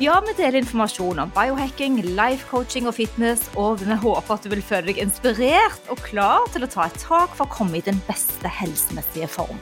Ja, 0.00 0.14
vi 0.24 0.32
deler 0.32 0.62
informasjon 0.62 1.18
om 1.20 1.32
biohacking, 1.34 1.98
life 2.16 2.46
coaching 2.48 2.86
og 2.88 2.94
fitness, 2.96 3.42
og 3.60 3.82
vi 3.82 3.98
håper 4.00 4.32
at 4.32 4.46
du 4.46 4.48
vil 4.48 4.62
føle 4.64 4.86
deg 4.88 5.00
inspirert 5.02 5.90
og 5.92 6.00
klar 6.06 6.46
til 6.54 6.64
å 6.64 6.70
ta 6.72 6.86
et 6.88 6.96
tak 7.02 7.34
for 7.36 7.44
å 7.44 7.52
komme 7.52 7.76
i 7.76 7.84
den 7.84 8.00
beste 8.06 8.48
helsemessige 8.48 9.28
form. 9.28 9.60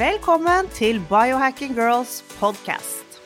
Velkommen 0.00 0.66
til 0.74 0.98
Biohacking 1.06 1.78
Girls 1.78 2.24
podcast. 2.40 3.20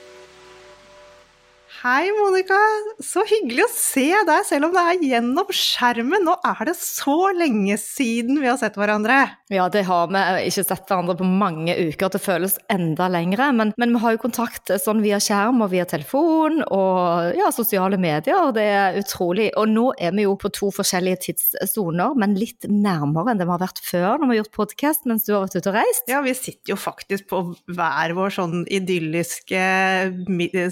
Hei, 1.80 2.10
Monica. 2.18 2.60
Så 3.00 3.24
hyggelig 3.28 3.64
å 3.64 3.72
se 3.72 4.08
deg, 4.28 4.44
selv 4.44 4.68
om 4.68 4.76
det 4.76 4.84
er 4.84 5.02
gjennom 5.14 5.56
skjermen. 5.56 6.24
Nå 6.26 6.36
er 6.52 6.68
det 6.68 6.76
så 6.76 7.30
lenge 7.36 7.80
siden 7.80 8.42
vi 8.42 8.48
har 8.48 8.60
sett 8.60 8.76
hverandre. 8.76 9.22
Ja, 9.52 9.68
det 9.70 9.84
har 9.86 10.08
vi 10.10 10.20
ikke 10.48 10.64
sett 10.66 10.88
hverandre 10.88 11.14
på 11.20 11.26
mange 11.28 11.74
uker. 11.78 12.10
Det 12.10 12.18
føles 12.18 12.56
enda 12.72 13.06
lengre. 13.12 13.52
Men, 13.54 13.70
men 13.78 13.92
vi 13.94 14.00
har 14.02 14.16
jo 14.16 14.22
kontakt 14.24 14.72
sånn 14.82 15.04
via 15.04 15.20
skjerm 15.22 15.62
og 15.62 15.70
via 15.70 15.84
telefon 15.86 16.64
og 16.64 17.36
ja, 17.38 17.52
sosiale 17.54 17.98
medier. 18.00 18.50
Det 18.56 18.64
er 18.66 18.98
utrolig. 18.98 19.52
Og 19.60 19.70
nå 19.70 19.86
er 20.02 20.16
vi 20.18 20.26
jo 20.26 20.34
på 20.40 20.50
to 20.54 20.72
forskjellige 20.74 21.20
tidssoner, 21.28 22.18
men 22.18 22.34
litt 22.38 22.66
nærmere 22.66 23.32
enn 23.32 23.42
det 23.42 23.46
vi 23.46 23.54
har 23.54 23.62
vært 23.62 23.82
før 23.86 24.18
når 24.18 24.26
vi 24.26 24.34
har 24.34 24.42
gjort 24.42 24.58
podkast 24.58 25.06
mens 25.06 25.28
du 25.28 25.36
har 25.36 25.46
vært 25.46 25.60
ute 25.60 25.70
og 25.70 25.78
reist. 25.78 26.10
Ja, 26.10 26.24
vi 26.26 26.34
sitter 26.34 26.74
jo 26.74 26.80
faktisk 26.80 27.30
på 27.30 27.44
hver 27.70 28.18
vår 28.18 28.38
sånn 28.40 28.66
idylliske 28.66 29.64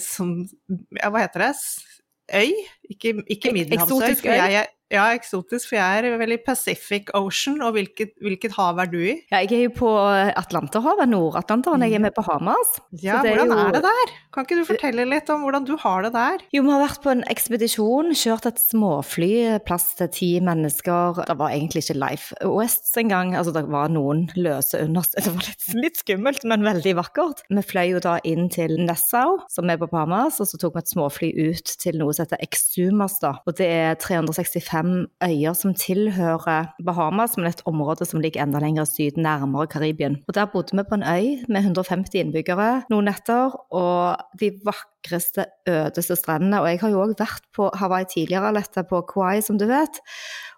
sånn 0.03 0.37
ja, 0.99 1.11
hva 1.15 1.23
heter 1.23 1.47
det? 1.47 1.55
Øy? 2.35 2.51
Ikke, 2.91 3.15
ikke 3.31 3.53
middelhavsøy. 3.55 4.17
Øy? 4.25 4.35
Jeg 4.35 4.59
er, 4.65 4.71
ja, 4.93 5.07
eksotisk, 5.17 5.71
for 5.71 5.79
jeg 5.79 6.05
er 6.05 6.19
vel 6.21 6.35
i 6.37 6.39
Pacific 6.45 7.09
Ocean, 7.17 7.61
og 7.65 7.73
hvilket, 7.77 8.13
hvilket 8.23 8.53
hav 8.59 8.79
er 8.83 8.91
du 8.93 8.99
i? 9.01 9.15
Ja, 9.33 9.41
jeg 9.43 9.53
er 9.53 9.63
jo 9.69 9.73
på 9.79 9.91
Atlanterhavet, 10.37 11.09
Nord-Atlanteren. 11.11 11.83
Jeg 11.87 11.95
er 11.99 12.03
med 12.05 12.15
på 12.15 12.23
Hamas. 12.27 12.77
Ja, 13.03 13.19
er 13.23 13.35
hvordan 13.35 13.49
jo- 13.53 13.59
er 13.69 13.73
det 13.73 13.83
der? 13.83 14.13
Kan 14.35 14.45
ikke 14.47 14.59
du 14.61 14.65
fortelle 14.67 15.05
litt 15.09 15.31
om 15.31 15.43
hvordan 15.43 15.65
du 15.67 15.77
har 15.79 16.03
det 16.03 16.13
der? 16.13 16.39
Jo, 16.53 16.63
vi 16.63 16.71
har 16.71 16.83
vært 16.89 17.03
på 17.03 17.11
en 17.11 17.25
ekspedisjon, 17.31 18.11
kjørt 18.19 18.47
et 18.51 18.59
småfly, 18.59 19.59
plass 19.65 19.95
til 19.99 20.09
ti 20.09 20.31
mennesker. 20.41 21.25
Det 21.27 21.37
var 21.39 21.51
egentlig 21.55 21.85
ikke 21.85 21.99
Life 21.99 22.35
West 22.45 22.91
engang, 22.99 23.35
altså 23.39 23.53
det 23.55 23.65
var 23.71 23.89
noen 23.89 24.29
løse 24.37 24.81
understøt. 24.83 25.25
Det 25.25 25.33
var 25.33 25.47
litt, 25.49 25.69
litt 25.81 25.97
skummelt, 26.03 26.45
men 26.45 26.63
veldig 26.67 26.95
vakkert. 26.99 27.43
Vi 27.49 27.63
fløy 27.65 27.95
jo 27.95 28.01
da 28.05 28.19
inn 28.25 28.49
til 28.53 28.77
Nassau, 28.85 29.39
som 29.49 29.71
er 29.71 29.79
på 29.81 29.89
Bahamas, 29.91 30.41
og 30.43 30.47
så 30.51 30.59
tok 30.61 30.75
vi 30.75 30.83
et 30.85 30.93
småfly 30.93 31.31
ut 31.51 31.75
til 31.81 31.97
noe 31.99 32.13
som 32.13 32.27
heter 32.27 32.43
Exumas, 32.45 33.19
da. 33.23 33.37
Og 33.47 33.57
det 33.57 33.67
er 33.71 33.95
365 33.97 34.74
øyer 35.25 35.55
som 35.55 35.75
tilhører 35.75 36.73
Bahamas, 36.85 37.37
men 37.37 37.47
et 37.47 37.63
område 37.67 38.07
som 38.09 38.21
ligger 38.21 38.43
enda 38.43 38.59
lenger 38.63 38.89
syd, 38.89 39.19
nærmere 39.21 39.67
Karibien. 39.67 40.19
Og 40.29 40.35
der 40.35 40.51
bodde 40.53 40.77
vi 40.77 40.85
på 40.89 40.99
en 40.99 41.07
øy 41.07 41.45
med 41.49 41.61
150 41.61 42.15
innbyggere 42.21 42.85
noen 42.91 43.09
netter, 43.11 43.55
og 43.71 44.17
de 44.41 44.51
vakreste, 44.65 45.47
ødeste 45.69 46.17
strendene. 46.17 46.63
Og 46.63 46.71
jeg 46.71 46.81
har 46.81 46.95
jo 46.95 47.05
òg 47.05 47.15
vært 47.19 47.47
på 47.55 47.71
Hawaii 47.81 48.09
tidligere, 48.11 48.51
Alette, 48.51 48.85
på 48.89 49.05
Kauai, 49.13 49.41
som 49.43 49.59
du 49.59 49.67
vet. 49.71 50.03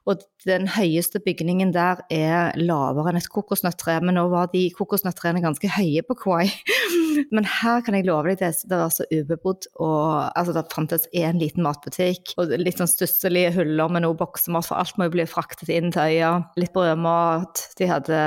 Og 0.07 0.23
den 0.47 0.69
høyeste 0.71 1.19
bygningen 1.23 1.73
der 1.75 2.01
er 2.13 2.55
lavere 2.61 3.11
enn 3.11 3.19
et 3.19 3.31
kokosnøttre, 3.33 3.99
men 4.07 4.15
nå 4.19 4.29
var 4.31 4.53
de 4.53 4.69
kokosnøttrene 4.77 5.43
ganske 5.43 5.71
høye 5.79 6.05
på 6.07 6.19
Kauai. 6.21 6.47
Men 7.33 7.47
her 7.49 7.81
kan 7.83 7.95
jeg 7.97 8.05
love 8.07 8.29
deg 8.29 8.43
det, 8.43 8.69
det 8.69 8.77
var 8.79 8.91
så 8.93 9.07
ubebodd, 9.09 9.67
og 9.83 10.29
altså, 10.37 10.53
det 10.53 10.65
fantes 10.73 11.07
én 11.17 11.41
liten 11.41 11.65
matbutikk, 11.65 12.35
og 12.39 12.53
litt 12.61 12.79
sånn 12.79 12.91
stusselige 12.91 13.55
huller 13.57 13.91
med 13.93 14.05
noe 14.05 14.17
boksemat, 14.19 14.67
for 14.69 14.79
alt 14.79 14.99
må 15.01 15.09
jo 15.09 15.15
bli 15.17 15.27
fraktet 15.29 15.73
inn 15.73 15.89
til 15.95 16.13
øya. 16.13 16.33
Litt 16.61 16.75
brødmat. 16.77 17.63
De 17.81 17.89
hadde 17.89 18.21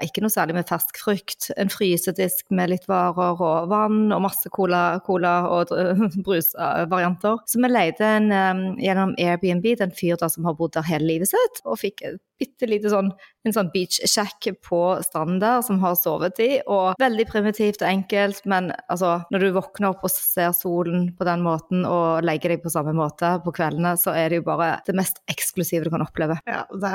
ikke 0.00 0.24
noe 0.24 0.32
særlig 0.32 0.56
med 0.56 0.68
fersk 0.70 0.98
frukt. 1.02 1.50
En 1.60 1.70
frysedisk 1.72 2.48
med 2.56 2.72
litt 2.72 2.88
varer 2.90 3.36
og 3.36 3.70
vann, 3.70 4.06
og 4.16 4.24
masse 4.24 4.50
cola, 4.54 4.82
cola 5.06 5.36
og 5.52 5.74
brusvarianter. 6.26 7.44
Så 7.46 7.60
vi 7.62 7.70
leide 7.70 8.12
en, 8.16 8.32
um, 8.32 8.64
gjennom 8.82 9.14
Airbnb, 9.20 9.70
den 9.82 9.94
fyr 9.96 10.16
som 10.26 10.48
har 10.48 10.56
bodd 10.56 10.74
der 10.76 10.86
hele 10.88 10.95
livet 11.04 11.28
sitt, 11.32 11.60
og 11.64 11.80
fikk 11.82 12.04
et 12.06 12.20
bitte 12.40 12.68
lite 12.68 12.90
sånn, 12.92 13.10
en 13.46 13.54
sånn 13.54 13.70
beach 13.74 14.00
shack 14.08 14.48
på 14.64 14.80
stranden 15.04 15.40
der 15.42 15.62
som 15.66 15.80
har 15.82 15.96
sovet 15.98 16.40
i, 16.42 16.50
og 16.66 16.98
veldig 17.00 17.26
primitivt 17.30 17.82
og 17.84 17.88
enkelt, 17.90 18.42
men 18.48 18.70
altså, 18.92 19.18
når 19.32 19.44
du 19.44 19.48
våkner 19.56 19.90
opp 19.92 20.04
og 20.06 20.12
ser 20.12 20.52
solen 20.56 21.08
på 21.16 21.26
den 21.28 21.44
måten, 21.46 21.84
og 21.88 22.24
legger 22.26 22.54
deg 22.54 22.64
på 22.64 22.72
samme 22.72 22.94
måte 22.96 23.36
på 23.44 23.54
kveldene, 23.56 23.94
så 24.00 24.14
er 24.16 24.32
det 24.32 24.40
jo 24.40 24.46
bare 24.48 24.76
det 24.86 24.96
mest 24.98 25.22
eksklusive 25.30 25.86
du 25.86 25.92
kan 25.94 26.04
oppleve. 26.04 26.38
Ja, 26.48 26.64
det, 26.70 26.92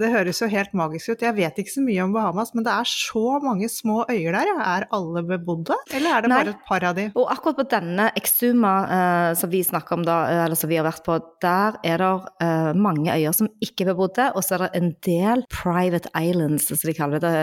det 0.00 0.12
høres 0.14 0.42
jo 0.42 0.50
helt 0.50 0.74
magisk 0.76 1.14
ut. 1.14 1.24
Jeg 1.24 1.36
vet 1.38 1.60
ikke 1.60 1.74
så 1.74 1.84
mye 1.84 2.04
om 2.04 2.14
Bahamas, 2.14 2.54
men 2.54 2.66
det 2.66 2.74
er 2.74 2.90
så 2.90 3.38
mange 3.44 3.70
små 3.72 4.02
øyer 4.10 4.34
der. 4.34 4.52
Er 4.64 4.88
alle 4.94 5.24
bebodde, 5.26 5.76
eller 5.94 6.18
er 6.18 6.24
det 6.24 6.30
Nei. 6.32 6.40
bare 6.42 6.54
et 6.54 6.66
par 6.68 6.88
av 6.90 6.98
de? 6.98 7.08
Og 7.14 7.30
akkurat 7.32 7.60
på 7.60 7.68
denne 7.74 8.10
Exuma 8.18 8.74
eh, 8.84 9.30
som 9.38 9.52
vi 9.52 9.62
snakker 9.66 9.98
om 9.98 10.06
da, 10.06 10.18
eh, 10.30 10.42
eller 10.46 10.58
som 10.58 10.70
vi 10.70 10.78
har 10.80 10.86
vært 10.86 11.04
på, 11.06 11.18
der 11.44 11.78
er 11.86 12.02
det 12.02 12.12
eh, 12.44 12.70
mange 12.76 13.12
øyer 13.12 13.36
som 13.36 13.50
ikke 13.64 13.86
er 13.86 13.92
bebodde, 13.92 14.30
og 14.34 14.44
så 14.44 14.56
er 14.56 14.66
det 14.66 14.70
en 14.80 14.83
del 15.06 15.44
private 15.52 16.10
islands, 16.18 16.68
som 16.68 16.90
de 16.90 16.94
kaller 16.96 17.22
det. 17.22 17.34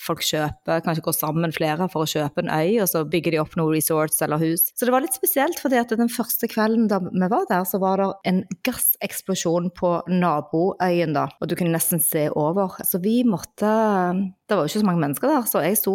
Folk 0.00 0.24
kjøper, 0.26 0.82
kanskje 0.84 1.04
går 1.06 1.16
sammen 1.16 1.54
flere 1.54 1.88
for 1.92 2.04
å 2.04 2.10
kjøpe 2.10 2.44
en 2.44 2.52
øy, 2.52 2.80
og 2.84 2.90
så 2.90 3.04
bygger 3.08 3.34
de 3.34 3.42
opp 3.42 3.56
noen 3.58 3.74
resorts 3.76 4.20
eller 4.24 4.42
hus. 4.42 4.68
Så 4.74 4.88
det 4.88 4.94
var 4.94 5.04
litt 5.04 5.16
spesielt, 5.16 5.60
fordi 5.62 5.80
at 5.80 5.94
den 5.96 6.12
første 6.12 6.50
kvelden 6.50 6.88
da 6.90 7.00
vi 7.04 7.30
var 7.30 7.48
der, 7.50 7.64
så 7.68 7.80
var 7.82 8.02
det 8.02 8.10
en 8.30 8.42
gasseksplosjon 8.66 9.70
på 9.76 9.94
naboøyen 10.10 11.16
da, 11.16 11.28
og 11.40 11.50
du 11.50 11.56
kunne 11.58 11.74
nesten 11.74 12.02
se 12.02 12.28
over. 12.34 12.78
Så 12.86 13.00
vi 13.02 13.20
måtte 13.26 13.70
det 14.50 14.58
var 14.58 14.66
jo 14.66 14.72
ikke 14.72 14.82
så 14.82 14.88
mange 14.90 15.04
mennesker 15.06 15.30
der, 15.30 15.46
så 15.48 15.62
jeg 15.64 15.78
sto 15.78 15.94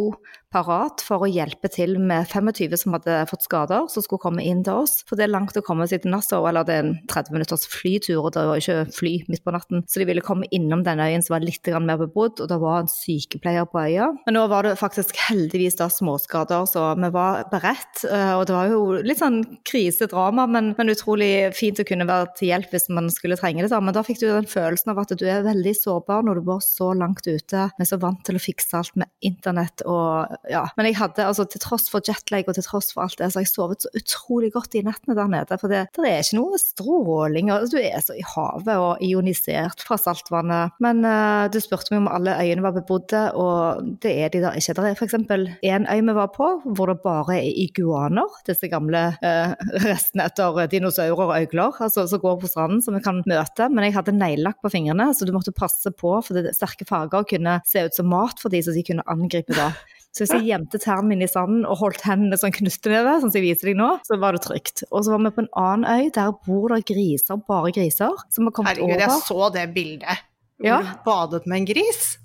parat 0.55 1.01
for 1.03 1.25
å 1.25 1.27
hjelpe 1.27 1.67
til 1.67 1.97
med 1.99 2.29
25 2.31 2.77
som 2.79 2.93
hadde 2.95 3.15
fått 3.27 3.43
skader, 3.43 3.89
som 3.91 4.03
skulle 4.05 4.23
komme 4.23 4.43
inn 4.45 4.61
til 4.63 4.85
oss. 4.85 5.01
For 5.03 5.19
det 5.19 5.25
er 5.25 5.33
langt 5.33 5.57
å 5.59 5.63
komme 5.65 5.83
seg 5.91 6.05
til 6.05 6.13
Nassau, 6.13 6.45
eller 6.47 6.63
det 6.63 6.77
er 6.77 6.85
en 6.85 6.93
30 7.11 7.35
minutters 7.35 7.65
flytur, 7.67 8.21
og 8.21 8.31
det 8.37 8.45
var 8.47 8.61
ikke 8.61 8.85
fly 8.95 9.13
midt 9.27 9.43
på 9.43 9.51
natten. 9.51 9.83
Så 9.91 9.99
de 9.99 10.07
ville 10.07 10.23
komme 10.23 10.47
innom 10.55 10.85
den 10.85 11.01
øyen 11.03 11.25
som 11.25 11.35
var 11.35 11.43
litt 11.43 11.67
mer 11.83 11.99
bebodd, 11.99 12.39
og 12.39 12.47
det 12.51 12.59
var 12.61 12.85
en 12.85 12.91
sykepleier 12.91 13.67
på 13.67 13.81
øya. 13.83 14.07
Men 14.29 14.37
nå 14.37 14.45
var 14.51 14.63
det 14.69 14.77
faktisk 14.79 15.19
heldigvis 15.25 15.75
da 15.81 15.89
småskader, 15.91 16.63
så 16.71 16.85
vi 17.03 17.11
var 17.11 17.43
beredt. 17.51 18.05
eh, 18.07 18.33
Og 18.39 18.45
det 18.47 18.55
var 18.55 18.71
jo 18.71 18.79
litt 19.03 19.19
sånn 19.19 19.41
krisedrama, 19.67 20.47
men, 20.47 20.71
men 20.77 20.93
utrolig 20.93 21.51
fint 21.57 21.83
å 21.83 21.87
kunne 21.87 22.07
være 22.07 22.31
til 22.39 22.53
hjelp 22.53 22.71
hvis 22.71 22.87
man 22.95 23.11
skulle 23.11 23.35
trenge 23.39 23.65
det. 23.65 23.73
da. 23.75 23.81
Men 23.83 23.97
da 23.97 24.05
fikk 24.07 24.23
du 24.23 24.29
den 24.29 24.47
følelsen 24.47 24.93
av 24.95 25.03
at 25.03 25.11
du 25.19 25.25
er 25.27 25.43
veldig 25.43 25.75
sårbar 25.81 26.23
når 26.23 26.39
du 26.39 26.47
var 26.47 26.63
så 26.63 26.93
langt 26.95 27.27
ute, 27.27 27.67
men 27.75 27.91
så 27.91 27.99
vant 27.99 28.23
til 28.23 28.39
å 28.39 28.44
fikse 28.45 28.77
alt 28.79 28.95
med 28.99 29.09
internett 29.25 29.83
og 29.89 30.31
ja. 30.51 30.63
Men 30.77 30.89
jeg 30.89 30.99
hadde, 30.99 31.25
altså 31.25 31.45
til 31.49 31.61
tross 31.63 31.87
for 31.91 32.05
jetlag 32.05 32.47
og 32.49 32.57
til 32.57 32.65
tross 32.65 32.91
for 32.93 33.05
alt 33.05 33.17
det, 33.19 33.31
så 33.31 33.39
har 33.39 33.45
jeg 33.45 33.53
sovet 33.53 33.85
så 33.85 33.91
utrolig 33.97 34.51
godt 34.53 34.77
i 34.77 34.83
nettene 34.85 35.17
der 35.17 35.31
nede. 35.31 35.59
For 35.61 35.71
det, 35.71 35.85
det 35.97 36.09
er 36.09 36.23
ikke 36.23 36.39
noe 36.39 36.59
stråling, 36.61 37.51
og 37.53 37.67
du 37.71 37.77
er 37.81 38.03
så 38.03 38.17
i 38.17 38.25
havet 38.35 38.75
og 38.75 39.03
ionisert 39.05 39.83
fra 39.85 39.97
saltvannet. 39.99 40.75
Men 40.83 41.03
uh, 41.07 41.45
du 41.51 41.59
spurte 41.63 41.93
meg 41.93 42.03
om 42.03 42.11
alle 42.11 42.37
øyene 42.41 42.65
var 42.65 42.75
bebodde, 42.77 43.23
og 43.39 43.91
det 44.03 44.13
er 44.25 44.33
de 44.33 44.43
da 44.45 44.53
ikke. 44.57 44.75
Det 44.77 44.91
er 44.91 44.99
f.eks. 44.99 45.17
en 45.17 45.89
øy 45.89 46.01
vi 46.05 46.15
var 46.15 46.31
på 46.35 46.49
hvor 46.65 46.91
det 46.91 46.99
bare 47.03 47.39
er 47.39 47.59
iguaner, 47.65 48.39
disse 48.47 48.69
gamle 48.71 49.07
uh, 49.21 49.55
restene 49.85 50.27
etter 50.29 50.61
dinosaurer 50.71 51.25
og 51.25 51.35
øgler, 51.39 51.81
altså, 51.87 52.05
som 52.09 52.21
går 52.21 52.39
på 52.41 52.51
stranden 52.51 52.83
som 52.85 52.97
vi 52.97 53.03
kan 53.05 53.21
møte. 53.27 53.69
Men 53.71 53.87
jeg 53.87 53.97
hadde 53.97 54.15
neglelakk 54.15 54.61
på 54.63 54.71
fingrene, 54.73 55.09
så 55.15 55.27
du 55.27 55.33
måtte 55.35 55.55
passe 55.55 55.91
på, 55.95 56.13
for 56.25 56.37
det, 56.37 56.55
sterke 56.57 56.87
farger 56.87 57.25
kunne 57.29 57.59
se 57.67 57.85
ut 57.85 57.97
som 57.97 58.09
mat 58.11 58.34
for 58.41 58.49
de, 58.53 58.61
som 58.65 58.73
de 58.75 58.83
kunne 58.87 59.05
angripe 59.11 59.53
da. 59.55 59.71
Så 60.15 60.23
hvis 60.23 60.31
jeg 60.37 60.45
gjemte 60.47 60.79
tærne 60.79 61.09
mine 61.11 61.25
i 61.27 61.31
sanden 61.31 61.65
og 61.67 61.75
holdt 61.81 62.05
hendene 62.07 62.37
sånn 62.39 62.53
knytteneve, 62.55 63.17
sånn 63.19 63.33
som 63.33 63.39
jeg 63.41 63.49
viser 63.49 63.71
deg 63.73 63.79
nå, 63.81 63.89
så 64.07 64.15
var 64.21 64.31
det 64.37 64.45
trygt. 64.45 64.85
Og 64.91 65.03
så 65.03 65.11
var 65.11 65.25
vi 65.25 65.31
på 65.35 65.43
en 65.43 65.49
annen 65.59 65.87
øy, 65.91 66.11
der 66.15 66.31
bor 66.45 66.71
det 66.71 66.85
griser, 66.87 67.41
bare 67.49 67.73
griser, 67.75 68.15
som 68.31 68.47
har 68.47 68.55
kommet 68.55 68.77
Herregud, 68.77 69.01
jeg 69.03 69.25
så 69.27 69.49
det 69.51 69.65
bildet. 69.75 70.23
Hvor 70.55 70.69
Ja. 70.71 70.77
du 70.79 70.93
badet 71.03 71.43
med 71.51 71.57
en 71.57 71.65
gris. 71.73 72.17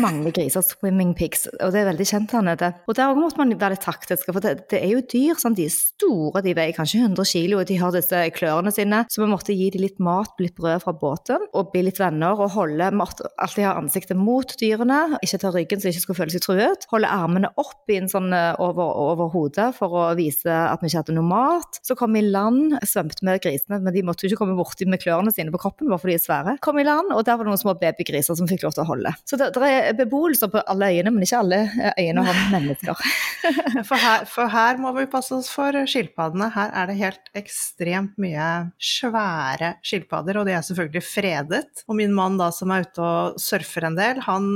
Mange 0.00 0.32
griser, 0.32 0.64
swimming 0.64 1.12
pigs, 1.14 1.44
og 1.60 1.74
det 1.74 1.82
er 1.82 1.88
veldig 1.90 2.06
kjent 2.08 2.32
her 2.32 2.44
nede. 2.46 2.70
Og 2.88 2.96
der 2.96 3.12
måtte 3.18 3.36
man 3.40 3.52
være 3.52 3.76
litt 3.76 3.84
taktisk, 3.84 4.30
for 4.32 4.40
det, 4.40 4.68
det 4.72 4.80
er 4.80 4.94
jo 4.94 5.02
dyr. 5.04 5.36
Sånn, 5.38 5.56
de 5.58 5.66
er 5.68 5.74
store, 5.74 6.40
de 6.44 6.54
veier 6.56 6.72
kanskje 6.76 7.02
100 7.02 7.28
kilo, 7.28 7.60
og 7.60 7.68
de 7.68 7.76
har 7.80 7.92
disse 7.92 8.22
klørne 8.36 8.72
sine. 8.72 9.02
Så 9.12 9.22
vi 9.22 9.28
måtte 9.28 9.56
gi 9.56 9.68
dem 9.74 9.84
litt 9.84 10.00
mat, 10.02 10.32
litt 10.40 10.56
brød 10.56 10.84
fra 10.86 10.94
båten, 10.96 11.44
og 11.52 11.72
bli 11.74 11.84
litt 11.88 12.00
venner. 12.00 12.40
Og 12.40 12.54
holde, 12.56 12.88
alltid 12.88 13.66
ha 13.66 13.74
ansiktet 13.76 14.16
mot 14.16 14.56
dyrene, 14.60 15.18
ikke 15.22 15.42
ta 15.42 15.52
ryggen 15.52 15.82
så 15.82 15.88
de 15.88 15.94
ikke 15.94 16.04
skulle 16.06 16.20
føle 16.22 16.34
seg 16.34 16.46
truet. 16.46 16.88
Holde 16.92 17.12
armene 17.12 17.52
opp 17.60 17.92
i 17.92 18.00
en 18.00 18.08
sånn 18.10 18.32
over, 18.32 18.96
over 19.12 19.30
hodet 19.34 19.68
for 19.76 19.98
å 20.00 20.06
vise 20.18 20.48
at 20.48 20.80
vi 20.80 20.88
ikke 20.88 21.04
hadde 21.04 21.18
noe 21.18 21.28
mat. 21.28 21.80
Så 21.84 21.96
kom 21.98 22.16
vi 22.16 22.24
i 22.24 22.32
land, 22.32 22.78
svømte 22.88 23.26
med 23.28 23.42
grisene, 23.44 23.82
men 23.84 23.92
de 23.94 24.04
måtte 24.06 24.24
jo 24.24 24.32
ikke 24.32 24.42
komme 24.44 24.56
borti 24.56 24.88
med 24.88 25.02
klørne 25.02 25.34
sine 25.34 25.52
på 25.52 25.60
kroppen, 25.60 25.92
bare 25.92 26.00
fordi 26.00 26.16
de 26.16 26.20
er 26.22 26.24
svære. 26.24 26.56
Kom 26.64 26.80
i 26.80 26.88
land, 26.88 27.12
og 27.12 27.24
der 27.26 27.36
var 27.36 27.44
det 27.44 27.52
noen 27.52 27.60
små 27.60 27.76
babygriser 27.80 28.38
som 28.38 28.48
fikk 28.48 28.64
lov 28.64 28.76
til 28.76 28.86
å 28.86 28.90
holde. 28.94 29.12
Så 29.28 29.38
det, 29.42 29.50
det 29.58 29.70
er 29.72 29.96
beboelser 29.98 30.50
på 30.52 30.62
alle 30.70 30.88
øyene, 30.92 31.12
men 31.14 31.24
ikke 31.26 31.40
alle 31.42 31.60
øyene 31.98 32.24
har 32.26 32.40
mennesker. 32.52 33.02
for, 33.88 33.98
her, 33.98 34.26
for, 34.30 34.50
her, 34.52 34.78
må 34.80 34.92
vi 34.96 35.06
passe 35.10 35.34
oss 35.36 35.50
for 35.52 35.76
skilpaddene. 35.88 36.50
Her 36.54 36.72
er 36.78 36.90
det 36.90 36.98
helt 37.00 37.30
ekstremt 37.38 38.18
mye 38.22 38.48
svære 38.82 39.74
skilpadder, 39.86 40.40
og 40.40 40.48
de 40.48 40.56
er 40.56 40.66
selvfølgelig 40.66 41.04
fredet. 41.06 41.84
Og 41.88 41.98
min 41.98 42.14
mann 42.14 42.38
da 42.40 42.50
som 42.54 42.72
er 42.74 42.86
ute 42.86 43.02
og 43.02 43.40
surfer 43.42 43.88
en 43.88 43.98
del, 43.98 44.22
han 44.26 44.48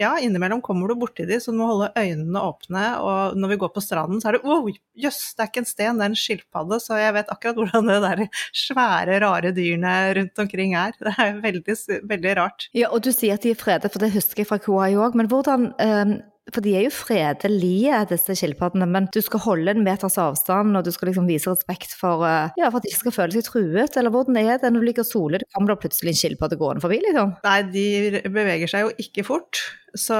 ja, 0.00 0.14
innimellom 0.22 0.62
kommer 0.64 0.90
du 0.90 0.98
borti 1.00 1.26
de, 1.28 1.40
så 1.40 1.54
du 1.54 1.60
må 1.60 1.70
holde 1.72 1.92
øynene 1.98 2.44
åpne. 2.44 2.84
Og 3.00 3.38
når 3.38 3.54
vi 3.54 3.60
går 3.64 3.74
på 3.74 3.84
stranden, 3.84 4.20
så 4.22 4.30
er 4.30 4.38
det 4.38 4.44
oh, 4.44 4.68
jøss, 4.98 5.22
det 5.34 5.46
er 5.46 5.52
ikke 5.52 5.64
en 5.64 5.70
sten, 5.70 6.00
det 6.00 6.06
er 6.06 6.12
en 6.12 6.18
skilpadde. 6.18 6.80
Så 6.82 6.98
jeg 7.00 7.16
vet 7.16 7.32
akkurat 7.32 7.60
hvordan 7.60 7.90
det 7.92 8.00
der 8.04 8.24
svære, 8.64 9.20
rare 9.24 9.54
dyrene 9.56 9.94
rundt 10.20 10.44
omkring 10.44 10.76
er. 10.78 10.96
Det 11.00 11.14
er 11.20 11.40
veldig, 11.42 11.76
veldig 12.10 12.36
rart. 12.38 12.68
Ja, 12.76 12.90
og 12.94 13.04
du 13.04 13.10
sier 13.14 13.38
at 13.38 13.44
de 13.44 13.52
er 13.54 13.58
fredet, 13.58 13.90
for 13.92 14.02
det 14.02 14.12
husker 14.14 14.33
jeg 14.42 14.50
fra 14.50 14.60
Kauai 14.62 14.94
òg. 14.98 15.18
Men 15.18 15.30
hvordan 15.30 15.72
um 15.78 16.14
for 16.52 16.60
de 16.60 16.74
er 16.76 16.84
jo 16.84 16.92
fredelige, 16.92 18.00
disse 18.10 18.34
skilpaddene, 18.36 18.86
men 18.90 19.06
du 19.14 19.20
skal 19.24 19.40
holde 19.46 19.72
en 19.72 19.84
meters 19.86 20.18
avstand, 20.20 20.76
og 20.76 20.84
du 20.84 20.90
skal 20.92 21.08
liksom 21.08 21.28
vise 21.28 21.48
respekt 21.48 21.94
for, 21.96 22.24
eh, 22.28 22.52
ja, 22.60 22.68
for 22.68 22.82
at 22.82 22.84
de 22.84 22.92
skal 22.92 23.14
føle 23.16 23.32
seg 23.32 23.46
truet. 23.48 23.96
Eller 23.96 24.12
hvordan 24.12 24.36
er 24.36 24.58
det 24.60 24.72
når 24.72 24.84
du 24.84 24.86
ligger 24.90 25.06
og 25.06 25.08
soler, 25.08 25.46
kommer 25.54 25.72
det 25.72 25.80
plutselig 25.86 26.12
en 26.12 26.20
skilpadde 26.20 26.60
gående 26.60 26.84
forbi, 26.84 27.00
liksom? 27.06 27.32
Nei, 27.46 27.62
de 27.72 27.86
beveger 28.28 28.68
seg 28.68 28.84
jo 28.84 28.92
ikke 29.06 29.24
fort. 29.24 29.62
Så, 29.94 30.16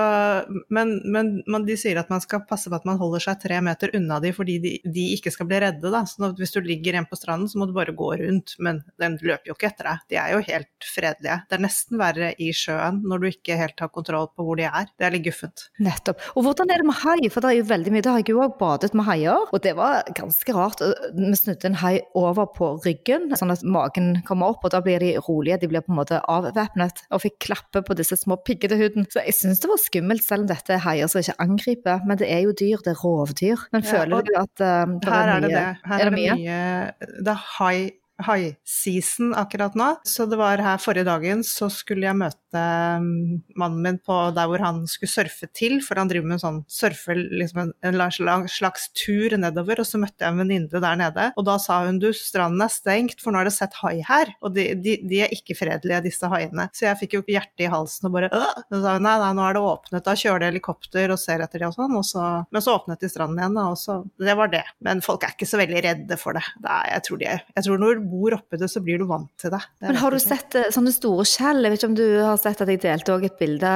men, 0.70 0.96
men 1.04 1.34
men, 1.46 1.64
de 1.66 1.76
sier 1.78 1.98
at 1.98 2.10
man 2.12 2.22
skal 2.22 2.44
passe 2.48 2.70
på 2.70 2.76
at 2.78 2.86
man 2.88 2.98
holder 3.00 3.22
seg 3.26 3.40
tre 3.42 3.58
meter 3.64 3.92
unna 3.96 4.20
de 4.22 4.30
fordi 4.36 4.58
de, 4.62 4.72
de 4.84 5.06
ikke 5.16 5.32
skal 5.34 5.48
bli 5.50 5.60
redde. 5.64 5.90
Da. 5.92 6.04
Så 6.08 6.30
hvis 6.38 6.54
du 6.54 6.60
ligger 6.64 6.98
en 6.98 7.08
på 7.08 7.18
stranden, 7.18 7.48
så 7.50 7.60
må 7.60 7.68
du 7.68 7.74
bare 7.76 7.94
gå 7.96 8.10
rundt, 8.20 8.56
men 8.62 8.82
den 9.00 9.18
løper 9.22 9.50
jo 9.50 9.56
ikke 9.56 9.70
etter 9.72 9.90
deg. 9.90 10.04
De 10.12 10.20
er 10.20 10.34
jo 10.34 10.42
helt 10.46 10.88
fredelige. 10.94 11.40
Det 11.48 11.58
er 11.58 11.64
nesten 11.64 12.00
verre 12.00 12.32
i 12.42 12.50
sjøen 12.56 13.02
når 13.04 13.22
du 13.22 13.28
ikke 13.30 13.58
helt 13.58 13.82
har 13.82 13.92
kontroll 13.94 14.30
på 14.34 14.46
hvor 14.46 14.60
de 14.60 14.68
er. 14.68 14.90
Det 14.98 15.08
er 15.08 15.14
litt 15.16 15.26
guffent. 15.26 15.68
Nettopp. 15.82 16.22
Og 16.34 16.46
hvordan 16.46 16.72
er 16.72 16.82
det 16.82 16.88
med 16.88 17.00
hai? 17.02 17.18
For 17.32 17.44
det 17.44 17.52
er 17.52 17.60
jo 17.60 17.68
veldig 17.70 17.94
mye. 17.94 18.04
Da 18.04 18.14
har 18.14 18.22
jeg 18.22 18.34
jo 18.34 18.42
òg 18.44 18.56
badet 18.60 18.92
med 18.96 19.08
haier, 19.08 19.48
og 19.50 19.64
det 19.64 19.74
var 19.78 20.02
ganske 20.16 20.56
rart. 20.56 20.82
Vi 21.14 21.32
snudde 21.38 21.70
en 21.70 21.80
hai 21.82 21.96
over 22.18 22.48
på 22.54 22.74
ryggen, 22.84 23.30
sånn 23.38 23.54
at 23.54 23.64
magen 23.66 24.12
kommer 24.28 24.54
opp, 24.54 24.66
og 24.66 24.74
da 24.74 24.82
blir 24.84 25.02
de 25.02 25.14
rolige. 25.24 25.60
De 25.62 25.70
blir 25.70 25.84
på 25.84 25.94
en 25.94 26.00
måte 26.00 26.20
avvæpnet, 26.30 27.04
og 27.10 27.24
fikk 27.24 27.40
klappe 27.48 27.84
på 27.86 27.96
disse 27.98 28.18
små 28.20 28.38
piggete 28.44 28.78
huden. 28.80 29.08
Så 29.10 29.24
jeg 29.24 29.36
synes 29.38 29.63
det 29.64 29.72
var 29.72 29.80
skummelt, 29.80 30.24
selv 30.24 30.44
om 30.44 30.48
dette 30.50 30.76
er 30.76 30.82
haier 30.84 31.10
som 31.10 31.24
ikke 31.24 31.36
angriper. 31.42 32.06
Men 32.08 32.20
det 32.20 32.30
er 32.30 32.44
jo 32.44 32.54
dyr, 32.54 32.84
det 32.84 32.92
er 32.92 33.00
rovdyr. 33.00 33.66
Men 33.74 33.86
føler 33.86 34.20
ja, 34.20 34.24
du 34.28 34.32
at 34.44 34.64
uh, 34.64 34.94
det 35.00 35.12
her 35.16 35.34
er, 35.34 35.40
mye? 35.40 35.48
Det 35.48 35.52
det. 35.54 35.66
Her 35.88 35.94
er, 35.96 36.00
er 36.00 36.10
det, 36.10 36.16
mye? 36.18 36.38
mye 36.38 37.20
Det 37.24 37.34
er 37.34 37.44
hai 37.56 37.76
high-season 38.22 39.34
akkurat 39.34 39.74
nå. 39.74 39.90
Så 40.06 40.26
det 40.26 40.38
var 40.38 40.62
her 40.62 40.78
forrige 40.82 41.06
dagen, 41.08 41.42
så 41.46 41.68
skulle 41.72 42.06
jeg 42.06 42.18
møte 42.18 42.60
um, 42.60 43.40
mannen 43.58 43.82
min 43.82 43.98
på 43.98 44.16
der 44.36 44.48
hvor 44.50 44.62
han 44.62 44.84
skulle 44.90 45.10
surfe 45.10 45.48
til, 45.56 45.80
for 45.84 45.98
han 45.98 46.10
driver 46.10 46.28
med 46.28 46.38
en 46.38 46.44
sånn 46.44 46.60
surfe, 46.70 47.16
liksom 47.16 47.72
en, 47.74 48.02
slags 48.50 48.88
tur 48.96 49.34
nedover, 49.40 49.80
og 49.82 49.88
så 49.88 50.00
møtte 50.00 50.24
jeg 50.24 50.34
en 50.34 50.42
venninne 50.42 50.82
der 50.84 50.98
nede, 51.00 51.30
og 51.34 51.46
da 51.48 51.56
sa 51.62 51.80
hun 51.86 51.98
du, 52.02 52.10
stranden 52.14 52.62
er 52.64 52.72
stengt, 52.72 53.22
for 53.22 53.34
nå 53.34 53.40
har 53.42 53.48
det 53.48 53.56
sett 53.56 53.74
hai 53.82 53.96
her, 54.06 54.34
og 54.44 54.54
de, 54.56 54.70
de, 54.78 54.96
de, 55.02 55.22
er 55.24 55.34
ikke 55.34 55.56
fredelige, 55.58 56.02
disse 56.04 56.28
haiene. 56.30 56.68
Så 56.76 56.86
jeg 56.88 57.00
fikk 57.00 57.18
jo 57.18 57.24
hjertet 57.30 57.66
i 57.66 57.70
halsen 57.72 58.08
og 58.08 58.16
bare 58.16 58.30
øh! 58.34 58.62
Så 58.70 58.80
sa 58.82 58.96
hun 58.96 59.06
nei, 59.06 59.16
nei, 59.20 59.32
nå 59.36 59.44
er 59.46 59.56
det 59.56 59.64
åpnet, 59.64 60.04
da 60.06 60.16
kjører 60.18 60.44
det 60.44 60.50
helikopter 60.52 61.14
og 61.14 61.20
ser 61.20 61.42
etter 61.44 61.62
de 61.62 61.68
og 61.68 61.76
sånn, 61.76 61.98
og 61.98 62.06
så, 62.06 62.24
men 62.54 62.64
så 62.64 62.76
åpnet 62.78 63.02
de 63.02 63.10
stranden 63.10 63.40
igjen, 63.40 63.60
og 63.64 63.78
så 63.80 64.00
Det 64.20 64.34
var 64.38 64.50
det. 64.52 64.64
Men 64.84 65.02
folk 65.04 65.24
er 65.24 65.34
ikke 65.34 65.48
så 65.48 65.58
veldig 65.60 65.82
redde 65.84 66.18
for 66.20 66.36
det. 66.36 66.44
er, 66.64 66.88
jeg, 66.92 67.04
tror 67.06 67.20
de, 67.20 67.28
er. 67.34 67.44
jeg 67.56 67.66
tror 67.66 67.80
bor 68.08 68.36
oppi 68.36 68.60
det, 68.60 68.70
så 68.70 68.82
blir 68.84 69.00
du 69.00 69.06
vant 69.10 69.30
til 69.40 69.52
det. 69.54 69.60
det 69.80 69.92
Men 69.92 70.00
har 70.02 70.14
du 70.14 70.22
sett 70.22 70.58
eh, 70.60 70.70
sånne 70.74 70.92
store 70.94 71.26
skjell? 71.28 71.62
Jeg 71.64 71.74
vet 71.74 71.82
ikke 71.82 71.92
om 71.92 71.98
du 72.00 72.08
har 72.20 72.40
sett 72.40 72.62
at 72.64 72.72
jeg 72.72 72.82
delte 72.84 73.16
òg 73.16 73.28
et 73.28 73.38
bilde 73.40 73.72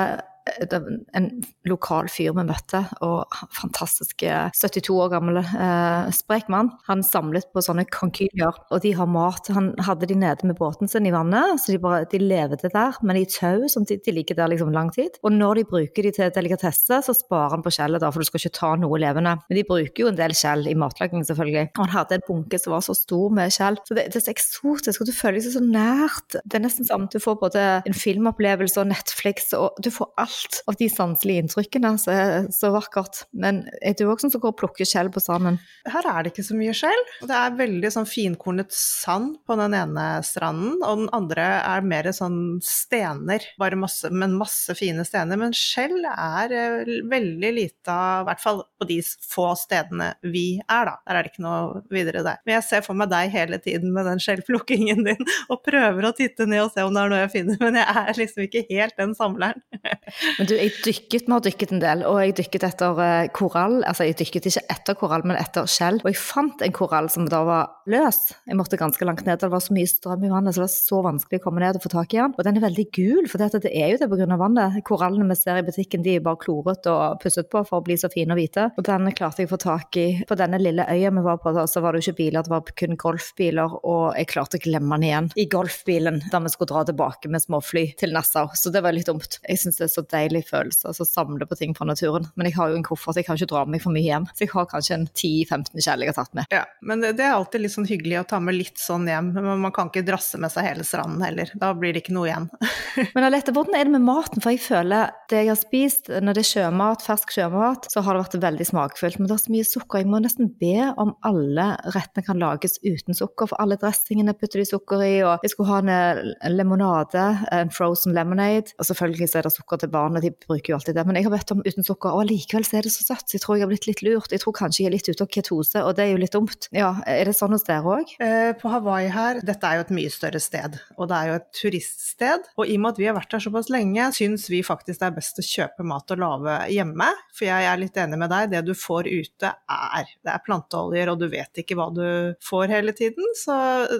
en 1.16 1.28
lokal 1.68 2.08
fyr 2.12 2.34
vi 2.36 2.44
møtte, 2.46 2.80
og 3.04 3.38
fantastisk 3.56 4.24
72 4.24 4.94
år 4.94 5.12
gammel 5.12 5.40
eh, 5.40 6.08
sprek 6.14 6.48
mann. 6.52 6.70
Han 6.88 7.04
samlet 7.06 7.48
på 7.54 7.62
sånne 7.64 7.86
konkylier, 7.92 8.56
og 8.70 8.82
de 8.84 8.94
har 8.98 9.10
mat. 9.10 9.50
Han 9.54 9.72
hadde 9.84 10.08
de 10.10 10.18
nede 10.18 10.48
med 10.48 10.58
båten 10.58 10.90
sin 10.90 11.08
i 11.08 11.14
vannet, 11.14 11.58
så 11.62 11.74
de, 11.74 11.80
bare, 11.82 12.06
de 12.10 12.20
levde 12.22 12.70
der, 12.72 12.98
men 13.02 13.20
i 13.20 13.26
tau, 13.28 13.66
som 13.70 13.86
de, 13.88 13.98
de 14.04 14.14
ligger 14.14 14.38
der 14.38 14.52
liksom 14.52 14.72
lang 14.74 14.90
tid. 14.94 15.18
Og 15.22 15.34
når 15.34 15.60
de 15.60 15.66
bruker 15.72 16.06
de 16.08 16.14
til 16.14 16.32
delikatesse, 16.34 17.00
så 17.04 17.16
sparer 17.16 17.56
han 17.56 17.64
på 17.64 17.72
skjellet, 17.74 18.02
da, 18.02 18.12
for 18.14 18.22
du 18.22 18.28
skal 18.28 18.42
ikke 18.42 18.56
ta 18.58 18.72
noe 18.80 19.00
levende. 19.00 19.36
Men 19.48 19.60
de 19.60 19.66
bruker 19.68 20.04
jo 20.04 20.12
en 20.12 20.18
del 20.18 20.36
skjell 20.36 20.66
i 20.70 20.76
matlaging, 20.78 21.26
selvfølgelig. 21.28 21.68
Og 21.76 21.84
han 21.84 21.94
hadde 21.94 22.18
en 22.18 22.26
bunke 22.28 22.60
som 22.60 22.74
var 22.76 22.84
så 22.86 22.96
stor 22.96 23.34
med 23.34 23.54
skjell. 23.54 23.80
Så 23.88 23.96
det, 23.96 24.08
det 24.12 24.20
er 24.20 24.26
så 24.26 24.34
eksotisk, 24.34 25.02
og 25.02 25.10
du 25.10 25.14
føler 25.16 25.40
deg 25.40 25.54
så 25.54 25.64
nært. 25.64 26.38
Det 26.44 26.58
er 26.58 26.64
nesten 26.64 26.88
sånn 26.88 27.08
du 27.12 27.18
får 27.22 27.38
både 27.40 27.64
en 27.88 27.96
filmopplevelse 27.96 28.80
og 28.82 28.90
Netflix, 28.92 29.52
og 29.56 29.78
du 29.84 29.90
får 29.94 30.12
alt 30.20 30.37
alt 30.38 30.62
av 30.66 30.74
de 30.78 30.88
sanselige 30.90 31.42
inntrykkene. 31.42 31.92
Så, 31.98 32.14
så 32.54 32.70
vakkert. 32.74 33.24
Men 33.32 33.64
er 33.82 33.96
du 33.98 34.06
òg 34.08 34.22
sånn 34.22 34.32
som 34.32 34.42
går 34.42 34.54
og 34.54 34.60
plukker 34.60 34.88
skjell 34.88 35.10
på 35.12 35.22
stranden? 35.22 35.58
Her 35.88 36.06
er 36.10 36.24
det 36.24 36.32
ikke 36.32 36.46
så 36.46 36.56
mye 36.58 36.74
skjell. 36.76 37.04
Det 37.22 37.34
er 37.34 37.58
veldig 37.58 37.92
sånn 37.94 38.08
finkornet 38.08 38.72
sand 38.74 39.38
på 39.46 39.56
den 39.58 39.76
ene 39.76 40.06
stranden, 40.26 40.78
og 40.82 41.02
den 41.02 41.10
andre 41.16 41.46
er 41.58 41.86
mer 41.86 42.10
sånn 42.14 42.58
stener, 42.64 43.44
bare 43.60 43.78
masse, 43.78 44.10
men 44.10 44.36
masse 44.38 44.74
fine 44.78 45.04
stener. 45.06 45.40
Men 45.40 45.56
skjell 45.56 45.98
er 46.08 46.54
eh, 46.54 46.92
veldig 47.08 47.52
lite 47.56 47.94
av, 47.94 48.24
i 48.24 48.28
hvert 48.30 48.44
fall 48.44 48.62
på 48.78 48.88
de 48.88 49.00
få 49.28 49.50
stedene 49.58 50.12
vi 50.22 50.46
er, 50.60 50.90
da. 50.90 50.96
Der 51.08 51.18
er 51.18 51.26
det 51.26 51.32
ikke 51.32 51.46
noe 51.46 51.82
videre 51.92 52.24
der. 52.26 52.42
Men 52.46 52.58
jeg 52.58 52.68
ser 52.68 52.86
for 52.86 52.98
meg 52.98 53.10
deg 53.12 53.32
hele 53.34 53.60
tiden 53.62 53.92
med 53.94 54.08
den 54.08 54.22
skjellplukkingen 54.22 55.04
din, 55.06 55.28
og 55.48 55.62
prøver 55.66 56.08
å 56.08 56.14
titte 56.16 56.46
ned 56.48 56.66
og 56.66 56.72
se 56.74 56.84
om 56.86 56.94
det 56.94 57.04
er 57.04 57.12
noe 57.12 57.22
jeg 57.24 57.34
finner, 57.34 57.60
men 57.62 57.80
jeg 57.80 58.04
er 58.04 58.22
liksom 58.22 58.46
ikke 58.46 58.64
helt 58.70 58.98
den 58.98 59.14
samleren. 59.18 59.64
Men 60.36 60.48
du, 60.50 60.54
jeg 60.58 60.74
dykket, 60.84 61.26
vi 61.26 61.34
har 61.34 61.44
dykket 61.44 61.74
en 61.74 61.82
del, 61.82 62.04
og 62.08 62.20
jeg 62.22 62.36
dykket 62.38 62.66
etter 62.68 63.00
uh, 63.00 63.28
korall. 63.34 63.80
Altså, 63.88 64.06
jeg 64.08 64.18
dykket 64.20 64.48
ikke 64.50 64.64
etter 64.74 64.98
korall, 64.98 65.24
men 65.28 65.38
etter 65.40 65.68
skjell. 65.70 66.00
Og 66.04 66.10
jeg 66.10 66.20
fant 66.20 66.64
en 66.64 66.74
korall 66.74 67.10
som 67.12 67.28
da 67.30 67.42
var 67.46 67.70
løs. 67.88 68.20
Jeg 68.48 68.58
måtte 68.58 68.78
ganske 68.80 69.08
langt 69.08 69.24
ned, 69.26 69.40
det 69.40 69.50
var 69.52 69.62
så 69.64 69.74
mye 69.76 69.88
strøm 69.88 70.26
i 70.26 70.32
vannet, 70.32 70.54
så 70.54 70.62
det 70.62 70.66
var 70.66 70.74
så 70.74 71.02
vanskelig 71.06 71.40
å 71.40 71.44
komme 71.46 71.62
ned 71.64 71.78
og 71.78 71.84
få 71.84 71.92
tak 71.94 72.14
i 72.14 72.20
den. 72.20 72.36
Og 72.36 72.46
den 72.46 72.60
er 72.60 72.66
veldig 72.66 72.86
gul, 72.94 73.30
for 73.30 73.42
dette, 73.42 73.62
det 73.64 73.72
er 73.72 73.94
jo 73.94 74.00
det 74.02 74.10
pga. 74.12 74.28
vannet. 74.38 74.80
Korallene 74.86 75.28
vi 75.30 75.38
ser 75.38 75.60
i 75.60 75.66
butikken, 75.66 76.04
de 76.04 76.18
er 76.18 76.24
bare 76.24 76.40
kloret 76.42 76.86
og 76.90 77.18
pusset 77.22 77.48
på 77.50 77.64
for 77.68 77.80
å 77.80 77.86
bli 77.86 77.98
så 78.00 78.10
fine 78.12 78.34
og 78.34 78.40
hvite. 78.40 78.68
Og 78.76 78.86
den 78.86 79.08
klarte 79.16 79.42
jeg 79.42 79.50
å 79.50 79.54
få 79.54 79.60
tak 79.62 80.00
i. 80.00 80.08
På 80.28 80.38
denne 80.38 80.60
lille 80.60 80.86
øya 80.88 81.12
vi 81.14 81.24
var 81.24 81.40
på, 81.42 81.54
da, 81.56 81.66
så 81.70 81.82
var 81.84 81.94
det 81.94 82.02
jo 82.02 82.12
ikke 82.12 82.22
biler, 82.22 82.44
det 82.44 82.52
var 82.52 82.74
kun 82.78 82.98
golfbiler, 83.00 83.78
og 83.88 84.04
jeg 84.18 84.30
klarte 84.32 84.60
å 84.60 84.64
glemme 84.64 84.98
den 84.98 85.08
igjen 85.08 85.30
i 85.38 85.46
golfbilen 85.50 86.20
da 86.32 86.40
vi 86.42 86.52
skulle 86.52 86.72
dra 86.72 86.84
tilbake 86.88 87.30
med 87.32 87.44
småfly 87.44 87.84
til 87.98 88.14
Nassau. 88.14 88.50
Så 88.58 88.72
det 88.74 88.82
var 88.84 88.96
litt 88.96 89.08
dumt. 89.08 89.38
Jeg 89.44 89.60
syns 89.62 89.80
det 89.80 89.88
er 89.88 89.92
så 89.92 90.04
deilig 90.12 90.44
følelse 90.48 90.92
å 90.92 91.06
samle 91.06 91.46
på 91.48 91.58
ting 91.58 91.74
fra 91.76 91.86
naturen. 91.88 92.28
Men 92.38 92.48
jeg 92.48 92.56
har 92.58 92.72
jo 92.72 92.78
en 92.78 92.86
koffert, 92.86 93.18
jeg 93.18 93.28
kan 93.28 93.38
ikke 93.38 93.50
dra 93.52 93.64
med 93.66 93.76
meg 93.76 93.84
for 93.84 93.94
mye 93.94 94.06
hjem. 94.06 94.28
Så 94.32 94.44
jeg 94.44 94.52
har 94.54 94.68
kanskje 94.70 94.96
en 94.96 95.06
10-15 95.08 95.84
skjell 95.84 96.04
jeg 96.04 96.12
har 96.12 96.18
tatt 96.18 96.36
med. 96.38 96.48
Ja, 96.54 96.64
men 96.82 97.04
det, 97.04 97.16
er 97.18 97.36
alltid 97.36 97.64
litt 97.64 97.74
sånn 97.74 97.88
hyggelig 97.88 98.20
å 98.22 98.26
ta 98.32 98.40
med 98.42 98.56
litt 98.56 98.80
sånn 98.80 99.08
hjem. 99.10 99.32
Men 99.36 99.64
man 99.64 99.74
kan 99.74 99.92
ikke 99.92 100.06
drasse 100.08 100.40
med 100.40 100.52
seg 100.54 100.68
hele 100.68 100.86
stranden 100.86 101.24
heller. 101.24 101.52
Da 101.58 101.72
blir 101.76 101.94
det 101.94 102.04
ikke 102.04 102.16
noe 102.16 102.30
igjen. 102.30 102.48
men 103.14 103.28
Alette, 103.28 103.54
hvordan 103.54 103.78
er 103.78 103.88
det 103.88 103.94
med 103.96 104.06
maten? 104.06 104.44
For 104.44 104.54
jeg 104.54 104.64
føler 104.64 105.14
det 105.30 105.42
jeg 105.42 105.52
har 105.52 105.60
spist, 105.60 106.12
når 106.12 106.38
det 106.38 106.44
er 106.44 106.50
sjømat, 106.52 107.04
fersk 107.04 107.34
sjømat, 107.36 107.90
så 107.92 108.04
har 108.04 108.16
det 108.16 108.24
vært 108.24 108.38
veldig 108.48 108.68
smakfullt. 108.72 109.20
Men 109.20 109.30
det 109.30 109.36
er 109.36 109.44
så 109.44 109.54
mye 109.54 109.68
sukker. 109.68 110.02
Jeg 110.02 110.10
må 110.10 110.22
nesten 110.24 110.52
be 110.60 110.90
om 110.98 111.14
alle 111.26 111.70
rettene 111.94 112.26
kan 112.26 112.40
lages 112.40 112.78
uten 112.84 113.16
sukker, 113.16 113.50
for 113.50 113.60
alle 113.62 113.78
dressingene 113.80 114.36
putter 114.38 114.62
de 114.62 114.68
sukker 114.68 115.04
i. 115.04 115.14
Og 115.26 115.44
jeg 115.44 115.54
skulle 115.54 115.72
ha 115.72 115.82
en 115.82 116.56
limonade, 116.56 116.78
lemonade, 116.78 117.46
en 117.52 117.70
frozen 117.70 118.14
lemonade, 118.14 118.74
og 118.78 118.86
selvfølgelig 118.86 119.28
så 119.28 119.38
er 119.38 119.42
det 119.46 119.52
sukker 119.52 119.76
til 119.82 119.90
barnet 119.98 120.24
de 120.24 120.32
bruker 120.32 120.72
jo 120.72 120.78
alltid 120.78 120.96
det. 120.98 121.04
Men 121.08 121.18
jeg 121.18 121.28
har 121.28 121.34
bedt 121.34 121.54
om 121.54 121.62
uten 121.66 121.86
sukker, 121.86 122.14
og 122.14 122.24
allikevel 122.24 122.66
så 122.66 122.78
er 122.78 122.86
det 122.86 122.94
så 122.94 123.06
søtt. 123.06 123.26
Så 123.28 123.38
jeg 123.38 123.44
tror 123.44 123.58
jeg 123.58 123.66
har 123.66 123.72
blitt 123.72 123.88
litt 123.90 124.02
lurt. 124.06 124.32
Jeg 124.34 124.42
tror 124.44 124.56
kanskje 124.56 124.84
jeg 124.84 124.90
er 124.90 124.96
litt 124.96 125.10
ute 125.10 125.24
av 125.24 125.30
ketose, 125.34 125.82
og 125.84 125.96
det 125.98 126.06
er 126.06 126.12
jo 126.12 126.22
litt 126.22 126.34
dumt. 126.36 126.70
Ja, 126.76 126.94
Er 127.08 127.28
det 127.28 127.34
sånn 127.36 127.54
hos 127.54 127.66
dere 127.66 127.82
òg? 127.98 128.14
Eh, 128.22 128.52
på 128.58 128.70
Hawaii 128.72 129.10
her, 129.12 129.40
dette 129.44 129.66
er 129.66 129.78
jo 129.78 129.86
et 129.86 129.94
mye 129.98 130.12
større 130.12 130.40
sted, 130.42 130.78
og 130.96 131.10
det 131.10 131.18
er 131.18 131.30
jo 131.30 131.38
et 131.38 131.48
turiststed. 131.60 132.48
Og 132.58 132.68
i 132.68 132.76
og 132.76 132.84
med 132.84 132.94
at 132.94 133.00
vi 133.02 133.08
har 133.08 133.16
vært 133.16 133.32
der 133.34 133.44
såpass 133.44 133.70
lenge, 133.72 134.10
syns 134.16 134.48
vi 134.52 134.62
faktisk 134.66 135.02
det 135.02 135.08
er 135.08 135.16
best 135.16 135.40
å 135.40 135.46
kjøpe 135.46 135.86
mat 135.86 136.14
og 136.14 136.22
lage 136.22 136.58
hjemme. 136.74 137.08
For 137.34 137.48
jeg 137.48 137.68
er 137.70 137.80
litt 137.80 137.98
enig 138.00 138.20
med 138.20 138.32
deg, 138.32 138.52
det 138.54 138.64
du 138.66 138.74
får 138.76 139.08
ute 139.08 139.52
er 139.68 140.08
Det 140.24 140.32
er 140.32 140.44
planteoljer, 140.44 141.10
og 141.12 141.20
du 141.20 141.28
vet 141.30 141.62
ikke 141.62 141.76
hva 141.78 141.88
du 141.94 142.04
får 142.44 142.72
hele 142.72 142.94
tiden. 142.96 143.24
Så 143.38 143.54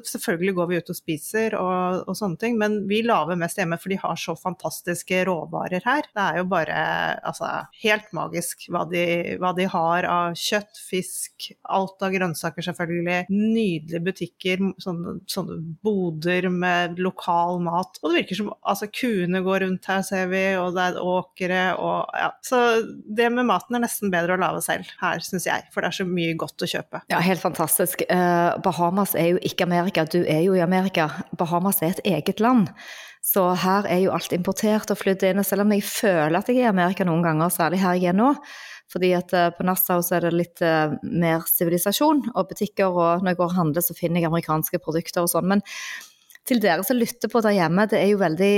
selvfølgelig 0.09 0.57
går 0.59 0.71
vi 0.71 0.81
ut 0.81 0.93
og 0.93 0.99
spiser 0.99 1.57
og, 1.59 2.05
og 2.09 2.19
sånne 2.19 2.41
ting, 2.41 2.59
men 2.61 2.81
vi 2.91 3.03
lager 3.07 3.39
mest 3.39 3.61
hjemme, 3.61 3.79
for 3.81 3.93
de 3.93 4.01
har 4.03 4.19
så 4.21 4.35
fantastiske 4.39 5.23
råvarer 5.29 5.85
her. 5.89 6.09
Det 6.15 6.25
er 6.25 6.41
jo 6.41 6.47
bare 6.51 6.79
altså, 7.27 7.49
helt 7.83 8.13
magisk 8.17 8.69
hva 8.73 8.85
de, 8.91 9.05
hva 9.41 9.53
de 9.57 9.69
har 9.73 10.09
av 10.09 10.37
kjøtt, 10.39 10.81
fisk, 10.89 11.51
alt 11.65 12.05
av 12.05 12.15
grønnsaker 12.15 12.67
selvfølgelig. 12.69 13.19
Nydelige 13.33 14.03
butikker, 14.05 14.65
sånne, 14.83 15.19
sånne 15.31 15.59
boder 15.85 16.51
med 16.53 17.01
lokal 17.03 17.63
mat. 17.65 18.01
Og 18.03 18.11
det 18.11 18.23
virker 18.23 18.43
som 18.43 18.53
altså 18.61 18.91
kuene 18.93 19.43
går 19.47 19.65
rundt 19.67 19.89
her, 19.91 20.05
ser 20.07 20.31
vi, 20.33 20.45
og 20.61 20.77
det 20.77 20.87
er 20.91 21.01
åkre 21.03 21.65
og 21.79 22.19
ja. 22.19 22.31
Så 22.45 22.61
det 22.85 23.31
med 23.35 23.49
maten 23.49 23.77
er 23.77 23.85
nesten 23.85 24.13
bedre 24.13 24.37
å 24.37 24.41
lage 24.41 24.63
selv 24.65 24.89
her, 25.01 25.23
syns 25.25 25.49
jeg. 25.49 25.67
For 25.75 25.85
det 25.85 25.93
er 25.93 25.99
så 26.01 26.09
mye 26.09 26.37
godt 26.39 26.65
å 26.65 26.71
kjøpe. 26.71 27.03
Ja, 27.13 27.21
helt 27.25 27.43
fantastisk. 27.43 28.05
Uh, 28.11 28.55
Bahamas 28.65 29.15
er 29.19 29.35
jo 29.35 29.43
ikke 29.45 29.69
Amerika, 29.69 30.07
du 30.09 30.21
er 30.25 30.43
jo 30.47 30.57
i 30.57 30.65
Amerika. 30.65 31.11
Bahamas 31.39 31.83
er 31.83 31.97
et 31.97 32.07
eget 32.19 32.43
land. 32.45 32.73
Så 33.25 33.43
her 33.61 33.87
er 33.91 33.99
jo 34.05 34.13
alt 34.15 34.33
importert 34.33 34.91
og 34.93 35.01
flydd 35.01 35.25
inn. 35.29 35.41
Og 35.43 35.47
selv 35.47 35.65
om 35.65 35.73
jeg 35.75 35.78
føler 35.85 36.39
at 36.39 36.49
jeg 36.51 36.61
er 36.61 36.69
i 36.69 36.73
Amerika 36.73 37.07
noen 37.07 37.25
ganger, 37.25 37.53
særlig 37.53 37.83
her 37.83 37.99
jeg 37.99 38.13
er 38.13 38.19
nå, 38.19 38.33
fordi 38.93 39.13
at 39.19 39.35
uh, 39.37 39.51
på 39.57 39.67
Nassau 39.69 40.01
så 40.05 40.17
er 40.17 40.29
det 40.29 40.37
litt 40.37 40.65
uh, 40.65 40.97
mer 41.03 41.45
sivilisasjon 41.49 42.25
og 42.35 42.49
butikker, 42.51 42.89
og 42.89 43.23
når 43.23 43.35
jeg 43.35 43.41
går 43.43 43.51
og 43.51 43.59
handler 43.59 43.85
så 43.85 43.97
finner 43.99 44.23
jeg 44.23 44.31
amerikanske 44.31 44.81
produkter 44.85 45.27
og 45.27 45.33
sånn. 45.33 45.49
Men 45.51 45.65
til 46.49 46.63
dere 46.65 46.87
som 46.87 46.97
lytter 46.97 47.31
på 47.33 47.45
der 47.45 47.59
hjemme, 47.59 47.85
det 47.91 48.01
er 48.01 48.13
jo 48.13 48.21
veldig 48.23 48.53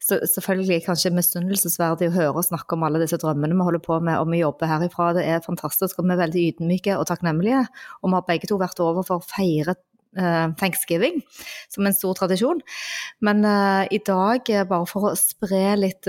så 0.00 0.16
selvfølgelig 0.24 0.80
kanskje 0.86 1.12
misunnelsesverdig 1.12 2.08
å 2.08 2.14
høre 2.14 2.40
og 2.40 2.46
snakke 2.46 2.72
om 2.72 2.86
alle 2.86 3.02
disse 3.02 3.18
drømmene 3.20 3.56
vi 3.56 3.66
holder 3.66 3.82
på 3.84 3.98
med, 4.00 4.16
og 4.16 4.30
vi 4.32 4.40
jobber 4.40 4.70
herifra. 4.70 5.10
Det 5.16 5.26
er 5.28 5.44
fantastisk, 5.44 5.98
og 6.00 6.08
vi 6.08 6.14
er 6.14 6.22
veldig 6.22 6.44
ydmyke 6.54 6.96
og 6.96 7.04
takknemlige. 7.10 7.66
Og 8.00 8.08
vi 8.08 8.16
har 8.16 8.24
begge 8.30 8.48
to 8.48 8.56
vært 8.60 8.80
over 8.80 9.04
for 9.04 9.20
å 9.20 9.26
feire 9.28 9.76
thanksgiving 10.16 11.20
som 11.70 11.86
en 11.86 11.94
stor 11.94 12.16
tradisjon. 12.18 12.58
Men 13.22 13.44
uh, 13.46 13.84
i 13.92 14.00
dag, 14.06 14.42
uh, 14.50 14.64
bare 14.66 14.88
for 14.90 15.10
å 15.10 15.14
spre 15.18 15.76
litt 15.78 16.08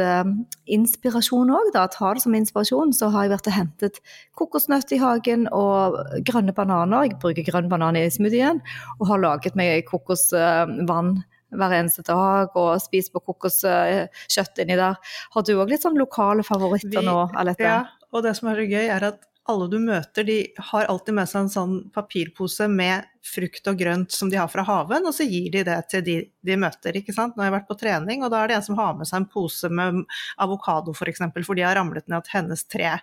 inspirasjon 0.72 1.52
òg, 1.54 1.74
ta 1.76 2.14
det 2.14 2.24
som 2.24 2.38
inspirasjon, 2.38 2.96
så 2.98 3.12
har 3.14 3.28
jeg 3.28 3.34
vært 3.36 3.52
og 3.52 3.58
hentet 3.58 4.00
kokosnøtt 4.38 4.96
i 4.96 5.02
hagen 5.02 5.48
og 5.56 6.00
grønne 6.28 6.56
bananer. 6.58 7.10
Jeg 7.10 7.20
bruker 7.22 7.48
grønn 7.48 7.70
banan 7.72 8.00
i 8.00 8.08
smoothien, 8.14 8.62
og 9.00 9.08
har 9.12 9.22
laget 9.22 9.60
meg 9.60 9.86
kokosvann 9.90 11.20
hver 11.52 11.76
eneste 11.76 12.04
dag 12.08 12.54
og 12.56 12.76
spise 12.84 13.12
på 13.14 13.24
kokoskjøtt 13.28 14.62
inni 14.64 14.78
der. 14.80 14.96
Har 15.34 15.46
du 15.48 15.54
òg 15.58 15.74
litt 15.74 15.84
sånn 15.84 16.00
lokale 16.00 16.46
favoritter 16.48 17.02
Vi, 17.02 17.08
nå, 17.08 17.18
Alette? 17.38 17.68
Ja, 17.68 17.82
og 18.12 18.26
det 18.26 18.38
som 18.40 18.52
er 18.52 18.62
så 18.62 18.68
gøy, 18.68 18.86
er 18.88 19.10
at 19.12 19.28
alle 19.50 19.66
du 19.72 19.78
møter, 19.82 20.26
de 20.28 20.36
har 20.70 20.86
alltid 20.92 21.16
med 21.18 21.30
seg 21.30 21.46
en 21.46 21.52
sånn 21.52 21.76
papirpose 21.96 22.68
med 22.70 23.08
frukt 23.26 23.66
og 23.68 23.80
grønt 23.80 24.14
som 24.14 24.30
de 24.30 24.38
har 24.38 24.50
fra 24.54 24.64
haven, 24.68 25.08
og 25.10 25.16
så 25.18 25.26
gir 25.26 25.50
de 25.54 25.64
det 25.68 25.78
til 25.92 26.04
de 26.06 26.18
de 26.46 26.58
møter, 26.58 26.96
ikke 26.98 27.14
sant. 27.14 27.36
Nå 27.36 27.44
har 27.44 27.52
jeg 27.52 27.58
vært 27.60 27.70
på 27.70 27.78
trening, 27.82 28.24
og 28.26 28.32
da 28.34 28.42
er 28.42 28.52
det 28.52 28.58
en 28.58 28.68
som 28.70 28.78
har 28.80 28.96
med 28.98 29.10
seg 29.10 29.22
en 29.22 29.30
pose 29.30 29.70
med 29.70 30.04
avokado 30.42 30.94
f.eks., 30.94 31.02
for, 31.02 31.14
eksempel, 31.14 31.46
for 31.46 31.58
de 31.58 31.66
har 31.66 31.78
ramlet 31.78 32.08
ned 32.10 32.22
et 32.22 32.34
hennes 32.34 32.66
tre. 32.66 32.96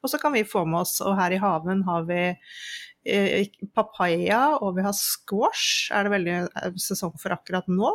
Og 0.00 0.12
så 0.12 0.20
kan 0.22 0.36
vi 0.36 0.46
få 0.48 0.64
med 0.68 0.84
oss, 0.84 0.98
og 1.04 1.18
her 1.18 1.36
i 1.36 1.40
haven 1.42 1.84
har 1.88 2.06
vi 2.08 2.20
Eh, 3.06 3.46
papaya, 3.74 4.56
og 4.58 4.74
vi 4.76 4.82
har 4.82 4.94
squash, 4.98 5.92
er 5.94 6.06
det 6.06 6.12
veldig 6.16 6.32
eh, 6.42 6.72
sesong 6.80 7.14
for 7.22 7.36
akkurat 7.36 7.68
nå. 7.70 7.92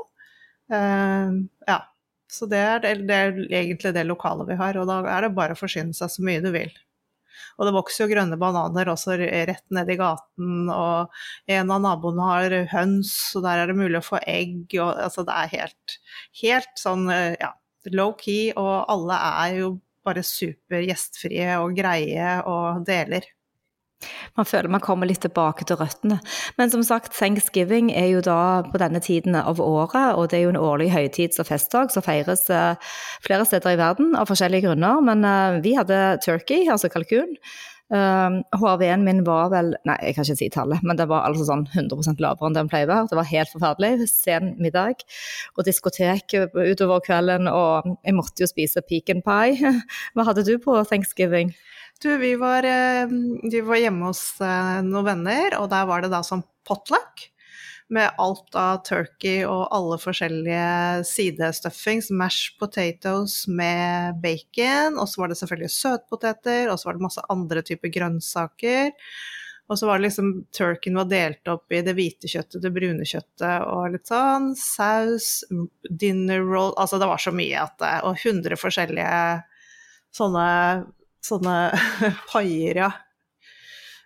Uh, 0.71 1.41
ja. 1.67 1.81
Så 2.31 2.47
det 2.47 2.61
er, 2.63 2.79
det, 2.79 3.11
er, 3.11 3.33
egentlig 3.51 3.91
det 3.91 4.05
lokale 4.07 4.45
vi 4.47 4.55
har, 4.55 4.77
og 4.79 4.87
da 4.87 5.01
er 5.11 5.25
det 5.25 5.33
bare 5.35 5.57
å 5.57 5.59
forsyne 5.59 5.91
seg 5.97 6.13
så 6.13 6.23
mye 6.23 6.39
du 6.39 6.47
vil. 6.53 6.71
Og 7.61 7.67
det 7.67 7.75
vokser 7.75 8.07
jo 8.07 8.15
grønne 8.15 8.39
bananer 8.41 8.89
også 8.89 9.19
rett 9.21 9.65
ned 9.69 9.91
i 9.93 9.97
gaten, 9.99 10.65
og 10.73 11.51
en 11.53 11.73
av 11.75 11.83
naboene 11.83 12.29
har 12.31 12.55
høns, 12.71 13.13
og 13.37 13.45
der 13.45 13.61
er 13.61 13.69
det 13.69 13.77
mulig 13.77 13.99
å 13.99 14.07
få 14.07 14.17
egg, 14.25 14.63
og 14.81 14.95
altså 14.97 15.21
det 15.27 15.35
er 15.37 15.51
helt, 15.51 15.97
helt 16.41 16.81
sånn, 16.81 17.05
ja, 17.37 17.51
low-key, 17.93 18.55
og 18.57 18.89
alle 18.89 19.19
er 19.45 19.59
jo 19.59 19.69
bare 20.01 20.23
super 20.25 20.81
gjestfrie 20.81 21.53
og 21.61 21.77
greie 21.77 22.33
og 22.49 22.81
deler. 22.89 23.29
Man 24.37 24.47
føler 24.49 24.71
man 24.71 24.83
kommer 24.83 25.09
litt 25.09 25.21
tilbake 25.25 25.65
til 25.67 25.79
røttene. 25.79 26.19
Men 26.57 26.73
som 26.73 26.83
sagt, 26.85 27.13
thanksgiving 27.17 27.91
er 27.93 28.11
jo 28.13 28.21
da 28.25 28.61
på 28.67 28.81
denne 28.81 29.01
tiden 29.03 29.37
av 29.37 29.61
året, 29.63 30.15
og 30.15 30.31
det 30.31 30.39
er 30.39 30.45
jo 30.47 30.53
en 30.55 30.61
årlig 30.61 30.91
høytids- 30.93 31.41
og 31.41 31.49
festdag 31.49 31.93
som 31.93 32.05
feires 32.05 32.47
eh, 32.49 32.93
flere 33.25 33.47
steder 33.47 33.75
i 33.75 33.81
verden 33.81 34.15
av 34.19 34.31
forskjellige 34.31 34.69
grunner. 34.69 35.03
Men 35.05 35.27
eh, 35.27 35.59
vi 35.65 35.75
hadde 35.77 36.01
turkey, 36.25 36.67
altså 36.71 36.91
kalkun. 36.91 37.37
HRV-en 37.91 39.01
min 39.03 39.17
var 39.27 39.49
vel 39.51 39.73
Nei, 39.83 39.97
jeg 39.99 40.15
kan 40.15 40.23
ikke 40.23 40.37
si 40.39 40.47
tallet, 40.53 40.83
men 40.87 40.95
det 40.95 41.09
var 41.11 41.25
altså 41.27 41.43
sånn 41.49 41.65
100 41.73 42.21
lavere 42.23 42.47
enn 42.47 42.55
den 42.55 42.69
pleier 42.71 42.87
å 42.87 42.91
være. 42.93 43.09
Det 43.11 43.17
var 43.19 43.27
helt 43.27 43.51
forferdelig. 43.51 44.07
Sen 44.07 44.53
middag 44.63 45.03
og 45.57 45.65
diskotek 45.67 46.37
utover 46.55 47.03
kvelden, 47.03 47.49
og 47.51 47.91
jeg 48.07 48.15
måtte 48.15 48.45
jo 48.45 48.47
spise 48.47 48.83
pecan 48.87 49.19
pie. 49.25 49.73
Hva 50.15 50.27
hadde 50.29 50.47
du 50.47 50.55
på 50.63 50.77
thanksgiving? 50.87 51.51
Du, 52.01 52.17
vi 52.17 52.35
var, 52.35 52.63
eh, 52.63 53.07
vi 53.51 53.61
var 53.61 53.77
hjemme 53.77 54.07
hos 54.09 54.41
eh, 54.41 54.79
noen 54.81 55.05
venner, 55.05 55.53
og 55.59 55.67
der 55.69 55.85
var 55.85 56.01
det 56.01 56.09
da 56.09 56.23
sånn 56.25 56.41
potluck. 56.65 57.27
Med 57.93 58.15
alt 58.23 58.55
av 58.55 58.79
turkey 58.87 59.43
og 59.45 59.67
alle 59.75 59.97
forskjellige 60.01 61.03
sidestuffings. 61.05 62.07
Mashed 62.15 62.55
potatoes 62.57 63.43
med 63.51 64.17
bacon, 64.23 64.95
og 64.97 65.11
så 65.11 65.21
var 65.21 65.29
det 65.29 65.37
selvfølgelig 65.41 65.73
søtpoteter, 65.75 66.71
og 66.71 66.79
så 66.79 66.87
var 66.87 66.97
det 66.97 67.05
masse 67.05 67.25
andre 67.35 67.63
typer 67.67 67.91
grønnsaker. 67.93 68.95
Og 69.69 69.77
så 69.77 69.85
var 69.85 69.99
det 69.99 70.07
liksom 70.07 70.31
Turkeyen 70.57 70.97
var 70.97 71.11
delt 71.11 71.51
opp 71.53 71.75
i 71.75 71.83
det 71.85 71.93
hvite 71.99 72.31
kjøttet, 72.31 72.63
det 72.63 72.71
brune 72.73 73.05
kjøttet 73.07 73.67
og 73.67 73.93
litt 73.93 74.09
sånn. 74.09 74.49
Saus, 74.57 75.29
dinner 75.85 76.41
roll 76.47 76.73
Altså 76.81 76.97
det 76.99 77.11
var 77.11 77.21
så 77.21 77.31
mye 77.35 77.61
at 77.61 77.77
det 77.79 77.91
Og 78.09 78.17
100 78.25 78.59
forskjellige 78.59 79.21
sånne 80.17 80.47
sånne 81.25 81.55
paier, 82.31 82.83
ja. 82.85 82.91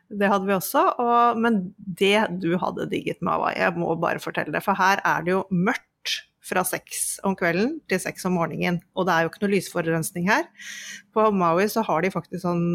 Det 0.05 0.29
hadde 0.29 0.45
vi 0.47 0.53
også. 0.55 0.83
Og, 1.01 1.41
men 1.41 1.61
det 1.77 2.19
du 2.43 2.53
hadde 2.61 2.89
digget 2.91 3.23
med 3.25 3.33
Hawaii, 3.33 3.57
jeg 3.63 3.75
må 3.79 3.95
bare 3.99 4.21
fortelle 4.21 4.53
det, 4.53 4.63
for 4.65 4.77
her 4.77 5.01
er 5.05 5.25
det 5.25 5.33
jo 5.33 5.43
mørkt 5.49 6.19
fra 6.45 6.61
seks 6.67 7.17
om 7.25 7.33
kvelden 7.37 7.79
til 7.89 8.01
seks 8.01 8.27
om 8.29 8.37
morgenen. 8.37 8.79
Og 8.93 9.07
det 9.07 9.15
er 9.15 9.25
jo 9.25 9.31
ikke 9.31 9.43
noe 9.45 9.53
lysforurensning 9.55 10.29
her. 10.29 10.45
På 11.15 11.31
Maui 11.33 11.65
så 11.71 11.83
har 11.87 12.05
de 12.05 12.13
faktisk 12.13 12.43
sånn 12.43 12.65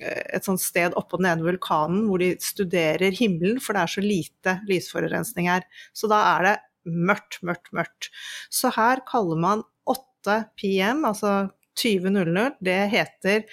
eh, 0.00 0.22
et 0.38 0.48
sånt 0.48 0.62
sted 0.62 0.96
oppå 0.98 1.20
den 1.20 1.28
ene 1.34 1.44
vulkanen 1.44 2.06
hvor 2.08 2.22
de 2.22 2.32
studerer 2.42 3.12
himmelen, 3.18 3.60
for 3.60 3.76
det 3.76 3.84
er 3.84 3.94
så 3.96 4.04
lite 4.04 4.58
lysforurensning 4.70 5.50
her. 5.52 5.66
Så 5.92 6.08
da 6.12 6.22
er 6.36 6.48
det 6.48 6.56
mørkt, 6.88 7.42
mørkt, 7.46 7.68
mørkt. 7.76 8.08
Så 8.50 8.72
her 8.74 9.04
kaller 9.08 9.38
man 9.38 9.66
8 9.88 10.46
pm, 10.56 11.04
altså 11.04 11.52
20.00, 11.78 12.56
det 12.60 12.80
heter 12.92 13.44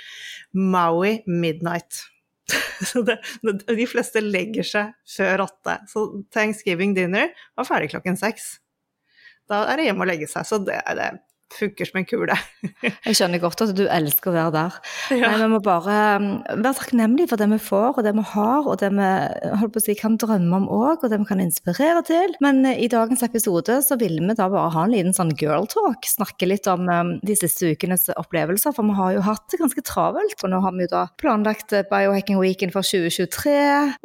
Maui 0.52 1.20
Midnight. 1.28 2.04
Så 2.92 3.04
det, 3.06 3.20
de 3.68 3.86
fleste 3.88 4.24
legger 4.24 4.66
seg 4.66 4.94
før 5.18 5.46
åtte. 5.46 5.78
Så 5.92 6.06
Thanksgiving 6.34 6.96
dinner 6.98 7.32
var 7.58 7.68
ferdig 7.68 7.92
klokken 7.94 8.18
seks. 8.20 8.58
Da 9.50 9.64
er 9.70 9.80
det 9.80 9.90
hjemme 9.90 10.06
å 10.06 10.10
legge 10.10 10.30
seg. 10.30 10.48
Så 10.48 10.62
det, 10.66 10.80
det 10.98 11.12
funker 11.56 11.88
som 11.88 12.00
en 12.00 12.08
kule. 12.08 12.36
jeg 13.08 13.18
skjønner 13.18 13.42
godt 13.42 13.64
at 13.66 13.74
du 13.78 13.86
elsker 13.90 14.32
å 14.32 14.36
være 14.36 14.54
der. 14.56 14.78
Ja. 15.16 15.32
Nei, 15.32 15.40
vi 15.42 15.50
må 15.54 15.60
bare 15.64 15.98
um, 16.20 16.28
være 16.50 16.76
takknemlige 16.80 17.32
for 17.32 17.42
det 17.42 17.50
vi 17.52 17.60
får, 17.64 17.98
og 17.98 18.06
det 18.06 18.14
vi 18.18 18.26
har, 18.34 18.68
og 18.70 18.80
det 18.82 18.92
vi 18.96 19.84
si, 19.84 19.96
kan 20.00 20.18
drømme 20.22 20.62
om 20.62 20.68
òg, 20.80 21.04
og 21.04 21.12
det 21.12 21.20
vi 21.22 21.30
kan 21.30 21.44
inspirere 21.44 22.04
til. 22.08 22.36
Men 22.44 22.62
uh, 22.68 22.74
i 22.74 22.90
dagens 22.92 23.24
episode 23.26 23.80
så 23.86 23.98
ville 24.00 24.22
vi 24.24 24.38
da 24.38 24.50
bare 24.52 24.74
ha 24.76 24.86
en 24.86 24.94
liten 24.94 25.16
sånn 25.16 25.34
girl 25.40 25.68
talk. 25.72 26.08
Snakke 26.10 26.50
litt 26.50 26.70
om 26.72 26.88
um, 26.90 27.16
de 27.26 27.38
siste 27.40 27.74
ukenes 27.74 28.10
opplevelser, 28.16 28.76
for 28.76 28.88
vi 28.88 28.98
har 29.00 29.16
jo 29.18 29.26
hatt 29.28 29.48
det 29.52 29.62
ganske 29.62 29.86
travelt. 29.88 30.38
Og 30.44 30.54
nå 30.54 30.62
har 30.66 30.76
vi 30.78 30.86
jo 30.86 30.94
da 30.94 31.06
planlagt 31.22 31.76
uh, 31.76 31.86
Biohacking 31.90 32.40
Weekend 32.42 32.76
for 32.76 32.86
2023, 32.86 33.58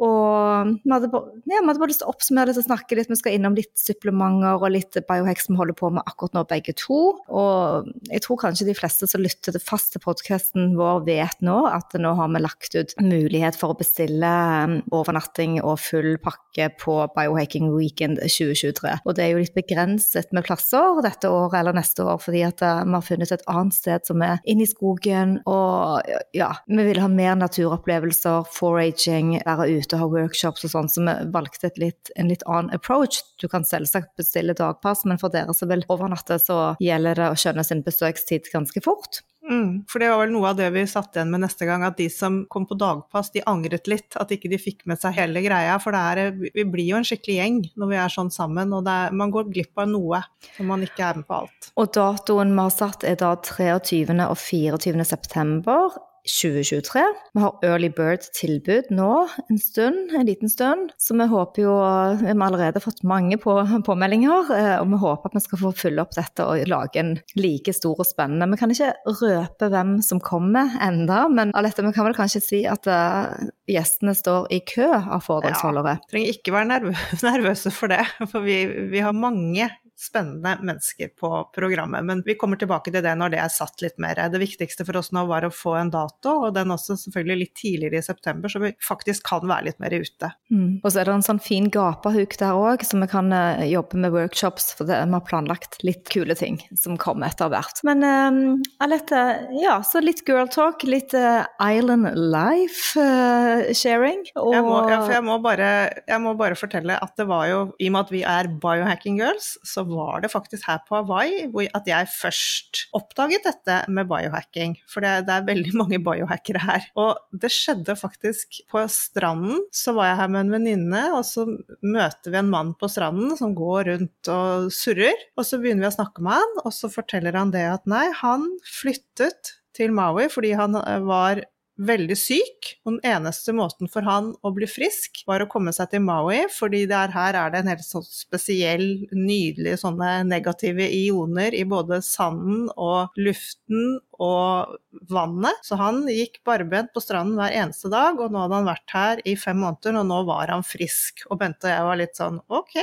og 0.05 0.75
vi 0.81 0.93
hadde, 0.93 1.11
bare, 1.13 1.37
ja, 1.45 1.61
vi 1.61 1.69
hadde 1.69 1.81
bare 1.81 1.91
lyst 1.91 2.01
til 2.03 2.09
å 2.09 2.15
oppsummere 2.15 2.51
litt 2.51 2.61
og 2.61 2.67
snakke 2.67 2.97
litt. 2.97 3.11
Vi 3.11 3.19
skal 3.19 3.37
innom 3.37 3.57
litt 3.57 3.73
supplementer 3.79 4.59
og 4.59 4.71
litt 4.73 4.97
biohack 5.07 5.41
som 5.41 5.55
vi 5.55 5.61
holder 5.61 5.77
på 5.77 5.91
med 5.93 6.05
akkurat 6.05 6.35
nå, 6.37 6.45
begge 6.49 6.75
to. 6.79 7.01
Og 7.35 7.89
jeg 8.07 8.23
tror 8.23 8.39
kanskje 8.39 8.67
de 8.69 8.75
fleste 8.77 9.07
som 9.09 9.23
lytter 9.23 9.57
fast 9.63 9.91
til 9.93 10.03
podkasten 10.03 10.73
vår, 10.77 11.03
vet 11.07 11.41
nå 11.43 11.57
at 11.67 11.95
nå 11.99 12.13
har 12.15 12.31
vi 12.31 12.41
lagt 12.43 12.77
ut 12.77 12.93
mulighet 13.03 13.57
for 13.59 13.73
å 13.73 13.79
bestille 13.79 14.29
um, 14.65 14.77
overnatting 14.95 15.57
og 15.61 15.81
full 15.83 16.15
pakke 16.23 16.69
på 16.79 16.97
Biohacking 17.15 17.71
Weekend 17.73 18.21
2023. 18.23 18.93
Og 19.03 19.17
det 19.17 19.25
er 19.25 19.33
jo 19.33 19.41
litt 19.43 19.57
begrenset 19.57 20.31
med 20.35 20.45
plasser 20.47 21.01
dette 21.03 21.31
året 21.31 21.59
eller 21.59 21.75
neste 21.75 22.05
år, 22.05 22.21
fordi 22.23 22.45
at 22.47 22.63
uh, 22.63 22.83
vi 22.85 22.95
har 22.95 23.05
funnet 23.09 23.35
et 23.35 23.45
annet 23.51 23.75
sted 23.75 24.07
som 24.07 24.23
er 24.25 24.39
inne 24.47 24.63
i 24.63 24.69
skogen. 24.69 25.37
Og 25.49 26.07
ja, 26.37 26.51
vi 26.71 26.87
vil 26.87 27.01
ha 27.03 27.11
mer 27.11 27.35
naturopplevelser, 27.41 28.47
foraging, 28.55 29.35
være 29.43 29.67
ute 29.75 29.97
og 29.97 30.05
ha 30.05 30.11
workshops 30.21 30.67
og 30.67 30.75
sånn, 30.75 30.91
så 30.91 31.03
vi 31.03 31.17
valgte 31.35 31.73
litt, 31.81 32.13
en 32.15 32.31
litt 32.31 32.45
annen 32.47 32.71
approach. 32.75 33.19
Du 33.41 33.49
kan 33.51 33.67
selvsagt 33.67 34.13
bestille 34.19 34.55
dagpass, 34.55 35.03
men 35.09 35.19
for 35.19 35.33
dere 35.33 35.53
som 35.57 35.71
vil 35.71 35.83
overnatte, 35.91 36.39
så 36.39 36.59
gjelder 36.79 37.17
det 37.19 37.24
å 37.31 37.39
skjønne 37.39 37.65
sin 37.65 37.83
besøkstid 37.85 38.51
ganske 38.53 38.83
fort. 38.85 39.23
Mm, 39.45 39.83
for 39.89 40.01
det 40.01 40.09
var 40.09 40.23
vel 40.23 40.31
noe 40.33 40.49
av 40.49 40.57
det 40.57 40.71
vi 40.73 40.85
satt 40.89 41.17
igjen 41.17 41.29
med 41.29 41.43
neste 41.43 41.67
gang, 41.69 41.83
at 41.85 41.99
de 41.99 42.07
som 42.09 42.39
kom 42.49 42.65
på 42.65 42.77
dagpass, 42.81 43.29
de 43.35 43.43
angret 43.45 43.89
litt. 43.91 44.17
At 44.17 44.33
ikke 44.33 44.49
de 44.49 44.59
fikk 44.61 44.85
med 44.89 44.99
seg 45.01 45.13
hele 45.19 45.43
greia. 45.45 45.77
For 45.81 45.97
er, 45.97 46.31
vi 46.33 46.65
blir 46.65 46.89
jo 46.89 46.97
en 46.99 47.05
skikkelig 47.05 47.37
gjeng 47.37 47.61
når 47.77 47.91
vi 47.91 47.99
er 48.01 48.15
sånn 48.15 48.33
sammen, 48.33 48.73
og 48.73 48.89
er, 48.89 49.13
man 49.13 49.33
går 49.33 49.51
glipp 49.53 49.83
av 49.83 49.91
noe 49.91 50.23
når 50.57 50.69
man 50.71 50.87
ikke 50.87 51.05
er 51.05 51.21
med 51.21 51.29
på 51.29 51.43
alt. 51.43 51.71
Og 51.77 51.93
datoen 51.93 52.55
vi 52.55 52.63
har 52.63 52.73
satt 52.73 53.05
er 53.05 53.21
da 53.21 53.35
23. 53.37 54.17
og 54.25 54.37
24. 54.41 55.07
september. 55.13 56.01
2023. 56.25 57.03
Vi 57.33 57.41
har 57.41 57.59
Early 57.63 57.89
Bird-tilbud 57.93 58.89
nå 58.95 59.11
en 59.49 59.59
stund, 59.61 60.11
en 60.11 60.25
liten 60.25 60.49
stund. 60.49 60.91
Så 60.97 61.17
vi 61.17 61.27
håper 61.29 61.61
jo 61.61 61.75
Vi 62.21 62.27
har 62.27 62.41
allerede 62.47 62.81
fått 62.81 63.03
mange 63.03 63.37
på, 63.37 63.53
påmeldinger, 63.85 64.51
eh, 64.55 64.75
og 64.81 64.89
vi 64.91 64.99
håper 65.01 65.29
at 65.29 65.37
vi 65.37 65.43
skal 65.43 65.61
få 65.61 65.71
fylle 65.77 66.01
opp 66.01 66.15
dette 66.17 66.45
og 66.45 66.65
lage 66.69 67.01
en 67.01 67.13
like 67.37 67.73
stor 67.73 67.99
og 68.01 68.09
spennende. 68.09 68.49
Vi 68.53 68.59
kan 68.61 68.73
ikke 68.73 68.93
røpe 69.21 69.69
hvem 69.73 69.97
som 70.05 70.21
kommer 70.23 70.75
enda, 70.81 71.25
men 71.29 71.53
Alette, 71.55 71.85
vi 71.85 71.93
kan 71.95 72.07
vel 72.07 72.17
kanskje 72.17 72.43
si 72.43 72.61
at 72.69 72.89
uh, 72.89 73.31
gjestene 73.69 74.15
står 74.17 74.49
i 74.55 74.61
kø 74.65 74.89
av 74.89 75.23
foredragsholdere? 75.25 75.97
Ja, 75.99 76.11
trenger 76.11 76.35
ikke 76.35 76.55
være 76.55 76.95
nervøse 77.29 77.73
for 77.73 77.91
det, 77.91 78.03
for 78.31 78.45
vi, 78.45 78.63
vi 78.91 79.03
har 79.05 79.15
mange 79.15 79.69
spennende 79.99 80.57
mennesker 80.61 81.11
på 81.19 81.29
programmet. 81.55 82.05
Men 82.05 82.21
vi 82.25 82.35
kommer 82.39 82.59
tilbake 82.59 82.91
til 82.91 83.03
det 83.03 83.13
når 83.17 83.33
det 83.33 83.39
er 83.41 83.53
satt 83.53 83.81
litt 83.83 83.97
mer. 84.01 84.19
Det 84.31 84.41
viktigste 84.41 84.85
for 84.87 84.99
oss 84.99 85.11
nå 85.15 85.25
var 85.29 85.47
å 85.47 85.53
få 85.53 85.77
en 85.79 85.91
dato, 85.93 86.33
og 86.45 86.55
den 86.57 86.73
også 86.75 86.97
selvfølgelig 86.99 87.39
litt 87.41 87.55
tidligere 87.59 88.01
i 88.01 88.05
september, 88.05 88.51
så 88.51 88.61
vi 88.63 88.73
faktisk 88.83 89.25
kan 89.29 89.45
være 89.47 89.69
litt 89.69 89.79
mer 89.83 89.95
ute. 89.95 90.31
Mm. 90.51 90.81
Og 90.81 90.89
så 90.89 91.01
er 91.01 91.07
det 91.07 91.15
en 91.15 91.25
sånn 91.29 91.41
fin 91.43 91.69
gapahuk 91.71 92.35
der 92.41 92.59
òg, 92.59 92.83
så 92.85 92.99
vi 92.99 93.09
kan 93.11 93.31
uh, 93.31 93.63
jobbe 93.65 94.01
med 94.03 94.13
workshops, 94.15 94.71
for 94.75 94.89
det, 94.89 94.99
vi 95.05 95.15
har 95.15 95.25
planlagt 95.27 95.79
litt 95.87 96.09
kule 96.11 96.35
ting 96.37 96.59
som 96.75 96.99
kommer 97.01 97.31
etter 97.31 97.51
hvert. 97.53 97.79
Men 97.87 98.03
um, 98.03 98.41
Alette, 98.83 99.23
ja, 99.61 99.79
så 99.85 100.03
litt 100.03 100.25
girl 100.27 100.49
talk, 100.51 100.83
litt 100.87 101.15
uh, 101.15 101.45
island 101.63 102.11
life 102.19 102.99
uh, 102.99 103.71
sharing. 103.71 104.25
Og... 104.35 104.51
Jeg, 104.55 104.65
må, 104.67 104.77
ja, 104.91 104.99
jeg, 105.15 105.23
må 105.25 105.39
bare, 105.43 105.71
jeg 106.03 106.23
må 106.23 106.35
bare 106.39 106.59
fortelle 106.59 106.99
at 106.99 107.15
det 107.19 107.29
var 107.29 107.47
jo, 107.49 107.63
i 107.79 107.89
og 107.89 107.95
med 107.95 108.05
at 108.05 108.13
vi 108.13 108.25
er 108.27 108.51
biohacking 108.61 109.19
girls, 109.21 109.55
så 109.63 109.84
var 109.89 110.23
det 110.23 110.31
faktisk 110.33 110.67
her 110.69 110.81
på 110.87 110.97
Hawaii 110.99 111.69
at 111.75 111.87
jeg 111.89 112.09
først 112.11 112.85
oppdaget 112.95 113.45
dette 113.47 113.77
med 113.91 114.09
biohacking. 114.09 114.77
For 114.91 115.05
det, 115.05 115.25
det, 115.27 115.35
er 115.35 115.47
veldig 115.49 115.73
mange 115.81 115.99
biohackere 116.03 116.63
her. 116.63 116.87
Og 116.99 117.19
det 117.31 117.51
skjedde 117.53 117.97
faktisk 117.99 118.61
på 118.71 118.85
stranden. 118.91 119.63
Så 119.75 119.95
var 119.97 120.11
jeg 120.11 120.21
her 120.21 120.31
med 120.33 120.45
en 120.45 120.55
venninne, 120.57 121.03
og 121.17 121.23
så 121.27 121.47
møter 121.85 122.33
vi 122.33 122.41
en 122.41 122.53
mann 122.53 122.73
på 122.79 122.89
stranden 122.91 123.35
som 123.39 123.55
går 123.57 123.91
rundt 123.91 124.31
og 124.31 124.71
surrer. 124.75 125.27
Og 125.37 125.47
så 125.47 125.59
begynner 125.61 125.87
vi 125.87 125.91
å 125.93 125.97
snakke 125.99 126.25
med 126.25 126.39
han, 126.39 126.57
og 126.63 126.73
så 126.75 126.91
forteller 126.91 127.37
han 127.37 127.53
det 127.55 127.65
at 127.69 127.85
nei, 127.89 128.07
han 128.21 128.49
flyttet 128.65 129.55
til 129.75 129.91
Maui 129.95 130.29
fordi 130.31 130.53
han 130.55 130.77
eh, 130.79 131.01
var 131.03 131.43
veldig 131.75 132.15
syk. 132.19 132.71
Og 132.85 132.95
den 132.95 133.15
eneste 133.15 133.53
måten 133.55 133.89
for 133.91 134.05
han 134.07 134.31
å 134.45 134.51
bli 134.55 134.67
frisk, 134.69 135.23
var 135.27 135.43
å 135.43 135.49
komme 135.51 135.73
seg 135.75 135.91
til 135.91 136.03
Maui, 136.05 136.45
fordi 136.53 136.85
der, 136.89 137.13
her 137.15 137.37
er 137.39 137.53
det 137.53 137.61
en 137.61 137.71
helt 137.73 137.87
sånn 137.87 138.05
spesiell, 138.07 138.85
nydelig 139.11 139.79
sånne 139.83 140.17
negative 140.27 140.87
ioner 140.87 141.55
i 141.55 141.65
både 141.67 142.01
sanden 142.05 142.67
og 142.75 143.15
luften 143.19 143.99
og 144.21 144.75
vannet. 145.11 145.59
Så 145.65 145.77
han 145.79 146.03
gikk 146.09 146.41
barbent 146.47 146.93
på 146.95 147.03
stranden 147.03 147.37
hver 147.39 147.53
eneste 147.55 147.91
dag, 147.91 148.19
og 148.19 148.31
nå 148.31 148.43
hadde 148.43 148.59
han 148.59 148.69
vært 148.69 148.95
her 148.95 149.21
i 149.27 149.35
fem 149.39 149.59
måneder, 149.61 149.99
og 149.99 150.07
nå 150.09 150.21
var 150.29 150.53
han 150.53 150.65
frisk. 150.65 151.25
Og 151.29 151.39
Bente 151.41 151.67
og 151.67 151.73
jeg 151.73 151.87
var 151.89 151.99
litt 151.99 152.19
sånn 152.19 152.39
ok. 152.47 152.75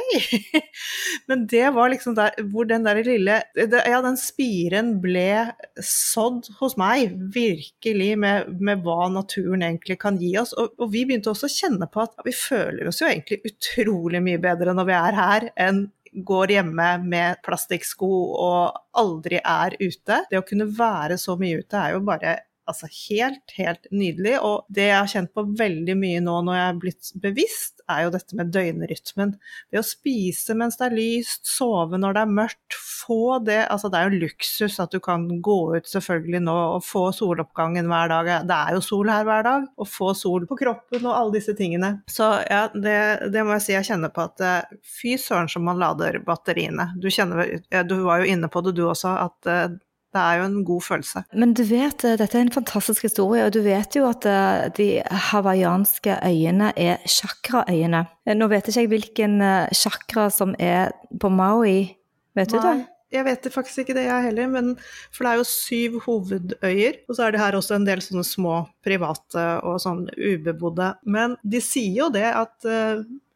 Men 1.31 1.47
det 1.51 1.65
var 1.77 1.93
liksom 1.93 2.17
der 2.19 2.37
hvor 2.53 2.69
den 2.69 2.87
der 2.87 3.03
lille 3.07 3.41
Ja, 3.57 4.01
den 4.05 4.19
spiren 4.21 4.95
ble 5.03 5.53
sådd 5.83 6.51
hos 6.61 6.77
meg, 6.81 7.15
virkelig, 7.35 8.13
med, 8.21 8.53
med, 8.61 8.83
hva 8.85 9.09
naturen 9.13 9.65
egentlig 9.67 9.99
kan 10.03 10.19
gi 10.21 10.35
oss. 10.41 10.55
Og, 10.59 10.77
og 10.79 10.93
vi 10.93 11.07
begynte 11.09 11.33
også 11.33 11.49
å 11.49 11.57
kjenne 11.57 11.89
på 11.93 12.05
at 12.05 12.23
vi 12.27 12.35
føler 12.37 12.89
oss 12.91 13.03
jo 13.03 13.09
egentlig 13.09 13.43
utrolig 13.49 14.23
mye 14.25 14.41
bedre 14.43 14.77
når 14.77 14.89
vi 14.89 14.99
er 14.99 15.19
her, 15.19 15.51
enn 15.61 15.85
går 16.13 16.53
hjemme 16.57 16.89
med 17.05 17.41
plastikksko 17.47 18.11
og 18.45 18.81
aldri 19.01 19.41
er 19.41 19.77
ute. 19.81 20.23
Det 20.31 20.41
å 20.41 20.47
kunne 20.47 20.69
være 20.69 21.19
så 21.21 21.37
mye 21.41 21.63
ute 21.63 21.79
er 21.79 21.95
jo 21.97 22.03
bare 22.07 22.37
altså 22.69 22.89
helt, 23.09 23.55
helt 23.57 23.89
nydelig. 23.91 24.37
Og 24.45 24.67
det 24.73 24.89
jeg 24.89 24.99
har 24.99 25.11
kjent 25.11 25.33
på 25.35 25.45
veldig 25.59 25.97
mye 25.99 26.23
nå 26.25 26.39
når 26.47 26.59
jeg 26.59 26.69
er 26.69 26.81
blitt 26.85 27.13
bevisst, 27.25 27.83
er 27.91 28.07
jo 28.07 28.13
dette 28.15 28.39
med 28.39 28.53
døgnrytmen. 28.55 29.35
Det 29.73 29.81
å 29.81 29.87
spise 29.87 30.57
mens 30.59 30.79
det 30.81 30.89
er 30.89 30.97
lyst, 30.97 31.45
sove 31.49 32.01
når 32.01 32.17
det 32.17 32.25
er 32.25 32.35
mørkt, 32.41 32.79
få 33.03 33.41
det 33.43 33.65
Altså 33.73 33.89
det 33.91 33.99
er 33.99 34.11
jo 34.11 34.21
luksus 34.23 34.79
at 34.83 34.93
du 34.95 35.01
kan 35.03 35.25
gå 35.43 35.59
ut 35.77 35.89
selvfølgelig 35.91 36.43
nå 36.45 36.55
og 36.77 36.85
få 36.87 37.09
soloppgangen 37.17 37.89
hver 37.91 38.13
dag. 38.13 38.31
Det 38.49 38.59
er 38.59 38.77
jo 38.77 38.85
sol 38.85 39.11
her 39.11 39.27
hver 39.27 39.47
dag. 39.47 39.67
Å 39.75 39.89
få 39.89 40.13
sol 40.19 40.47
på 40.49 40.59
kroppen 40.61 41.07
og 41.07 41.17
alle 41.17 41.37
disse 41.39 41.55
tingene. 41.59 41.95
Så 42.11 42.29
ja, 42.47 42.67
det, 42.75 42.99
det 43.35 43.45
må 43.47 43.57
jeg 43.57 43.67
si 43.67 43.77
jeg 43.77 43.89
kjenner 43.91 44.13
på 44.15 44.27
at 44.29 44.45
eh, 44.47 44.77
fy 44.87 45.17
søren 45.21 45.51
som 45.51 45.67
man 45.67 45.81
lader 45.83 46.21
batteriene. 46.27 46.93
Du, 47.03 47.09
kjenner, 47.13 47.59
du 47.89 47.97
var 48.07 48.23
jo 48.23 48.37
inne 48.37 48.51
på 48.53 48.63
det 48.65 48.77
du 48.79 48.85
også, 48.87 49.17
at 49.27 49.51
eh, 49.51 49.73
det 50.13 50.21
er 50.21 50.39
jo 50.41 50.45
en 50.45 50.61
god 50.69 50.85
følelse. 50.85 51.25
Men 51.33 51.55
du 51.57 51.63
vet, 51.65 52.05
eh, 52.05 52.17
dette 52.21 52.39
er 52.39 52.45
en 52.45 52.53
fantastisk 52.53 53.07
historie, 53.09 53.47
og 53.47 53.55
du 53.55 53.63
vet 53.65 53.97
jo 53.97 54.05
at 54.09 54.27
eh, 54.29 54.69
de 54.77 54.89
hawaiianske 55.31 56.19
øyene 56.29 56.73
er 56.77 57.01
chakraøyene. 57.09 58.05
Eh, 58.27 58.37
nå 58.37 58.49
vet 58.53 58.69
ikke 58.69 58.85
jeg 58.85 58.93
hvilken 58.93 59.39
chakra 59.73 60.29
som 60.31 60.57
er 60.59 60.93
på 61.21 61.31
Maui, 61.33 61.95
vet 62.37 62.53
Nei. 62.53 62.59
du 62.59 62.69
det? 62.69 62.89
Jeg 63.13 63.27
vet 63.27 63.47
faktisk 63.53 63.83
ikke 63.83 63.95
det, 63.99 64.07
jeg 64.07 64.25
heller, 64.25 64.47
men 64.49 64.69
for 65.13 65.25
det 65.25 65.33
er 65.33 65.41
jo 65.41 65.49
syv 65.49 65.99
hovedøyer. 66.07 67.03
Og 67.09 67.17
så 67.17 67.27
er 67.27 67.35
det 67.35 67.43
her 67.43 67.59
også 67.59 67.77
en 67.77 67.85
del 67.85 68.01
sånne 68.01 68.25
små 68.25 68.55
private 68.85 69.43
og 69.69 69.77
sånn 69.85 70.07
ubebodde. 70.17 70.95
Men 71.05 71.37
de 71.45 71.61
sier 71.61 72.07
jo 72.07 72.09
det 72.15 72.25
at 72.25 72.65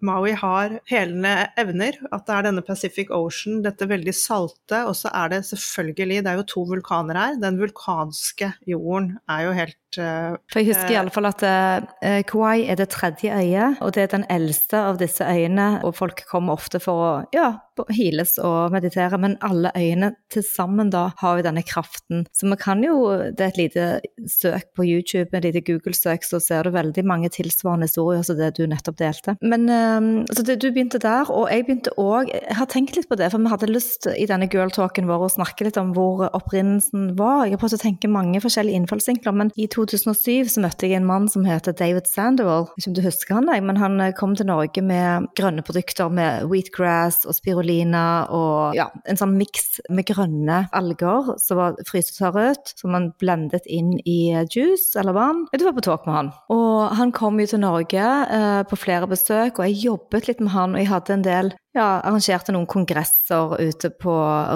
Maui 0.05 0.35
har 0.37 0.79
helende 0.91 1.35
evner. 1.59 1.99
At 2.13 2.27
det 2.29 2.37
er 2.37 2.47
denne 2.49 2.65
Pacific 2.67 3.11
Ocean, 3.15 3.63
dette 3.65 3.89
veldig 3.89 4.15
salte. 4.17 4.83
Og 4.89 4.97
så 4.99 5.13
er 5.15 5.33
det 5.33 5.43
selvfølgelig, 5.49 6.23
det 6.25 6.33
er 6.33 6.41
jo 6.41 6.47
to 6.53 6.65
vulkaner 6.71 7.19
her. 7.19 7.41
Den 7.43 7.61
vulkanske 7.61 8.53
jorden 8.69 9.15
er 9.31 9.47
jo 9.47 9.55
helt 9.57 10.01
uh, 10.01 10.37
For 10.53 10.61
jeg 10.61 10.73
husker 10.73 10.91
uh, 10.91 10.95
i 10.95 11.01
alle 11.01 11.15
fall 11.15 11.31
at 11.31 11.45
uh, 11.47 12.21
Kauai 12.29 12.67
er 12.71 12.79
det 12.79 12.91
tredje 12.95 13.33
øyet, 13.33 13.81
og 13.81 13.95
det 13.97 14.07
er 14.07 14.13
den 14.13 14.27
eldste 14.33 14.83
av 14.91 15.01
disse 15.01 15.25
øyene. 15.25 15.69
Og 15.87 15.97
folk 15.99 16.25
kommer 16.31 16.57
ofte 16.57 16.81
for 16.83 17.07
å 17.07 17.13
ja, 17.37 17.49
hiles 17.93 18.37
og 18.43 18.75
meditere, 18.75 19.19
men 19.21 19.39
alle 19.45 19.73
øyene 19.77 20.13
til 20.33 20.45
sammen 20.47 20.91
da 20.93 21.09
har 21.21 21.41
jo 21.41 21.47
denne 21.49 21.65
kraften. 21.67 22.27
Så 22.37 22.49
vi 22.51 22.59
kan 22.61 22.85
jo, 22.85 22.99
det 23.37 23.45
er 23.45 23.55
et 23.55 23.61
lite 23.61 23.87
søk 24.31 24.71
på 24.77 24.87
YouTube, 24.87 25.31
et 25.33 25.49
lite 25.49 25.65
Google-søk, 25.67 26.25
så 26.25 26.41
ser 26.43 26.67
du 26.67 26.75
veldig 26.77 27.05
mange 27.07 27.31
tilsvarende 27.33 27.89
historier 27.89 28.25
som 28.27 28.39
det 28.39 28.55
du 28.59 28.65
nettopp 28.69 28.99
delte. 29.01 29.37
Men 29.45 29.69
Ehm, 29.87 30.27
så 30.33 30.43
det, 30.47 30.59
du 30.63 30.71
begynte 30.71 31.01
der, 31.03 31.31
og 31.31 31.49
jeg 31.53 31.67
begynte 31.67 31.93
òg 32.01 32.31
Jeg 32.33 32.57
har 32.59 32.69
tenkt 32.71 32.97
litt 32.97 33.09
på 33.09 33.19
det, 33.19 33.31
for 33.33 33.43
vi 33.43 33.51
hadde 33.51 33.69
lyst 33.71 34.09
i 34.11 34.27
denne 34.29 34.49
girl-talken 34.51 35.09
vår 35.09 35.27
å 35.27 35.33
snakke 35.37 35.67
litt 35.67 35.79
om 35.81 35.93
hvor 35.97 36.27
opprinnelsen 36.37 37.15
var. 37.19 37.47
Jeg 37.47 37.57
har 37.57 37.63
prøvd 37.63 37.79
å 37.79 37.83
tenke 37.83 38.11
mange 38.11 38.41
forskjellige 38.43 38.81
innfallsvinkler, 38.81 39.37
men 39.37 39.53
i 39.57 39.69
2007 39.73 40.53
så 40.53 40.65
møtte 40.65 40.89
jeg 40.89 41.01
en 41.01 41.09
mann 41.09 41.29
som 41.33 41.47
heter 41.47 41.77
David 41.77 42.09
Sandoval. 42.11 42.69
Ikke 42.77 42.91
om 42.93 42.97
du 42.99 43.03
husker 43.05 43.39
han, 43.39 43.51
men 43.67 43.81
han 43.81 44.01
eh, 44.03 44.15
kom 44.17 44.37
til 44.39 44.49
Norge 44.51 44.83
med 44.85 45.29
grønne 45.39 45.65
produkter 45.67 46.13
med 46.13 46.47
wheatgrass 46.51 47.25
og 47.27 47.37
spirulina 47.37 48.27
og 48.35 48.77
ja, 48.77 48.89
en 49.07 49.19
sånn 49.19 49.37
miks 49.39 49.81
med 49.93 50.07
grønne 50.09 50.65
alger 50.77 51.35
som 51.43 51.61
var 51.61 51.79
frysetørret, 51.89 52.75
som 52.79 52.95
man 52.95 53.11
blendet 53.21 53.67
inn 53.71 53.97
i 54.05 54.35
juice 54.53 54.97
eller 54.99 55.17
vann. 55.17 55.45
Du 55.53 55.65
var 55.67 55.77
på 55.77 55.85
talk 55.87 56.07
med 56.09 56.19
han. 56.19 56.33
Og 56.53 56.97
han 56.97 57.13
kom 57.17 57.41
jo 57.41 57.49
til 57.51 57.63
Norge 57.63 58.03
eh, 58.03 58.63
på 58.69 58.79
flere 58.79 59.09
besøk, 59.11 59.59
og 59.59 59.69
jeg 59.69 59.76
jobbet 59.83 60.29
litt 60.29 60.43
med 60.43 60.53
han, 60.55 60.75
og 60.75 60.83
jeg 60.83 60.91
hadde 60.91 61.15
en 61.15 61.25
del 61.25 61.53
ja, 61.77 62.01
arrangerte 62.01 62.55
noen 62.55 62.69
kongresser 62.71 63.53
ute 63.61 63.91
på 64.01 64.13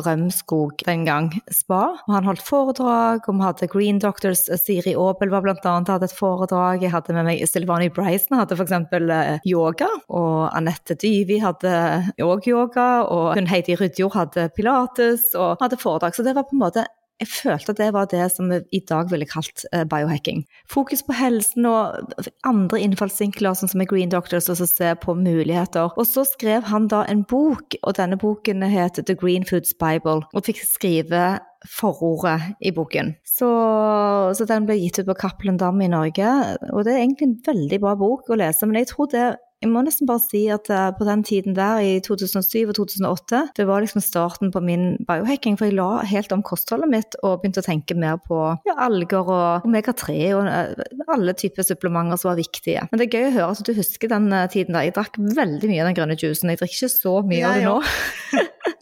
Rømskog 0.06 0.80
den 0.86 1.04
gang, 1.04 1.28
spa. 1.52 1.82
Og 2.06 2.14
han 2.14 2.28
holdt 2.28 2.44
foredrag, 2.46 3.26
og 3.28 3.36
vi 3.36 3.44
hadde 3.44 3.68
Green 3.72 4.00
Doctors. 4.00 4.46
Siri 4.62 4.94
Aabel 4.96 5.32
var 5.32 5.44
blant 5.44 5.66
annet 5.68 5.92
hadde 5.92 6.08
et 6.08 6.16
foredrag. 6.16 6.84
Jeg 6.84 6.94
hadde 6.94 7.16
med 7.16 7.28
meg 7.28 7.42
Silvani 7.48 7.90
Bryson, 7.92 8.38
hadde 8.40 8.56
f.eks. 8.56 8.72
Eh, 9.00 9.50
yoga. 9.50 9.90
Og 10.08 10.48
Anette 10.56 10.96
Dyvi 11.00 11.40
hadde 11.44 11.74
òg 12.24 12.48
yoga. 12.48 12.88
Og 13.04 13.34
hun 13.36 13.50
Heidi 13.50 13.76
Rydjord 13.76 14.16
hadde 14.16 14.48
pilates 14.56 15.30
og 15.36 15.60
hadde 15.60 15.80
foredrag. 15.80 16.16
Så 16.16 16.24
det 16.24 16.36
var 16.38 16.48
på 16.48 16.56
en 16.56 16.64
måte 16.64 16.86
jeg 17.20 17.28
følte 17.28 17.74
at 17.74 17.80
det 17.80 17.90
var 17.92 18.08
det 18.10 18.24
som 18.32 18.48
vi 18.48 18.60
i 18.76 18.80
dag 18.88 19.10
ville 19.12 19.28
kalt 19.28 19.64
uh, 19.74 19.84
biohacking. 19.88 20.44
Fokus 20.70 21.02
på 21.04 21.16
helsen 21.16 21.68
og 21.68 22.14
andre 22.48 22.80
innfallsvinkler, 22.80 23.56
sånn 23.56 23.72
som 23.72 23.82
med 23.82 23.90
Green 23.90 24.12
Doctors, 24.12 24.48
og 24.48 24.56
så 24.60 24.68
se 24.68 24.94
på 25.02 25.14
muligheter. 25.18 25.92
Og 26.00 26.08
så 26.08 26.24
skrev 26.28 26.64
han 26.70 26.88
da 26.92 27.04
en 27.10 27.22
bok, 27.28 27.76
og 27.82 27.98
denne 28.00 28.16
boken 28.20 28.64
het 28.64 29.02
The 29.04 29.16
Green 29.20 29.44
Foods 29.44 29.76
Bible, 29.76 30.24
og 30.32 30.48
fikk 30.48 30.64
skrive 30.64 31.24
forordet 31.68 32.54
i 32.64 32.72
boken. 32.72 33.12
Så, 33.28 33.50
så, 34.36 34.48
den 34.48 34.64
ble 34.68 34.78
gitt 34.80 35.02
ut 35.02 35.10
på 35.10 35.18
Cappelen 35.20 35.60
Dam 35.60 35.80
i 35.84 35.90
Norge, 35.92 36.32
og 36.72 36.86
det 36.86 36.94
er 36.94 37.02
egentlig 37.04 37.28
en 37.28 37.38
veldig 37.50 37.82
bra 37.84 37.94
bok 38.00 38.32
å 38.32 38.40
lese, 38.40 38.68
men 38.68 38.80
jeg 38.80 38.92
tror 38.94 39.12
det 39.12 39.28
jeg 39.60 39.68
må 39.68 39.82
nesten 39.84 40.08
bare 40.08 40.22
si 40.24 40.46
at 40.52 40.70
uh, 40.72 40.88
på 40.96 41.04
den 41.04 41.22
tiden 41.26 41.56
der, 41.56 41.82
i 41.84 41.98
2007 42.00 42.70
og 42.70 42.74
2008, 42.78 43.42
det 43.58 43.66
var 43.68 43.84
liksom 43.84 44.00
starten 44.00 44.52
på 44.54 44.62
min 44.64 44.94
biohacking. 45.04 45.58
For 45.60 45.68
jeg 45.68 45.76
la 45.76 46.00
helt 46.08 46.32
om 46.32 46.44
kostholdet 46.46 46.88
mitt 46.88 47.18
og 47.20 47.42
begynte 47.42 47.60
å 47.60 47.66
tenke 47.66 47.96
mer 47.98 48.16
på 48.24 48.40
ja, 48.64 48.78
alger 48.88 49.28
og 49.28 49.68
omega-3 49.68 50.16
og 50.38 50.48
uh, 50.48 51.04
alle 51.12 51.36
typer 51.36 51.68
supplementer 51.68 52.20
som 52.20 52.32
var 52.32 52.40
viktige. 52.40 52.86
Men 52.88 53.02
det 53.02 53.10
er 53.10 53.18
gøy 53.18 53.28
å 53.28 53.36
høre 53.36 53.52
at 53.58 53.64
du 53.68 53.74
husker 53.76 54.14
den 54.14 54.32
uh, 54.32 54.46
tiden 54.48 54.78
der. 54.78 54.88
Jeg 54.88 54.96
drakk 54.96 55.20
veldig 55.20 55.72
mye 55.72 55.84
av 55.84 55.90
den 55.90 56.00
grønne 56.00 56.16
juicen. 56.16 56.54
Jeg 56.54 56.62
drikker 56.62 56.80
ikke 56.80 56.94
så 56.96 57.16
mye 57.20 57.44
ja, 57.44 57.52
av 57.52 57.60
det 57.60 57.68
nå. 57.68 58.76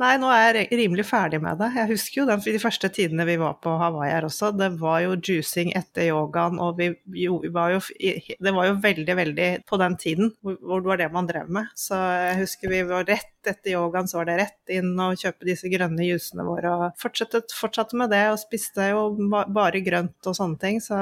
Nei, 0.00 0.14
nå 0.20 0.30
er 0.32 0.56
jeg 0.60 0.78
rimelig 0.80 1.04
ferdig 1.08 1.40
med 1.42 1.58
det. 1.60 1.68
Jeg 1.76 1.90
husker 1.90 2.22
jo 2.22 2.26
den, 2.30 2.40
de 2.44 2.60
første 2.62 2.88
tidene 2.92 3.26
vi 3.28 3.36
var 3.40 3.58
på 3.62 3.74
Hawaii 3.80 4.12
her 4.12 4.26
også. 4.28 4.52
Det 4.56 4.70
var 4.80 5.02
jo 5.04 5.18
juicing 5.18 5.72
etter 5.78 6.08
yogaen, 6.08 6.60
og 6.62 6.78
vi, 6.80 6.90
jo, 7.24 7.38
vi 7.42 7.52
var 7.52 7.74
jo 7.74 7.82
Det 7.82 8.54
var 8.54 8.68
jo 8.70 8.78
veldig, 8.82 9.16
veldig 9.18 9.50
på 9.68 9.78
den 9.82 9.96
tiden 10.00 10.32
hvor, 10.40 10.56
hvor 10.60 10.80
det 10.80 10.92
var 10.92 11.02
det 11.02 11.10
man 11.12 11.28
drev 11.28 11.52
med. 11.52 11.68
Så 11.76 11.98
jeg 11.98 12.40
husker 12.42 12.72
vi 12.72 12.82
var 12.88 13.06
rett 13.08 13.41
etter 13.50 13.74
yogaen, 13.74 14.08
så 14.08 14.20
var 14.20 14.30
det 14.30 14.38
rett 14.40 14.72
inn 14.74 14.92
og 15.00 15.18
kjøpe 15.20 15.48
disse 15.48 15.70
grønne 15.72 16.06
jusene 16.06 16.46
våre. 16.46 16.72
Og 16.72 17.00
fortsatte, 17.02 17.42
fortsatte 17.56 17.98
med 17.98 18.12
det, 18.12 18.24
og 18.32 18.40
spiste 18.40 18.90
jo 18.92 19.06
bare 19.30 19.82
grønt 19.84 20.30
og 20.30 20.36
sånne 20.38 20.60
ting. 20.62 20.80
Så 20.84 20.98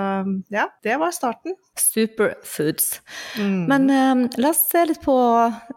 ja, 0.53 0.69
det 0.85 0.99
var 1.01 1.15
starten. 1.17 1.57
Superfoods. 1.81 3.01
Mm. 3.39 3.61
Men 3.71 3.91
um, 3.91 4.25
la 4.41 4.53
oss 4.53 4.65
se 4.71 4.85
litt 4.89 5.03
på, 5.05 5.17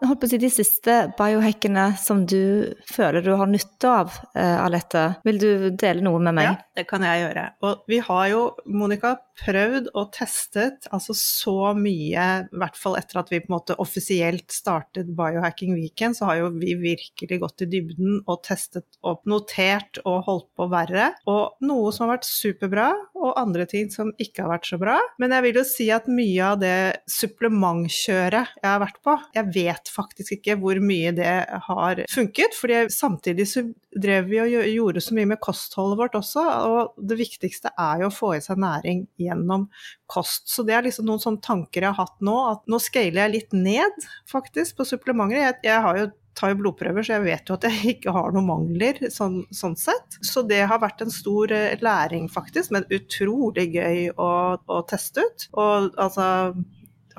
på 0.04 0.30
si, 0.30 0.40
de 0.40 0.50
siste 0.52 0.96
biohackene 1.18 1.90
som 2.00 2.24
du 2.28 2.74
føler 2.90 3.24
du 3.24 3.32
har 3.38 3.50
nytte 3.50 3.90
av 3.90 4.16
uh, 4.36 4.58
Alette? 4.64 5.06
Vil 5.24 5.40
du 5.40 5.50
dele 5.70 6.04
noe 6.04 6.20
med 6.22 6.36
meg? 6.36 6.50
Ja, 6.50 6.56
det 6.80 6.88
kan 6.90 7.04
jeg 7.06 7.24
gjøre. 7.24 7.46
Og 7.64 7.86
vi 7.90 8.00
har 8.04 8.26
jo, 8.32 8.42
Monica, 8.70 9.16
prøvd 9.44 9.90
og 9.98 10.12
testet 10.14 10.86
altså 10.94 11.14
så 11.18 11.72
mye, 11.76 12.26
i 12.46 12.60
hvert 12.60 12.78
fall 12.78 12.98
etter 12.98 13.18
at 13.20 13.32
vi 13.32 13.40
på 13.42 13.50
en 13.50 13.56
måte 13.56 13.76
offisielt 13.82 14.52
startet 14.54 15.10
Biohacking 15.16 15.74
Weekend, 15.74 16.18
så 16.18 16.28
har 16.30 16.42
jo 16.42 16.52
vi 16.60 16.74
virkelig 16.80 17.40
gått 17.42 17.64
i 17.64 17.68
dybden 17.70 18.20
og 18.24 18.42
testet 18.46 18.86
opp, 19.04 19.24
notert 19.30 20.00
og 20.04 20.24
holdt 20.28 20.48
på 20.58 20.68
verre. 20.72 21.10
Og 21.30 21.58
noe 21.64 21.92
som 21.94 22.06
har 22.06 22.16
vært 22.16 22.28
superbra, 22.28 22.88
og 23.14 23.38
andre 23.40 23.66
ting 23.70 23.90
som 23.92 24.12
ikke 24.20 24.44
har 24.44 24.54
vært 24.56 24.68
så 24.68 24.78
bra. 24.80 24.98
Men 25.22 25.34
jeg 25.36 25.46
vil 25.46 25.60
jo 25.60 25.66
si 25.68 25.88
at 25.94 26.10
mye 26.10 26.50
av 26.52 26.60
det 26.62 26.76
supplementkjøret 27.10 28.58
jeg 28.60 28.68
har 28.68 28.82
vært 28.82 29.00
på, 29.04 29.16
jeg 29.36 29.52
vet 29.54 29.92
faktisk 29.92 30.36
ikke 30.38 30.58
hvor 30.60 30.80
mye 30.82 31.14
det 31.16 31.34
har 31.68 32.04
funket. 32.12 32.56
fordi 32.58 32.84
samtidig 32.92 33.46
så 33.48 33.64
drev 33.94 34.26
vi 34.30 34.40
og 34.42 34.50
gjorde 34.50 35.02
så 35.04 35.14
mye 35.16 35.30
med 35.34 35.40
kostholdet 35.42 36.00
vårt 36.00 36.16
også, 36.18 36.44
og 36.68 37.06
det 37.08 37.18
viktigste 37.20 37.70
er 37.78 38.02
jo 38.02 38.10
å 38.10 38.14
få 38.14 38.34
i 38.36 38.42
seg 38.44 38.60
næring 38.60 39.04
gjennom 39.20 39.68
kost. 40.10 40.48
Så 40.50 40.66
det 40.66 40.76
er 40.76 40.86
liksom 40.86 41.06
noen 41.08 41.22
sånne 41.22 41.44
tanker 41.44 41.84
jeg 41.84 41.94
har 41.94 42.08
hatt 42.08 42.24
nå, 42.24 42.36
at 42.50 42.64
nå 42.70 42.80
scaler 42.82 43.24
jeg 43.24 43.34
litt 43.36 43.56
ned 43.56 44.06
faktisk 44.30 44.78
på 44.78 44.88
supplementer. 44.88 45.40
Jeg, 45.40 45.60
jeg 45.68 45.82
har 45.86 46.00
jo 46.00 46.10
tar 46.38 46.52
jo 46.52 46.60
blodprøver, 46.60 47.06
så 47.06 47.16
jeg 47.16 47.24
vet 47.26 47.50
jo 47.50 47.56
at 47.56 47.66
jeg 47.68 47.96
ikke 47.96 48.14
har 48.14 48.34
noen 48.34 48.48
mangler 48.48 49.00
sånn, 49.12 49.42
sånn 49.54 49.76
sett. 49.78 50.18
Så 50.24 50.44
det 50.48 50.62
har 50.70 50.82
vært 50.82 51.04
en 51.04 51.12
stor 51.14 51.52
eh, 51.54 51.74
læring, 51.84 52.28
faktisk, 52.32 52.72
men 52.74 52.88
utrolig 52.94 53.68
gøy 53.74 54.08
å, 54.14 54.30
å 54.58 54.80
teste 54.90 55.24
ut. 55.24 55.48
Og 55.52 55.94
altså 56.00 56.26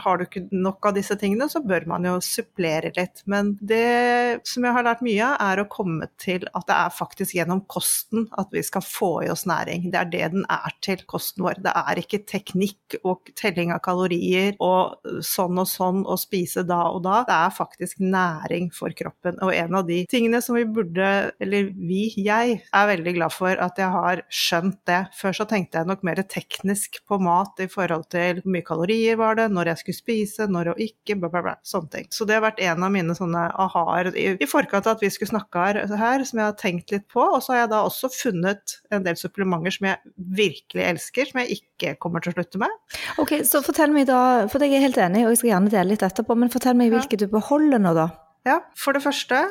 har 0.02 0.18
du 0.18 0.26
ikke 0.26 0.46
nok 0.52 0.90
av 0.90 0.96
disse 0.98 1.16
tingene, 1.20 1.48
så 1.52 1.62
bør 1.66 1.88
man 1.90 2.06
jo 2.08 2.16
supplere 2.24 2.92
litt. 2.96 3.24
Men 3.30 3.54
det 3.62 4.42
som 4.48 4.66
jeg 4.66 4.76
har 4.76 4.86
lært 4.88 5.04
mye 5.06 5.30
av, 5.30 5.36
er 5.46 5.62
å 5.62 5.68
komme 5.72 6.08
til 6.22 6.46
at 6.52 6.68
det 6.70 6.76
er 6.76 6.96
faktisk 6.96 7.36
gjennom 7.38 7.64
kosten 7.72 8.28
at 8.40 8.52
vi 8.54 8.64
skal 8.66 8.84
få 8.86 9.12
i 9.26 9.32
oss 9.34 9.46
næring. 9.50 9.90
Det 9.94 10.02
er 10.02 10.12
det 10.12 10.24
den 10.36 10.48
er 10.52 10.76
til, 10.86 11.04
kosten 11.10 11.46
vår. 11.46 11.62
Det 11.66 11.74
er 11.76 12.02
ikke 12.02 12.24
teknikk 12.28 12.98
og 13.04 13.32
telling 13.40 13.74
av 13.76 13.82
kalorier 13.86 14.56
og 14.64 14.98
sånn 15.26 15.60
og 15.62 15.70
sånn 15.70 16.04
og 16.04 16.20
spise 16.22 16.66
da 16.68 16.82
og 16.92 17.04
da. 17.06 17.22
Det 17.28 17.38
er 17.38 17.56
faktisk 17.56 18.04
næring 18.04 18.72
for 18.76 18.96
kroppen. 18.98 19.40
Og 19.46 19.54
en 19.56 19.80
av 19.80 19.88
de 19.90 20.02
tingene 20.12 20.42
som 20.44 20.58
vi 20.58 20.66
burde, 20.68 21.12
eller 21.42 21.72
vi, 21.76 22.08
jeg, 22.16 22.60
er 22.66 22.92
veldig 22.92 23.16
glad 23.18 23.36
for 23.36 23.60
at 23.62 23.80
jeg 23.80 23.92
har 23.94 24.24
skjønt 24.30 24.82
det. 24.90 25.02
Før 25.16 25.40
så 25.40 25.48
tenkte 25.50 25.82
jeg 25.82 25.90
nok 25.90 26.06
mer 26.08 26.22
teknisk 26.26 27.02
på 27.08 27.20
mat 27.24 27.60
i 27.64 27.70
forhold 27.72 28.08
til 28.14 28.42
hvor 28.42 28.54
mye 28.54 28.66
kalorier 28.66 29.20
var 29.20 29.38
det, 29.40 29.50
når 29.54 29.72
jeg 29.72 29.82
skulle 29.82 29.85
spise, 29.94 30.48
når 30.50 30.72
og 30.72 30.82
ikke, 30.82 31.18
bla, 31.20 31.30
bla, 31.30 31.42
bla. 31.46 31.54
Sånne 31.68 31.92
ting. 31.94 32.08
Så 32.14 32.26
det 32.26 32.38
har 32.38 32.46
vært 32.46 32.62
en 32.64 32.86
av 32.88 32.94
mine 32.94 33.16
sånne 33.18 33.44
aha-er 33.62 34.10
i, 34.16 34.26
i, 34.40 34.48
forkant 34.50 34.88
av 34.88 34.96
at 34.96 35.04
vi 35.06 35.12
skulle 35.14 35.34
snakke 35.34 35.68
her, 35.68 35.82
her, 36.00 36.26
som 36.26 36.42
jeg 36.42 36.50
har 36.50 36.58
tenkt 36.58 36.94
litt 36.96 37.06
på. 37.12 37.22
Og 37.22 37.44
så 37.44 37.54
har 37.54 37.64
jeg 37.64 37.74
da 37.76 37.84
også 37.86 38.10
funnet 38.14 38.78
en 38.96 39.06
del 39.06 39.20
supplementer 39.20 39.78
som 39.78 39.90
jeg 39.92 40.16
virkelig 40.42 40.88
elsker, 40.88 41.30
som 41.30 41.44
jeg 41.44 41.60
ikke 41.60 41.96
kommer 42.02 42.24
til 42.24 42.34
å 42.34 42.38
slutte 42.40 42.64
med. 42.64 42.80
Ok, 43.22 43.38
så 43.46 43.62
fortell 43.66 43.94
meg 43.94 44.10
da, 44.10 44.22
for 44.52 44.64
jeg 44.64 44.80
er 44.80 44.88
helt 44.88 45.02
enig, 45.02 45.26
og 45.26 45.36
jeg 45.36 45.44
skal 45.44 45.54
gjerne 45.54 45.76
dele 45.76 45.94
litt 45.94 46.08
etterpå, 46.10 46.40
men 46.40 46.54
fortell 46.54 46.78
meg 46.80 46.94
hvilke 46.96 47.20
ja. 47.20 47.26
du 47.26 47.30
beholder 47.36 47.82
nå, 47.82 47.94
da? 47.98 48.10
Ja, 48.46 48.60
for 48.78 48.98
det 48.98 49.06
første 49.06 49.46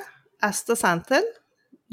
Astaxanthin. 0.44 1.26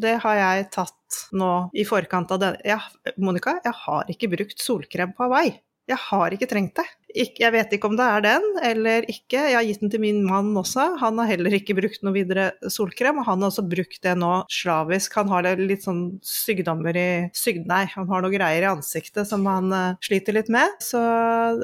Det 0.01 0.15
har 0.23 0.37
jeg 0.37 0.69
tatt 0.73 1.17
nå 1.35 1.51
i 1.77 1.83
forkant 1.85 2.31
av 2.33 2.39
det. 2.41 2.51
Ja, 2.65 2.79
Monica, 3.21 3.57
jeg 3.63 3.75
har 3.83 4.07
ikke 4.09 4.31
brukt 4.31 4.63
solkrem 4.63 5.11
på 5.17 5.27
Hawaii. 5.27 5.51
Jeg 5.89 5.99
har 6.07 6.33
ikke 6.33 6.47
trengt 6.49 6.77
det. 6.79 6.85
Jeg 7.15 7.51
vet 7.53 7.75
ikke 7.75 7.89
om 7.91 7.97
det 7.99 8.07
er 8.07 8.23
den 8.25 8.47
eller 8.63 9.05
ikke. 9.11 9.39
Jeg 9.51 9.57
har 9.57 9.67
gitt 9.67 9.83
den 9.83 9.91
til 9.93 10.03
min 10.03 10.21
mann 10.27 10.53
også. 10.57 10.91
Han 11.01 11.19
har 11.21 11.29
heller 11.33 11.55
ikke 11.57 11.75
brukt 11.77 12.03
noe 12.05 12.15
videre 12.15 12.51
solkrem, 12.71 13.21
og 13.21 13.27
han 13.27 13.43
har 13.43 13.51
også 13.51 13.65
brukt 13.67 14.01
det 14.05 14.15
nå 14.19 14.31
slavisk. 14.51 15.19
Han 15.19 15.31
har 15.33 15.49
litt 15.59 15.85
sånn 15.87 16.03
sykdommer 16.25 16.97
i 16.97 17.09
syg... 17.37 17.63
Nei, 17.69 17.83
han 17.93 18.09
har 18.09 18.23
noe 18.23 18.33
greier 18.33 18.65
i 18.65 18.71
ansiktet 18.71 19.29
som 19.29 19.45
han 19.49 19.71
uh, 19.75 19.95
sliter 20.03 20.35
litt 20.37 20.51
med. 20.51 20.79
Så 20.83 21.01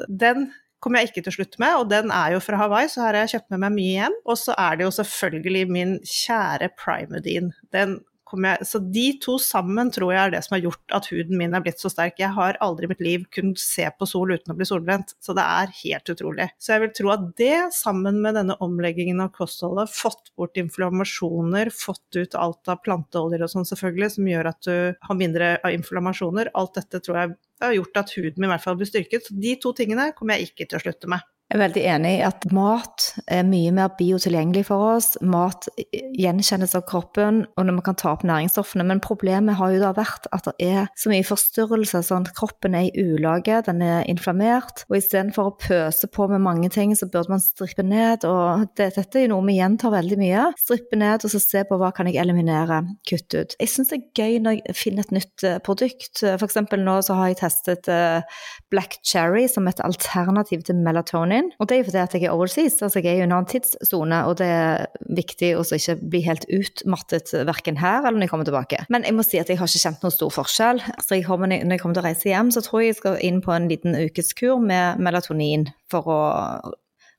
den 0.08 0.50
kommer 0.82 1.02
jeg 1.02 1.10
ikke 1.10 1.24
til 1.26 1.32
å 1.32 1.36
slutte 1.40 1.62
med, 1.62 1.74
og 1.80 1.88
den 1.90 2.12
er 2.14 2.36
jo 2.36 2.42
fra 2.42 2.58
Hawaii, 2.60 2.90
så 2.90 3.02
her 3.02 3.16
har 3.16 3.26
jeg 3.26 3.34
kjøpt 3.36 3.54
med 3.54 3.62
meg 3.64 3.74
mye 3.74 3.94
igjen. 3.94 4.18
Og 4.28 4.38
så 4.38 4.54
er 4.58 4.78
det 4.78 4.86
jo 4.86 4.94
selvfølgelig 5.00 5.64
min 5.74 5.96
kjære 6.06 6.70
Primedine. 6.78 7.50
Den 7.74 7.98
jeg, 8.36 8.66
så 8.68 8.80
de 8.82 9.04
to 9.24 9.36
sammen 9.42 9.90
tror 9.94 10.12
jeg 10.12 10.20
er 10.20 10.34
det 10.34 10.42
som 10.44 10.56
har 10.56 10.64
gjort 10.66 10.94
at 10.98 11.08
huden 11.12 11.38
min 11.40 11.56
er 11.56 11.62
blitt 11.64 11.80
så 11.82 11.90
sterk. 11.92 12.18
Jeg 12.20 12.34
har 12.36 12.58
aldri 12.64 12.88
i 12.88 12.92
mitt 12.92 13.02
liv 13.04 13.24
kunnet 13.34 13.60
se 13.62 13.86
på 13.88 14.08
sol 14.08 14.34
uten 14.34 14.52
å 14.52 14.56
bli 14.58 14.68
solbrent, 14.68 15.14
så 15.24 15.34
det 15.36 15.44
er 15.44 15.74
helt 15.80 16.12
utrolig. 16.14 16.48
Så 16.60 16.74
jeg 16.74 16.84
vil 16.84 16.94
tro 16.98 17.12
at 17.14 17.26
det, 17.40 17.56
sammen 17.76 18.20
med 18.24 18.38
denne 18.38 18.58
omleggingen 18.64 19.22
av 19.24 19.32
kostholdet, 19.36 19.92
fått 19.94 20.32
bort 20.38 20.60
inflammasjoner, 20.60 21.72
fått 21.74 22.20
ut 22.20 22.36
alt 22.38 22.72
av 22.72 22.82
planteoljer 22.84 23.46
og 23.46 23.52
sånn 23.54 23.68
selvfølgelig, 23.68 24.12
som 24.18 24.30
gjør 24.32 24.52
at 24.52 24.60
du 24.68 24.76
har 25.08 25.20
mindre 25.22 25.54
inflammasjoner, 25.72 26.52
alt 26.58 26.76
dette 26.78 27.02
tror 27.04 27.22
jeg 27.22 27.34
har 27.64 27.74
gjort 27.74 28.04
at 28.04 28.14
huden 28.18 28.38
min 28.38 28.50
i 28.50 28.52
hvert 28.54 28.64
fall 28.64 28.78
blir 28.78 28.90
styrket. 28.90 29.26
Så 29.26 29.36
de 29.38 29.56
to 29.62 29.74
tingene 29.76 30.12
kommer 30.18 30.38
jeg 30.38 30.52
ikke 30.52 30.68
til 30.68 30.78
å 30.78 30.84
slutte 30.84 31.10
med. 31.10 31.24
Jeg 31.48 31.56
er 31.56 31.62
veldig 31.62 31.82
enig 31.88 32.10
i 32.18 32.24
at 32.26 32.42
mat 32.52 33.04
er 33.32 33.46
mye 33.48 33.70
mer 33.72 33.94
biotilgjengelig 33.96 34.66
for 34.68 34.84
oss. 34.98 35.14
Mat 35.24 35.64
gjenkjennes 35.80 36.74
av 36.76 36.82
kroppen, 36.90 37.38
og 37.56 37.64
når 37.64 37.76
man 37.78 37.84
kan 37.86 37.96
ta 37.96 38.10
opp 38.12 38.24
næringsstoffene. 38.28 38.84
Men 38.84 39.00
problemet 39.00 39.56
har 39.56 39.72
jo 39.72 39.78
da 39.80 39.94
vært 39.96 40.28
at 40.36 40.44
det 40.44 40.66
er 40.66 40.90
så 40.92 41.08
mye 41.08 41.24
forstyrrelse, 41.24 42.02
sånn 42.04 42.26
at 42.28 42.34
kroppen 42.36 42.76
er 42.76 42.90
i 42.90 43.04
ulage, 43.14 43.62
den 43.64 43.80
er 43.80 44.04
inflammert. 44.12 44.82
Og 44.90 44.98
istedenfor 44.98 45.48
å 45.48 45.54
pøse 45.62 46.10
på 46.12 46.26
med 46.28 46.44
mange 46.44 46.68
ting, 46.74 46.92
så 46.92 47.08
burde 47.08 47.32
man 47.32 47.40
strippe 47.40 47.86
ned. 47.86 48.28
Og 48.28 48.68
det, 48.76 48.90
dette 48.98 49.22
er 49.22 49.24
jo 49.24 49.32
noe 49.32 49.48
vi 49.48 49.56
gjentar 49.56 49.96
veldig 49.96 50.20
mye. 50.20 50.44
Strippe 50.60 51.00
ned 51.00 51.24
og 51.24 51.32
så 51.32 51.40
se 51.40 51.64
på 51.64 51.80
hva 51.80 51.94
kan 51.96 52.12
jeg 52.12 52.20
eliminere, 52.20 52.82
kutte 53.08 53.46
ut. 53.46 53.56
Jeg 53.56 53.72
syns 53.72 53.94
det 53.94 54.02
er 54.02 54.20
gøy 54.20 54.38
når 54.44 54.58
jeg 54.58 54.76
finner 54.82 55.08
et 55.08 55.16
nytt 55.16 55.48
eh, 55.48 55.56
produkt. 55.64 56.26
Eksempel 56.28 56.84
nå 56.84 57.00
så 57.08 57.16
har 57.22 57.32
jeg 57.32 57.40
testet 57.40 57.88
eh, 57.88 58.44
Black 58.68 59.00
Cherry 59.00 59.48
som 59.48 59.64
et 59.72 59.80
alternativ 59.80 60.68
til 60.68 60.84
melatonin 60.84 61.37
min. 61.38 61.52
Og 61.58 61.68
det 61.68 61.76
er 61.76 61.82
jo 61.82 61.88
fordi 61.88 62.02
at 62.02 62.16
jeg 62.16 62.26
er 62.28 62.34
overseas, 62.34 62.78
altså 62.82 63.02
jeg 63.02 63.14
er 63.14 63.22
i 63.22 63.26
en 63.26 63.34
annen 63.36 63.48
tidssone, 63.50 64.20
og 64.28 64.38
det 64.40 64.48
er 64.52 64.86
viktig 65.16 65.54
å 65.58 65.64
ikke 65.78 65.96
bli 66.02 66.22
helt 66.26 66.48
utmattet 66.52 67.32
verken 67.48 67.78
her 67.80 68.02
eller 68.02 68.18
når 68.18 68.28
jeg 68.28 68.34
kommer 68.34 68.48
tilbake. 68.48 68.82
Men 68.92 69.06
jeg 69.06 69.16
må 69.16 69.26
si 69.26 69.40
at 69.40 69.50
jeg 69.50 69.60
har 69.60 69.70
ikke 69.70 69.84
kjent 69.86 70.04
noen 70.04 70.14
stor 70.14 70.34
forskjell. 70.34 70.82
Så 71.04 71.18
jeg 71.18 71.26
kommer, 71.28 71.50
når 71.50 71.76
jeg 71.76 71.82
kommer 71.82 71.98
til 71.98 72.04
å 72.04 72.08
reise 72.08 72.30
hjem, 72.30 72.52
så 72.54 72.64
tror 72.64 72.82
jeg 72.82 72.92
jeg 72.92 73.00
skal 73.00 73.22
inn 73.30 73.40
på 73.44 73.54
en 73.54 73.70
liten 73.70 73.96
ukeskur 73.98 74.60
med 74.62 75.00
melatonin 75.02 75.68
for 75.92 76.10
å 76.10 76.20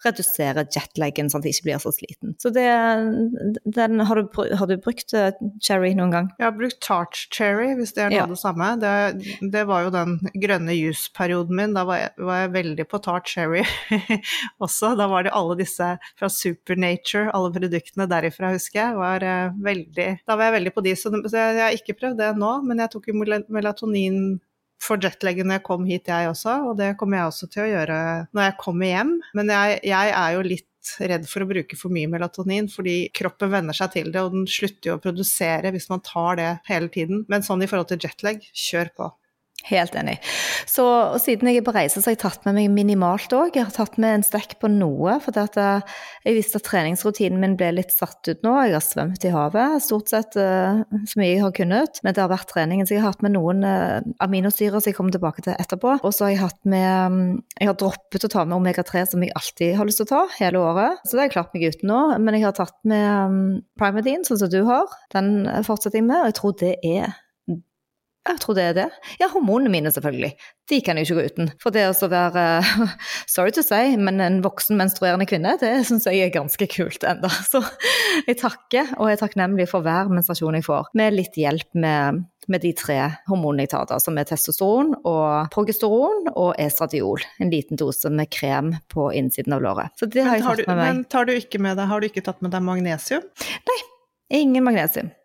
redusere 0.05 0.63
jetlaggen 0.71 1.29
sånn 1.31 1.43
at 1.43 1.49
jeg 1.49 1.57
ikke 1.57 1.67
blir 1.67 1.81
så 1.83 1.91
sliten. 1.95 2.35
Så 2.39 2.51
det, 2.55 2.65
den, 3.65 3.99
har, 4.07 4.21
du, 4.21 4.39
har, 4.55 4.69
du, 4.69 4.75
brukt 4.81 5.13
uh, 5.17 5.31
cherry 5.63 5.91
noen 5.97 6.13
gang? 6.13 6.29
Jeg 6.39 6.47
har 6.47 6.55
brukt 6.55 6.79
tart 6.85 7.19
cherry, 7.35 7.73
hvis 7.77 7.93
det 7.97 8.05
er 8.05 8.13
noe 8.13 8.21
ja. 8.21 8.27
det 8.31 8.39
samme. 8.39 8.69
Det, 8.81 8.93
det, 9.53 9.65
var 9.69 9.87
jo 9.87 9.93
den 9.95 10.17
grønne 10.39 10.75
juice-perioden 10.77 11.59
min. 11.59 11.75
Da 11.77 11.85
var 11.89 12.03
jeg, 12.03 12.13
var 12.29 12.43
jeg, 12.45 12.53
veldig 12.55 12.87
på 12.89 13.01
tart 13.03 13.29
cherry 13.29 13.65
også. 14.65 14.93
Da 14.99 15.09
var 15.11 15.27
det 15.27 15.35
alle 15.35 15.59
disse 15.59 15.91
fra 16.19 16.31
Supernature, 16.31 17.29
alle 17.35 17.53
produktene 17.55 18.07
derifra, 18.09 18.53
husker 18.55 18.83
jeg. 18.83 18.99
Var, 18.99 19.27
uh, 19.27 19.63
veldig, 19.69 20.09
da 20.23 20.39
var 20.39 20.49
jeg 20.49 20.59
veldig 20.59 20.75
på 20.75 20.85
de, 20.87 20.95
så, 20.99 21.13
så 21.25 21.35
jeg, 21.35 21.57
jeg 21.59 21.65
har 21.65 21.81
ikke 21.81 21.99
prøvd 21.99 22.21
det 22.23 22.35
nå. 22.39 22.53
Men 22.69 22.85
jeg 22.85 22.95
tok 22.95 23.11
jo 23.11 23.19
melatonin 23.19 24.39
for 24.83 25.01
jetlaggen 25.03 25.51
jeg 25.53 25.63
kom 25.67 25.85
hit, 25.87 26.09
jeg 26.09 26.31
også, 26.31 26.55
og 26.69 26.79
det 26.79 26.93
kommer 26.99 27.19
jeg 27.19 27.31
også 27.33 27.49
til 27.51 27.65
å 27.65 27.69
gjøre 27.73 27.99
når 28.35 28.45
jeg 28.47 28.57
kommer 28.61 28.91
hjem. 28.93 29.13
Men 29.37 29.53
jeg, 29.53 29.79
jeg 29.91 30.13
er 30.15 30.35
jo 30.35 30.45
litt 30.47 30.65
redd 31.03 31.27
for 31.29 31.43
å 31.43 31.49
bruke 31.49 31.77
for 31.77 31.93
mye 31.93 32.09
melatonin, 32.09 32.69
fordi 32.71 32.97
kroppen 33.15 33.51
venner 33.53 33.75
seg 33.75 33.93
til 33.97 34.11
det, 34.13 34.23
og 34.23 34.35
den 34.35 34.47
slutter 34.49 34.91
jo 34.93 34.97
å 34.97 35.03
produsere 35.03 35.73
hvis 35.75 35.89
man 35.91 36.03
tar 36.05 36.39
det 36.39 36.51
hele 36.69 36.91
tiden. 36.93 37.25
Men 37.31 37.45
sånn 37.45 37.63
i 37.65 37.69
forhold 37.69 37.91
til 37.91 38.01
jetlag, 38.07 38.45
kjør 38.55 38.93
på. 38.95 39.09
Helt 39.67 39.95
enig. 39.99 40.15
Så 40.69 40.83
siden 41.19 41.49
jeg 41.49 41.59
er 41.59 41.65
på 41.67 41.73
reise, 41.75 41.99
så 41.99 42.07
har 42.07 42.15
jeg 42.15 42.21
tatt 42.21 42.45
med 42.47 42.55
meg 42.55 42.69
minimalt 42.71 43.33
òg. 43.35 43.57
Jeg 43.57 43.67
har 43.67 43.73
tatt 43.75 43.97
med 43.99 44.15
en 44.15 44.23
stekk 44.23 44.55
på 44.61 44.69
noe, 44.71 45.17
for 45.23 45.35
eh, 45.35 45.97
jeg 46.23 46.37
visste 46.37 46.61
at 46.61 46.67
treningsrutinen 46.69 47.41
min 47.41 47.57
ble 47.59 47.73
litt 47.75 47.91
satt 47.91 48.23
ut 48.29 48.45
nå. 48.45 48.53
Jeg 48.69 48.77
har 48.77 48.85
svømt 48.85 49.27
i 49.27 49.33
havet 49.33 49.83
stort 49.83 50.11
sett 50.11 50.37
uh, 50.39 50.81
så 51.07 51.19
mye 51.19 51.29
jeg 51.33 51.43
har 51.43 51.53
kunnet, 51.55 51.99
men 52.05 52.15
det 52.15 52.23
har 52.23 52.31
vært 52.31 52.49
treningen. 52.53 52.87
Så 52.87 52.95
jeg 52.95 53.03
har 53.03 53.13
hatt 53.13 53.25
med 53.25 53.35
noen 53.35 53.65
uh, 53.67 53.99
aminosyrer 54.23 54.79
som 54.79 54.91
jeg 54.91 54.97
kommer 54.97 55.15
tilbake 55.15 55.43
til 55.45 55.55
etterpå. 55.59 55.97
Og 55.99 56.15
så 56.15 56.27
har 56.27 56.33
jeg 56.33 56.43
hatt 56.45 56.59
med 56.69 56.89
um, 57.11 57.21
Jeg 57.59 57.71
har 57.71 57.79
droppet 57.83 58.27
å 58.27 58.31
ta 58.31 58.45
med 58.47 58.59
omega-3, 58.61 59.05
som 59.11 59.25
jeg 59.25 59.35
alltid 59.35 59.75
har 59.79 59.89
lyst 59.89 60.01
til 60.03 60.07
å 60.07 60.13
ta 60.13 60.25
hele 60.39 60.63
året. 60.63 61.03
Så 61.03 61.15
det 61.15 61.25
har 61.25 61.29
jeg 61.29 61.37
klart 61.37 61.55
meg 61.55 61.67
uten 61.67 61.91
nå. 61.91 62.03
Men 62.23 62.39
jeg 62.39 62.47
har 62.47 62.55
tatt 62.57 62.77
med 62.87 63.09
um, 63.27 63.41
Primadine, 63.79 64.23
sånn 64.27 64.39
som 64.39 64.53
du 64.53 64.61
har. 64.69 64.87
Den 65.15 65.33
fortsetter 65.67 65.99
jeg 65.99 66.07
med, 66.07 66.21
og 66.23 66.31
jeg 66.31 66.39
tror 66.39 66.61
det 66.63 66.77
er 66.79 67.17
jeg 68.27 68.41
tror 68.43 68.57
det 68.57 68.63
er 68.63 68.75
det. 68.75 68.87
Ja, 69.21 69.29
hormonene 69.31 69.71
mine, 69.73 69.91
selvfølgelig. 69.93 70.33
De 70.69 70.79
kan 70.85 70.99
jeg 70.99 71.07
ikke 71.07 71.17
gå 71.17 71.27
uten. 71.31 71.51
For 71.61 71.73
det 71.73 71.85
å 71.89 72.09
være 72.11 72.43
sorry 73.33 73.53
to 73.55 73.63
say, 73.65 73.95
men 73.97 74.19
en 74.21 74.41
voksen 74.45 74.77
menstruerende 74.79 75.25
kvinne, 75.29 75.55
det 75.61 75.71
syns 75.87 76.05
jeg 76.05 76.21
er 76.25 76.33
ganske 76.33 76.67
kult 76.69 77.05
enda. 77.07 77.31
Så 77.51 77.63
jeg 78.27 78.37
takker, 78.41 78.91
og 78.99 79.09
jeg 79.09 79.17
er 79.17 79.23
takknemlig 79.23 79.69
for 79.71 79.85
hver 79.85 80.11
menstruasjon 80.13 80.59
jeg 80.59 80.67
får, 80.67 80.91
med 80.99 81.15
litt 81.15 81.39
hjelp 81.39 81.79
med, 81.79 82.23
med 82.51 82.65
de 82.65 82.73
tre 82.77 82.99
hormonene 83.29 83.65
jeg 83.65 83.73
tar, 83.73 83.87
da, 83.89 83.99
som 84.03 84.19
er 84.19 84.29
testosteron 84.29 84.93
og 84.99 85.49
progesteron 85.55 86.29
og 86.35 86.51
estradiol. 86.61 87.23
En 87.41 87.53
liten 87.53 87.79
dose 87.79 88.11
med 88.13 88.29
krem 88.35 88.75
på 88.93 89.09
innsiden 89.17 89.57
av 89.57 89.63
låret. 89.65 89.95
Så 89.97 90.09
det 90.11 90.27
har 90.27 90.37
jeg 90.37 90.45
tatt 90.45 90.67
med 90.67 90.75
meg. 90.75 90.83
Men 90.85 91.05
tar 91.09 91.29
du 91.29 91.33
ikke 91.37 91.61
med 91.63 91.79
deg, 91.79 91.89
har 91.89 92.03
du 92.03 92.11
ikke 92.11 92.25
tatt 92.27 92.43
med 92.45 92.53
deg 92.53 92.67
magnesium? 92.67 93.25
Nei, 93.69 93.79
ingen 94.43 94.67
magnesium. 94.67 95.15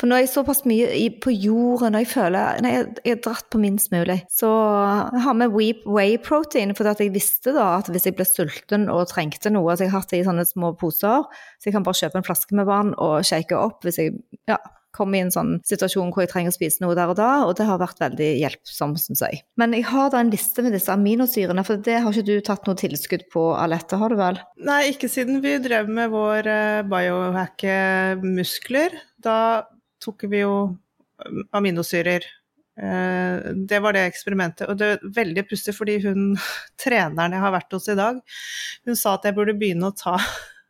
For 0.00 0.08
nå 0.10 0.16
er 0.16 0.24
jeg 0.24 0.32
såpass 0.32 0.64
mye 0.66 0.88
på 1.22 1.32
jorden, 1.34 1.94
og 1.94 2.02
jeg 2.02 2.10
føler 2.10 2.62
Nei, 2.64 2.72
jeg, 2.74 2.88
har 3.04 3.12
er 3.12 3.20
dratt 3.22 3.46
på 3.52 3.60
minst 3.62 3.92
mulig. 3.94 4.18
Så 4.32 4.48
jeg 4.50 5.22
har 5.26 5.38
med 5.38 5.54
whey 5.54 6.18
protein, 6.22 6.74
for 6.74 6.90
jeg 6.90 7.14
visste 7.14 7.54
da 7.56 7.68
at 7.78 7.90
hvis 7.92 8.08
jeg 8.08 8.18
ble 8.18 8.26
sulten 8.26 8.88
og 8.92 9.06
trengte 9.12 9.52
noe 9.52 9.76
Så 9.76 9.86
jeg 9.86 9.94
har 9.94 10.02
hatt 10.02 10.14
det 10.14 10.22
i 10.22 10.26
sånne 10.26 10.46
små 10.48 10.74
poser, 10.80 11.26
så 11.60 11.70
jeg 11.70 11.76
kan 11.76 11.86
bare 11.86 12.00
kjøpe 12.02 12.20
en 12.20 12.26
flaske 12.26 12.58
med 12.58 12.68
vann 12.70 12.92
og 12.98 13.20
shake 13.26 13.56
opp 13.56 13.86
hvis 13.86 14.00
jeg 14.02 14.18
ja, 14.50 14.58
kommer 14.94 15.18
i 15.18 15.22
en 15.24 15.32
sånn 15.34 15.52
situasjon 15.66 16.12
hvor 16.12 16.22
jeg 16.24 16.30
trenger 16.32 16.50
å 16.52 16.56
spise 16.56 16.82
noe 16.82 16.96
der 16.98 17.08
og 17.12 17.18
da, 17.18 17.30
og 17.46 17.52
det 17.58 17.66
har 17.68 17.78
vært 17.80 18.02
veldig 18.02 18.30
hjelpsomt, 18.40 18.98
syns 19.02 19.22
jeg. 19.24 19.34
Men 19.60 19.68
jeg 19.76 19.84
har 19.90 20.06
da 20.12 20.18
en 20.22 20.32
liste 20.32 20.60
med 20.66 20.74
disse 20.76 20.94
aminosyrene, 20.94 21.62
for 21.66 21.74
det 21.86 21.98
har 22.02 22.10
ikke 22.12 22.28
du 22.28 22.36
tatt 22.46 22.64
noe 22.68 22.80
tilskudd 22.80 23.24
på, 23.32 23.42
Alette, 23.58 23.94
har 24.00 24.08
du 24.10 24.16
vel? 24.20 24.36
Nei, 24.66 24.82
ikke 24.92 25.12
siden 25.12 25.36
vi 25.44 25.52
drev 25.62 25.84
med 25.92 26.06
vår 26.14 26.42
uh, 26.50 26.88
biohack-muskler. 26.90 28.90
Da 29.22 29.38
tok 30.02 30.18
vi 30.30 30.38
jo 30.42 30.54
um, 30.70 30.74
aminosyrer. 31.56 32.22
Uh, 32.80 33.36
det 33.68 33.78
var 33.84 33.92
det 33.96 34.04
eksperimentet. 34.08 34.64
Og 34.70 34.74
det 34.80 34.86
er 34.94 35.10
veldig 35.20 35.44
pussig, 35.50 35.74
fordi 35.76 35.94
hun 36.06 36.20
treneren 36.82 37.34
jeg 37.36 37.44
har 37.44 37.56
vært 37.56 37.74
hos 37.76 37.86
i 37.92 37.98
dag, 37.98 38.14
hun 38.88 38.96
sa 38.98 39.08
at 39.16 39.24
jeg 39.28 39.36
burde 39.38 39.60
begynne 39.60 39.86
å 39.90 39.96
ta 39.96 40.16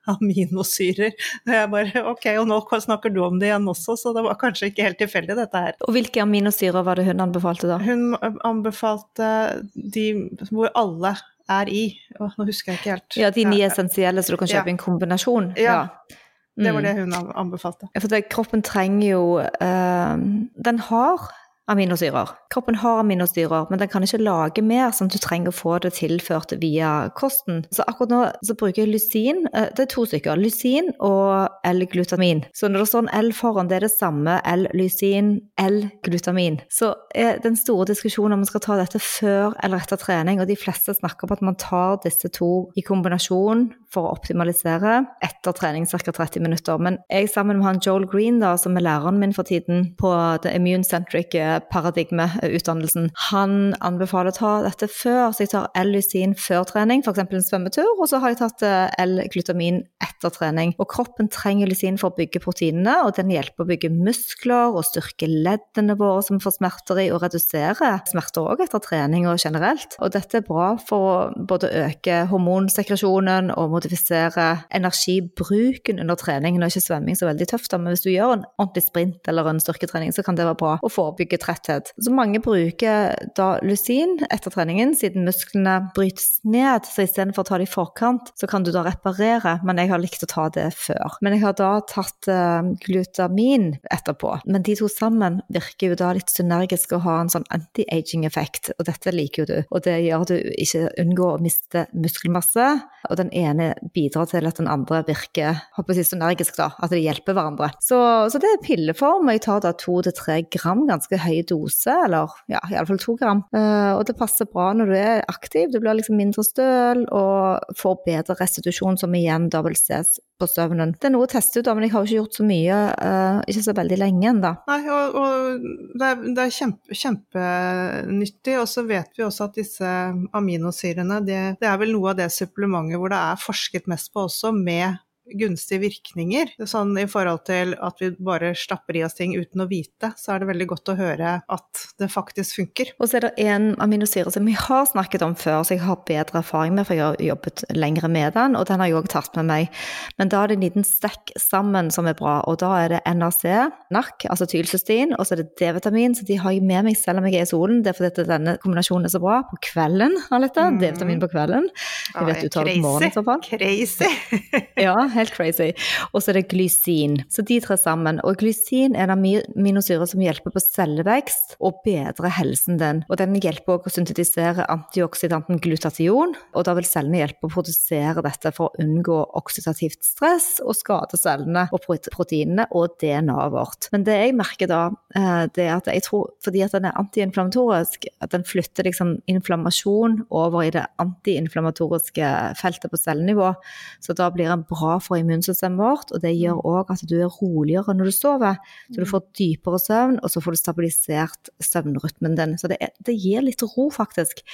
aminosyrer. 0.09 1.17
Og 1.47 1.53
jeg 1.55 1.71
bare 1.75 2.05
ok, 2.13 2.29
og 2.41 2.47
nå 2.51 2.61
snakker 2.87 3.13
du 3.13 3.21
om 3.25 3.41
det 3.41 3.51
igjen 3.51 3.69
også, 3.71 3.97
så 4.01 4.15
det 4.17 4.25
var 4.27 4.39
kanskje 4.41 4.71
ikke 4.71 4.87
helt 4.87 5.01
tilfeldig 5.03 5.37
dette 5.39 5.65
her. 5.67 5.77
Og 5.87 5.97
hvilke 5.97 6.23
aminosyrer 6.25 6.87
var 6.87 7.01
det 7.01 7.09
hun 7.11 7.25
anbefalte 7.27 7.71
da? 7.71 7.81
Hun 7.85 8.15
anbefalte 8.47 9.29
de 9.75 10.07
hvor 10.51 10.73
alle 10.79 11.17
er 11.51 11.71
i. 11.73 11.85
Åh, 12.21 12.39
nå 12.39 12.47
husker 12.49 12.73
jeg 12.73 12.81
ikke 12.81 12.95
helt. 12.95 13.19
Ja, 13.19 13.31
de 13.35 13.45
ni 13.49 13.63
essensielle, 13.67 14.23
så 14.23 14.35
du 14.35 14.41
kan 14.41 14.51
kjøpe 14.51 14.71
ja. 14.71 14.77
en 14.77 14.81
kombinasjon? 14.81 15.53
Ja. 15.59 15.77
ja. 15.83 16.17
Det 16.61 16.73
var 16.75 16.85
det 16.85 16.93
hun 16.99 17.15
anbefalte. 17.15 17.89
For 17.97 18.11
det, 18.13 18.27
kroppen 18.29 18.63
trenger 18.63 19.07
jo 19.09 19.41
øh, 19.41 20.17
Den 20.65 20.79
har 20.91 21.31
aminosyrer. 21.71 22.33
Kroppen 22.51 22.79
har 22.83 23.01
aminosyrer, 23.01 23.67
men 23.71 23.79
den 23.79 23.89
kan 23.89 24.03
ikke 24.03 24.23
lage 24.23 24.63
mer, 24.63 24.89
at 24.91 25.13
du 25.13 25.19
trenger 25.19 25.53
å 25.53 25.57
få 25.57 25.79
det 25.85 25.95
tilført 25.99 26.53
via 26.61 27.11
kosten. 27.17 27.65
Så 27.75 27.87
akkurat 27.87 28.13
nå 28.13 28.21
så 28.47 28.57
bruker 28.59 28.83
jeg 28.83 28.93
lysin. 28.93 29.47
Eh, 29.55 29.69
det 29.77 29.87
er 29.87 29.93
to 29.95 30.05
stykker. 30.09 30.41
Lysin 30.41 30.91
og 30.99 31.49
L-glutamin. 31.67 32.45
Så 32.55 32.69
når 32.69 32.85
det 32.85 32.89
står 32.91 33.07
en 33.07 33.13
L 33.27 33.33
foran, 33.37 33.71
det 33.71 33.79
er 33.79 33.87
det 33.87 33.93
samme 33.95 34.41
L-lysin, 34.45 35.37
L-glutamin. 35.61 36.61
Så 36.73 36.95
er 37.15 37.39
den 37.45 37.57
store 37.57 37.89
diskusjonen 37.91 38.35
om 38.37 38.43
man 38.45 38.51
skal 38.51 38.65
ta 38.65 38.79
dette 38.81 39.03
før 39.03 39.55
eller 39.63 39.83
etter 39.83 40.01
trening, 40.01 40.41
og 40.41 40.51
de 40.51 40.59
fleste 40.59 40.95
snakker 40.97 41.29
om 41.29 41.37
at 41.37 41.47
man 41.51 41.61
tar 41.61 42.01
disse 42.05 42.29
to 42.35 42.71
i 42.77 42.85
kombinasjon 42.87 43.71
for 43.91 44.07
å 44.07 44.15
optimalisere 44.15 45.01
etter 45.25 45.57
trening 45.57 45.87
ca. 45.91 45.99
30 46.01 46.45
minutter. 46.45 46.79
Men 46.83 46.99
jeg 47.11 47.31
sammen 47.33 47.59
med 47.59 47.67
han 47.67 47.81
Joel 47.83 48.07
Green, 48.11 48.39
da, 48.43 48.55
som 48.61 48.77
er 48.79 48.85
læreren 48.87 49.19
min 49.21 49.35
for 49.37 49.47
tiden 49.47 49.91
på 50.01 50.11
The 50.45 50.55
Immune 50.57 50.87
Centric 50.87 51.35
Paradigme-utdannelsen, 51.71 53.11
Han 53.31 53.75
anbefaler 53.85 54.33
å 54.33 54.37
ta 54.37 54.53
dette 54.65 54.89
før, 54.91 55.31
så 55.35 55.45
jeg 55.45 55.53
tar 55.53 55.69
L-lysin 55.79 56.37
før 56.39 56.67
trening, 56.69 57.03
f.eks. 57.05 57.23
en 57.23 57.47
svømmetur, 57.47 57.89
og 57.97 58.07
så 58.11 58.21
har 58.23 58.33
jeg 58.33 58.41
tatt 58.41 58.65
eh, 58.67 58.93
L-glutamin 59.05 59.83
etter 60.03 60.33
trening. 60.35 60.75
Og 60.81 60.89
kroppen 60.91 61.31
trenger 61.33 61.71
lysin 61.71 61.99
for 62.01 62.11
å 62.11 62.19
bygge 62.19 62.43
proteinene, 62.45 63.01
og 63.07 63.15
den 63.19 63.33
hjelper 63.35 63.65
å 63.65 63.71
bygge 63.71 63.93
muskler 63.95 64.75
og 64.75 64.87
styrke 64.89 65.29
leddene 65.31 65.97
våre 65.99 66.23
som 66.27 66.41
får 66.43 66.59
smerter 66.59 67.03
i, 67.05 67.09
og 67.15 67.25
redusere 67.25 67.93
smerter 68.11 68.47
òg 68.47 68.65
etter 68.65 68.83
trening 68.85 69.29
og 69.31 69.41
generelt. 69.43 69.97
Og 70.01 70.15
dette 70.15 70.41
er 70.41 70.47
bra 70.47 70.73
for 70.81 71.11
å 71.11 71.47
både 71.51 71.73
øke 71.85 72.23
hormonsekresjonen 72.31 73.53
og 73.57 73.80
modifisere 73.81 74.47
energibruken 74.77 76.01
under 76.03 76.19
trening. 76.21 76.59
Nå 76.59 76.67
er 76.67 76.75
ikke 76.75 76.85
svømming 76.85 77.19
så 77.19 77.29
veldig 77.31 77.49
tøft, 77.51 77.75
men 77.77 77.93
hvis 77.95 78.05
du 78.05 78.11
gjør 78.13 78.37
en 78.37 78.47
ordentlig 78.61 78.85
sprint 78.87 79.31
eller 79.31 79.49
en 79.49 79.61
styrketrening, 79.63 80.13
så 80.15 80.25
kan 80.27 80.39
det 80.39 80.47
være 80.49 80.59
bra 80.61 80.77
å 80.85 80.93
forebygge 80.93 81.41
tretthet. 81.43 81.93
Så 82.01 82.13
mange 82.15 82.43
bruker 82.45 83.17
da 83.39 83.51
lusin 83.65 84.19
etter 84.31 84.53
treningen, 84.53 84.95
siden 84.99 85.27
musklene 85.29 85.79
brytes 85.97 86.41
ned. 86.45 86.89
Så 86.89 87.07
istedenfor 87.07 87.45
å 87.45 87.51
ta 87.51 87.61
det 87.61 87.69
i 87.69 87.71
forkant, 87.71 88.33
så 88.39 88.49
kan 88.51 88.67
du 88.67 88.73
da 88.75 88.85
reparere, 88.87 89.59
men 89.67 89.81
jeg 89.81 89.93
har 89.93 90.03
likt 90.03 90.25
å 90.27 90.31
ta 90.31 90.49
det 90.53 90.69
før. 90.77 91.19
Men 91.25 91.37
jeg 91.37 91.45
har 91.47 91.57
da 91.59 91.73
tatt 91.89 92.31
uh, 92.31 92.73
glutamin 92.85 93.73
etterpå. 93.93 94.37
Men 94.47 94.67
de 94.67 94.77
to 94.79 94.91
sammen 94.93 95.41
virker 95.53 95.93
jo 95.93 96.01
da 96.01 96.13
litt 96.17 96.33
synergisk 96.33 96.97
og 96.97 97.05
har 97.07 97.25
en 97.25 97.33
sånn 97.33 97.49
anti-aging-effekt, 97.55 98.75
og 98.79 98.87
dette 98.91 99.15
liker 99.15 99.45
jo 99.45 99.51
du. 99.51 99.59
Og 99.71 99.85
det 99.87 99.99
gjør 100.05 100.27
du 100.31 100.37
ikke 100.61 100.89
unngå 101.01 101.33
å 101.35 101.43
miste 101.43 101.87
muskelmasse, 101.97 102.69
og 103.09 103.17
den 103.21 103.33
ene 103.37 103.70
bidrar 103.95 104.29
til 104.31 104.49
at 104.49 104.61
den 104.61 104.71
andre 104.71 105.03
virker 105.09 105.61
håper 105.77 105.99
jeg, 105.99 106.09
synergisk, 106.11 106.57
da. 106.61 106.71
At 106.83 106.95
de 106.95 107.01
hjelper 107.03 107.37
hverandre. 107.37 107.71
Så, 107.83 107.99
så 108.33 108.41
det 108.43 108.51
er 108.53 108.65
pilleform, 108.65 109.31
jeg 109.33 109.45
tar 109.47 109.63
da 109.65 109.75
to 109.79 110.01
til 110.07 110.17
tre 110.17 110.41
gram, 110.53 110.87
ganske 110.89 111.21
høy 111.21 111.43
dose, 111.49 111.95
eller 112.07 112.33
ja, 112.53 112.63
iallfall 112.73 113.01
to 113.03 113.17
gram. 113.21 113.45
Uh, 113.55 113.97
og 113.99 114.07
det 114.09 114.19
passer 114.19 114.49
bra 114.51 114.71
når 114.77 114.91
du 114.91 114.97
er 114.99 115.25
aktiv. 115.31 115.71
Du 115.73 115.81
blir 115.83 115.99
liksom 115.99 116.19
mindre 116.21 116.45
støl 116.47 117.07
og 117.09 117.77
får 117.79 118.03
bedre 118.07 118.39
restitusjon, 118.41 119.01
som 119.01 119.15
igjen 119.17 119.51
da 119.53 119.63
vil 119.67 119.79
ses 119.79 120.19
på 120.41 120.49
søvnen. 120.51 120.95
Det 120.97 121.11
er 121.11 121.15
noe 121.15 121.27
å 121.29 121.31
teste 121.31 121.61
ut, 121.61 121.67
da, 121.67 121.75
men 121.77 121.87
jeg 121.87 121.95
har 121.95 122.05
jo 122.05 122.09
ikke 122.09 122.21
gjort 122.21 122.39
så 122.41 122.47
mye, 122.49 122.79
uh, 122.97 123.41
ikke 123.51 123.67
så 123.67 123.77
veldig 123.77 123.99
lenge 124.01 124.31
ennå. 124.33 124.55
Nei, 124.71 124.81
og, 124.97 125.19
og, 125.21 125.69
det 126.01 126.09
er, 126.09 126.25
det 126.39 126.47
er 126.47 126.57
kjempe, 126.57 126.99
kjempenyttig. 127.03 128.57
Og 128.61 128.67
så 128.71 128.87
vet 128.89 129.21
vi 129.21 129.27
også 129.27 129.49
at 129.49 129.61
disse 129.61 129.93
aminosyrene, 130.37 131.21
det, 131.27 131.43
det 131.61 131.71
er 131.71 131.79
vel 131.81 131.95
noe 131.97 132.15
av 132.15 132.21
det 132.23 132.31
supplementet 132.35 133.01
hvor 133.01 133.13
det 133.13 133.21
er 133.21 133.41
forsket 133.41 133.89
mest 133.91 134.13
på 134.15 134.27
også, 134.29 134.55
med 134.57 135.01
gunstige 135.39 135.83
virkninger. 135.85 136.55
Sånn 136.69 136.95
i 137.01 137.07
forhold 137.11 137.45
til 137.49 137.75
at 137.79 138.01
vi 138.03 138.11
bare 138.19 138.53
stapper 138.59 138.99
i 138.99 139.05
oss 139.07 139.17
ting 139.19 139.35
uten 139.39 139.65
å 139.65 139.69
vite, 139.71 140.13
så 140.19 140.35
er 140.35 140.43
det 140.43 140.51
veldig 140.51 140.69
godt 140.73 140.93
å 140.93 140.97
høre 140.99 141.37
at 141.43 141.85
det 142.01 142.11
faktisk 142.13 142.61
funker. 142.61 142.93
Og 142.99 143.11
så 143.11 143.19
er 143.19 143.29
det 143.29 143.47
en 143.47 143.73
aminosyre 143.83 144.33
som 144.35 144.47
vi 144.49 144.57
har 144.59 144.89
snakket 144.91 145.25
om 145.27 145.37
før, 145.39 145.63
så 145.65 145.77
jeg 145.77 145.85
har 145.85 146.01
bedre 146.09 146.43
erfaring 146.43 146.77
med, 146.77 146.89
for 146.89 146.99
jeg 146.99 147.07
har 147.07 147.21
jobbet 147.31 147.65
lengre 147.77 148.11
med 148.13 148.35
den, 148.37 148.57
og 148.59 148.67
den 148.69 148.83
har 148.83 148.91
jeg 148.91 148.99
òg 149.01 149.11
tatt 149.13 149.37
med 149.39 149.49
meg. 149.51 149.83
Men 150.21 150.33
da 150.33 150.43
er 150.43 150.51
det 150.51 150.59
en 150.59 150.67
liten 150.67 150.87
stekk 150.87 151.35
sammen 151.41 151.91
som 151.95 152.09
er 152.11 152.19
bra, 152.19 152.41
og 152.51 152.61
da 152.63 152.73
er 152.81 152.95
det 152.95 153.03
NRC, 153.09 153.47
NAC, 153.95 154.27
altså 154.31 154.49
tylcystein, 154.51 155.15
og 155.17 155.27
så 155.27 155.37
er 155.37 155.45
det 155.45 155.55
D-vitamin, 155.61 156.17
så 156.17 156.27
de 156.29 156.39
har 156.41 156.57
jeg 156.57 156.67
med 156.67 156.89
meg 156.89 156.99
selv 156.99 157.23
om 157.23 157.29
jeg 157.29 157.41
er 157.41 157.49
i 157.49 157.51
solen. 157.51 157.83
Det 157.85 157.93
er 157.93 157.99
fordi 157.99 158.27
denne 158.29 158.57
kombinasjonen 158.63 159.09
er 159.09 159.15
så 159.15 159.23
bra 159.23 159.41
på 159.49 159.61
kvelden, 159.71 160.17
Alette. 160.35 160.67
Mm. 160.71 160.81
D-vitamin 160.83 161.23
på 161.23 161.31
kvelden. 161.33 161.69
Jeg 162.15 162.29
vet 162.29 162.43
du 162.45 162.53
tar 162.53 162.69
det 162.69 162.77
på 162.79 162.85
morgenen 162.85 163.11
i 163.11 163.17
så 163.17 163.25
fall. 163.27 163.43
Crazy! 163.47 164.11
ja, 164.87 164.97
helt 165.21 165.35
crazy. 165.37 165.71
Og 166.13 166.23
så 166.23 166.33
er 166.33 166.41
det 166.41 166.49
glysin. 166.53 167.21
Så 167.33 167.45
de 167.47 167.61
tre 167.63 167.77
sammen. 167.81 168.21
Og 168.27 168.41
glysin 168.41 168.97
er 168.97 169.09
en 169.09 169.17
aminosyre 169.17 170.09
som 170.11 170.23
hjelper 170.25 170.55
på 170.55 170.63
cellevekst 170.65 171.57
og 171.61 171.81
bedrer 171.87 172.35
helsen 172.41 172.81
din. 172.81 173.05
Og 173.09 173.21
den 173.21 173.37
hjelper 173.41 173.77
også 173.77 173.91
å 173.91 173.97
syntetisere 173.99 174.67
antioksidanten 174.71 175.61
glutation, 175.63 176.35
og 176.55 176.67
da 176.67 176.75
vil 176.79 176.89
cellene 176.89 177.23
hjelpe 177.23 177.49
å 177.49 177.53
produsere 177.53 178.25
dette 178.25 178.53
for 178.57 178.71
å 178.71 178.83
unngå 178.83 179.19
oksidativt 179.39 180.05
stress 180.07 180.59
og 180.65 180.77
skade 180.79 181.19
cellene 181.21 181.67
og 181.75 181.85
proteinene 181.85 182.67
og 182.77 182.97
DNA-et 183.01 183.55
vårt. 183.55 183.89
Men 183.93 184.05
det 184.07 184.17
jeg 184.17 184.37
merker 184.39 184.71
da, 184.71 184.81
eh, 185.17 185.47
det 185.55 185.67
er 185.67 185.77
at 185.77 185.91
jeg 185.91 186.05
tror 186.07 186.31
fordi 186.45 186.63
at 186.65 186.75
den 186.77 186.89
er 186.89 186.99
antiinflamatorisk, 187.01 188.07
at 188.21 188.33
den 188.35 188.45
flytter 188.47 188.87
liksom 188.87 189.17
inflammasjon 189.31 190.25
over 190.31 190.63
i 190.65 190.73
det 190.75 190.87
antiinflamatoriske 191.03 192.31
feltet 192.61 192.91
på 192.91 193.01
cellenivå, 193.01 193.53
så 194.01 194.17
da 194.17 194.31
blir 194.31 194.51
den 194.51 194.65
bra 194.69 194.99
for 195.03 195.10
for 195.11 195.19
immunsystemet 195.19 195.81
vårt, 195.81 196.15
og 196.15 196.23
det 196.23 196.33
gjør 196.39 196.63
òg 196.71 196.95
at 196.95 197.03
du 197.11 197.17
er 197.19 197.39
roligere 197.41 197.97
når 197.97 198.11
du 198.11 198.15
sover. 198.15 198.61
Så 198.89 199.03
du 199.03 199.11
får 199.11 199.27
dypere 199.39 199.83
søvn, 199.83 200.19
og 200.23 200.33
så 200.33 200.43
får 200.45 200.55
du 200.55 200.63
stabilisert 200.63 201.53
søvnrytmen 201.67 202.39
din. 202.39 202.57
Så 202.61 202.71
det, 202.71 202.79
er, 202.81 202.95
det 203.07 203.19
gir 203.19 203.43
litt 203.45 203.67
ro, 203.75 203.91
faktisk. 203.95 204.45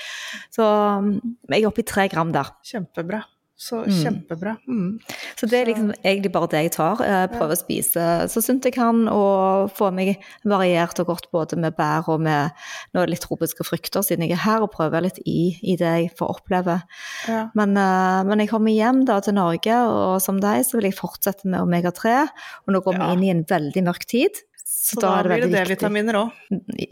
Så 0.54 0.64
mm, 0.64 1.16
jeg 1.52 1.62
er 1.62 1.70
oppe 1.70 1.84
i 1.84 1.88
tre 1.88 2.08
gram 2.12 2.32
der. 2.34 2.54
Kjempebra. 2.66 3.26
Så 3.58 3.78
Mm. 3.86 3.88
kjempebra. 4.04 4.58
Mm. 4.68 4.98
Så 5.34 5.48
det 5.48 5.54
er 5.62 5.66
liksom 5.72 5.94
egentlig 6.04 6.30
bare 6.32 6.48
det 6.52 6.60
jeg 6.66 6.72
tar. 6.72 6.96
Jeg 7.00 7.30
prøver 7.32 7.54
å 7.54 7.56
spise 7.56 8.28
så 8.28 8.42
sunt 8.44 8.62
jeg 8.68 8.74
kan, 8.74 9.08
og 9.08 9.70
få 9.72 9.90
meg 9.94 10.18
variert 10.44 10.98
og 11.00 11.06
godt 11.06 11.30
både 11.32 11.56
med 11.56 11.74
bær 11.74 12.04
og 12.12 12.20
med 12.20 12.50
noe 12.94 13.06
litt 13.06 13.20
tropiske 13.24 13.64
frukter, 13.64 14.04
siden 14.04 14.28
jeg 14.28 14.32
er 14.32 14.44
her 14.44 14.60
og 14.60 14.72
prøver 14.72 15.00
litt 15.08 15.18
i, 15.24 15.56
i 15.62 15.74
det 15.74 15.88
jeg 16.02 16.10
får 16.18 16.34
oppleve. 16.36 16.82
Ja. 17.26 17.48
Men, 17.54 17.76
eh, 17.80 18.24
men 18.28 18.38
jeg 18.44 18.50
kommer 18.50 18.70
hjem 18.76 19.06
da 19.06 19.20
til 19.20 19.32
Norge, 19.34 19.72
og 19.88 20.20
som 20.20 20.38
deg 20.38 20.60
så 20.68 20.76
vil 20.76 20.90
jeg 20.90 20.98
fortsette 21.00 21.46
med 21.48 21.60
omega-3. 21.64 22.28
Og 22.68 22.74
nå 22.74 22.82
går 22.84 22.92
vi 22.92 23.00
Ja. 23.06 23.12
inn 23.14 23.24
i 23.24 23.30
en 23.30 23.44
veldig 23.44 23.82
mørk 23.88 24.04
tid. 24.04 24.30
Så, 24.68 24.96
Så 24.96 25.00
da 25.00 25.22
det 25.22 25.30
blir 25.40 25.50
det. 25.50 25.66
D-vitaminer 25.66 26.14
òg. 26.14 26.32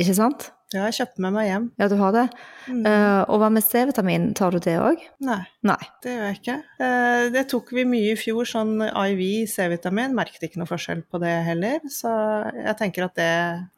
Ikke 0.01 0.15
sant? 0.17 0.51
Har 0.81 0.91
jeg 0.91 0.99
kjøpte 1.01 1.25
med 1.25 1.35
meg 1.37 1.49
hjem. 1.49 1.67
Ja, 1.81 1.89
du 1.91 1.97
har 2.01 2.15
det. 2.17 2.25
Mm. 2.69 2.81
Uh, 2.87 3.23
og 3.29 3.43
hva 3.43 3.51
med 3.55 3.65
C-vitamin, 3.67 4.31
tar 4.39 4.55
du 4.55 4.63
det 4.65 4.77
òg? 4.81 5.03
Nei, 5.25 5.43
Nei. 5.67 5.81
det 6.05 6.15
gjør 6.15 6.25
jeg 6.29 6.41
ikke. 6.41 6.57
Uh, 6.81 7.27
Det 7.35 7.45
tok 7.53 7.75
vi 7.77 7.85
mye 7.89 8.15
i 8.15 8.19
fjor, 8.19 8.49
sånn 8.49 8.79
IV 8.85 9.23
C-vitamin. 9.51 10.17
Merket 10.17 10.49
ikke 10.49 10.63
noe 10.63 10.71
forskjell 10.71 11.05
på 11.11 11.21
det 11.23 11.35
heller. 11.49 11.85
Så 11.93 12.11
jeg 12.57 12.77
tenker 12.81 13.09
at 13.09 13.17
det 13.21 13.31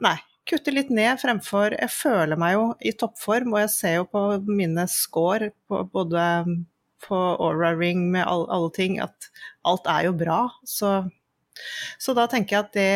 Nei. 0.03 0.17
Kutte 0.47 0.71
litt 0.71 0.87
ned 0.95 1.19
fremfor 1.19 1.73
Jeg 1.75 1.91
føler 1.91 2.39
meg 2.39 2.53
jo 2.55 2.67
i 2.79 2.93
toppform, 2.95 3.51
og 3.51 3.65
jeg 3.65 3.71
ser 3.73 3.95
jo 3.97 4.05
på 4.07 4.21
mine 4.47 4.85
score 4.87 5.49
på 5.67 5.81
både 5.91 6.23
på 7.03 7.17
Aura 7.43 7.73
Ring 7.75 8.07
med 8.13 8.23
all, 8.25 8.45
alle 8.49 8.71
ting 8.75 8.97
at 9.03 9.27
alt 9.67 9.87
er 9.91 10.07
jo 10.07 10.15
bra. 10.17 10.39
Så 10.65 11.09
så 11.97 12.13
da 12.17 12.27
tenker 12.29 12.55
jeg 12.55 12.65
at 12.65 12.77
det 12.77 12.91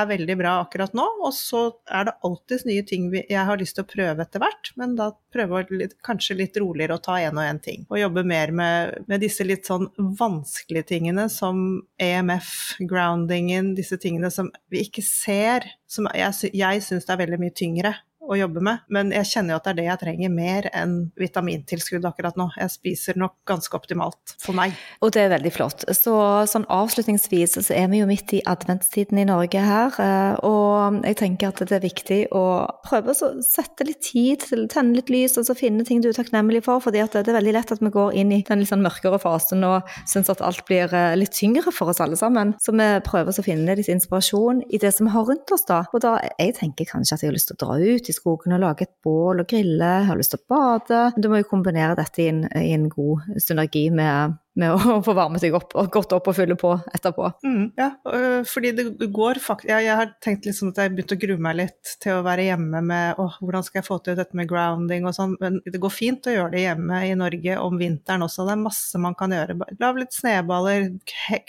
er 0.00 0.08
veldig 0.10 0.36
bra 0.40 0.54
akkurat 0.62 0.94
nå. 0.96 1.06
Og 1.26 1.34
så 1.36 1.62
er 1.90 2.08
det 2.08 2.16
alltids 2.26 2.66
nye 2.68 2.84
ting 2.86 3.10
jeg 3.18 3.44
har 3.50 3.60
lyst 3.60 3.78
til 3.78 3.86
å 3.86 3.90
prøve 3.90 4.24
etter 4.24 4.42
hvert, 4.42 4.72
men 4.80 4.96
da 4.98 5.10
prøve 5.34 5.64
kanskje 6.06 6.38
litt 6.38 6.58
roligere 6.60 6.96
å 6.96 7.02
ta 7.04 7.18
én 7.22 7.36
og 7.36 7.44
én 7.44 7.62
ting. 7.62 7.86
Og 7.90 8.00
jobbe 8.00 8.24
mer 8.28 8.52
med, 8.54 8.98
med 9.10 9.24
disse 9.24 9.46
litt 9.46 9.68
sånn 9.68 9.88
vanskelige 10.18 10.90
tingene 10.94 11.28
som 11.32 11.82
EMF, 12.00 12.78
groundingen, 12.88 13.74
disse 13.78 14.00
tingene 14.00 14.32
som 14.34 14.52
vi 14.72 14.86
ikke 14.86 15.04
ser. 15.04 15.68
Som 15.88 16.08
jeg, 16.16 16.52
jeg 16.56 16.84
syns 16.84 17.08
er 17.08 17.20
veldig 17.20 17.40
mye 17.40 17.56
tyngre 17.56 17.94
å 18.28 18.36
jobbe 18.38 18.62
med, 18.64 18.84
men 18.92 19.12
jeg 19.14 19.28
kjenner 19.30 19.54
jo 19.54 19.58
at 19.58 19.68
det 19.68 19.72
er 19.72 19.78
det 19.78 19.86
jeg 19.88 20.00
trenger 20.02 20.32
mer 20.32 20.68
enn 20.76 20.96
vitamintilskudd 21.18 22.04
akkurat 22.08 22.36
nå. 22.38 22.48
Jeg 22.58 22.74
spiser 22.74 23.18
nok 23.20 23.38
ganske 23.48 23.74
optimalt 23.76 24.34
for 24.42 24.56
meg. 24.56 24.76
Og 25.04 25.12
det 25.14 25.24
er 25.24 25.32
veldig 25.32 25.52
flott. 25.54 25.86
Så 25.96 26.14
sånn 26.50 26.66
avslutningsvis 26.72 27.58
så 27.58 27.76
er 27.76 27.88
vi 27.92 28.02
jo 28.02 28.08
midt 28.08 28.34
i 28.36 28.42
adventstiden 28.48 29.20
i 29.22 29.26
Norge 29.28 29.62
her, 29.64 29.96
eh, 30.04 30.34
og 30.46 31.00
jeg 31.08 31.18
tenker 31.22 31.52
at 31.52 31.62
det 31.64 31.78
er 31.78 31.84
viktig 31.84 32.20
å 32.36 32.44
prøve 32.84 33.14
å 33.14 33.32
sette 33.44 33.86
litt 33.88 34.02
tid 34.10 34.44
til 34.44 34.66
å 34.66 34.70
tenne 34.70 34.98
litt 34.98 35.12
lys, 35.12 35.38
og 35.40 35.48
så 35.48 35.56
finne 35.58 35.86
ting 35.88 36.02
du 36.04 36.10
er 36.10 36.18
takknemlig 36.18 36.62
for, 36.66 36.82
fordi 36.84 37.04
det 37.14 37.24
er 37.24 37.38
veldig 37.38 37.56
lett 37.56 37.72
at 37.74 37.82
vi 37.82 37.92
går 37.94 38.16
inn 38.18 38.34
i 38.34 38.42
den 38.46 38.62
litt 38.62 38.70
sånn 38.70 38.84
mørkere 38.84 39.20
fasen 39.22 39.64
og 39.66 39.88
syns 40.08 40.30
at 40.32 40.42
alt 40.44 40.64
blir 40.68 40.92
eh, 40.94 41.16
litt 41.18 41.34
tyngre 41.36 41.72
for 41.74 41.92
oss 41.92 42.02
alle 42.04 42.18
sammen. 42.18 42.54
Så 42.62 42.74
vi 42.76 42.88
prøver 43.06 43.32
å 43.32 43.44
finne 43.44 43.76
litt 43.78 43.90
inspirasjon 43.92 44.64
i 44.68 44.80
det 44.82 44.92
som 44.94 45.08
vi 45.08 45.14
har 45.14 45.26
rundt 45.28 45.52
oss 45.54 45.66
da. 45.68 45.82
Og 45.92 46.02
da, 46.04 46.16
jeg 46.38 46.56
tenker 46.58 46.88
kanskje 46.88 47.16
at 47.16 47.24
jeg 47.24 47.32
har 47.32 47.36
lyst 47.36 47.50
til 47.52 47.58
å 47.58 47.62
dra 47.64 47.78
ut 47.78 48.10
i 48.10 48.16
skogen 48.18 48.56
og 48.56 48.62
lage 48.64 48.86
et 48.86 48.94
bål 49.04 49.44
og 49.44 49.48
grille, 49.50 49.92
har 50.08 50.18
lyst 50.18 50.34
til 50.34 50.42
å 50.42 50.48
bade. 50.54 51.02
Du 51.16 51.30
må 51.30 51.40
jo 51.40 51.48
kombinere 51.50 51.96
dette 51.98 52.24
i 52.24 52.28
en, 52.32 52.44
i 52.58 52.74
en 52.74 52.88
god 52.92 53.40
synergi 53.40 53.86
med, 53.94 54.36
med 54.58 54.74
å 54.74 54.98
få 55.06 55.14
varme 55.16 55.40
seg 55.42 55.56
opp, 55.56 55.74
og 55.78 55.90
godt 55.94 56.14
opp 56.16 56.30
og 56.30 56.36
fylle 56.36 56.56
på 56.58 56.74
etterpå. 56.94 57.30
Mm, 57.46 57.64
ja, 57.78 57.90
øh, 58.12 58.42
fordi 58.48 58.72
det 58.76 59.10
går 59.14 59.40
faktisk 59.42 59.68
jeg, 59.68 59.84
jeg 59.88 59.98
har 60.00 60.12
tenkt 60.24 60.46
litt 60.46 60.56
sånn 60.56 60.72
at 60.72 60.80
jeg 60.82 60.94
begynte 60.94 61.16
å 61.18 61.22
grue 61.22 61.42
meg 61.44 61.58
litt 61.58 61.94
til 62.02 62.18
å 62.18 62.24
være 62.26 62.46
hjemme 62.48 62.82
med 62.84 63.20
åh, 63.20 63.38
hvordan 63.42 63.64
skal 63.66 63.80
jeg 63.80 63.88
få 63.88 63.98
til 64.04 64.18
dette 64.18 64.38
med 64.38 64.48
grounding 64.50 65.06
og 65.08 65.16
sånn, 65.16 65.36
men 65.42 65.60
det 65.66 65.80
går 65.82 65.92
fint 65.92 66.28
å 66.28 66.34
gjøre 66.34 66.52
det 66.54 66.64
hjemme 66.64 67.00
i 67.06 67.14
Norge 67.18 67.58
om 67.62 67.78
vinteren 67.80 68.24
også. 68.26 68.46
Det 68.48 68.54
er 68.54 68.62
masse 68.62 69.02
man 69.02 69.16
kan 69.18 69.34
gjøre. 69.34 69.58
Lag 69.82 70.00
litt 70.00 70.16
sneballer, 70.16 70.88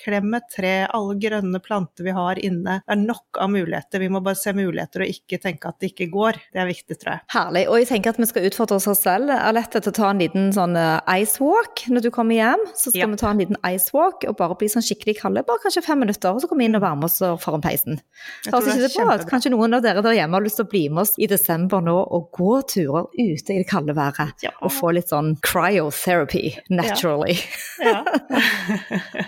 klem 0.01 0.35
et 0.37 0.49
tre, 0.53 0.73
alle 0.85 1.17
grønne 1.21 1.61
planter 1.63 2.07
vi 2.07 2.15
har 2.15 2.41
inne. 2.43 2.79
Det 2.85 2.95
er 2.95 3.01
nok 3.01 3.39
av 3.41 3.51
muligheter. 3.53 4.03
Vi 4.03 4.11
må 4.11 4.21
bare 4.25 4.39
se 4.39 4.53
muligheter 4.55 5.05
og 5.05 5.13
ikke 5.13 5.41
tenke 5.41 5.71
at 5.71 5.79
det 5.81 5.93
ikke 5.93 6.09
går. 6.13 6.39
Det 6.53 6.63
er 6.63 6.69
viktig, 6.69 6.99
tror 6.99 7.15
jeg. 7.15 7.25
Herlig. 7.35 7.65
Og 7.71 7.81
jeg 7.81 7.89
tenker 7.91 8.13
at 8.13 8.21
vi 8.21 8.29
skal 8.29 8.47
utfordre 8.49 8.79
oss 8.79 8.89
selv, 8.99 9.31
Alette, 9.33 9.81
til 9.83 9.93
å 9.93 9.97
ta 9.99 10.11
en 10.11 10.21
liten 10.21 10.49
sånn 10.55 10.75
eh, 10.79 11.21
ice 11.21 11.39
walk 11.43 11.85
når 11.91 12.07
du 12.07 12.11
kommer 12.13 12.39
hjem. 12.39 12.65
Så 12.77 12.93
skal 12.99 13.07
Ja. 13.07 13.11
vi 13.15 13.17
ta 13.23 13.29
en 13.31 13.39
liten 13.41 13.57
ice 13.65 13.93
walk 13.95 14.25
og 14.27 14.35
bare 14.37 14.55
bli 14.59 14.67
sånn 14.69 14.83
skikkelig 14.85 15.17
kalde, 15.21 15.43
bare 15.47 15.59
kanskje 15.63 15.83
fem 15.85 15.99
minutter, 16.03 16.29
og 16.35 16.41
så 16.43 16.47
kommer 16.51 16.61
vi 16.65 16.69
inn 16.69 16.75
og 16.75 16.83
varmer 16.83 17.07
oss 17.09 17.17
foran 17.41 17.61
peisen. 17.63 17.99
Kanskje 18.45 19.51
noen 19.53 19.73
av 19.77 19.81
dere 19.85 20.01
der 20.05 20.13
hjemme 20.19 20.37
har 20.37 20.43
lyst 20.45 20.59
til 20.59 20.65
å 20.67 20.69
bli 20.69 20.83
med 20.89 21.01
oss 21.07 21.15
i 21.17 21.27
desember 21.31 21.81
nå 21.81 21.95
og 22.11 22.29
gå 22.35 22.61
turer 22.67 23.07
ute 23.17 23.53
i 23.55 23.57
det 23.63 23.67
kalde 23.69 23.95
været. 23.95 24.33
Ja. 24.43 24.51
Og 24.61 24.71
få 24.71 24.93
litt 24.93 25.09
sånn 25.09 25.35
cryotherapy 25.41 26.55
naturally. 26.69 27.37
Ja. 27.81 28.03
ja, 28.03 28.03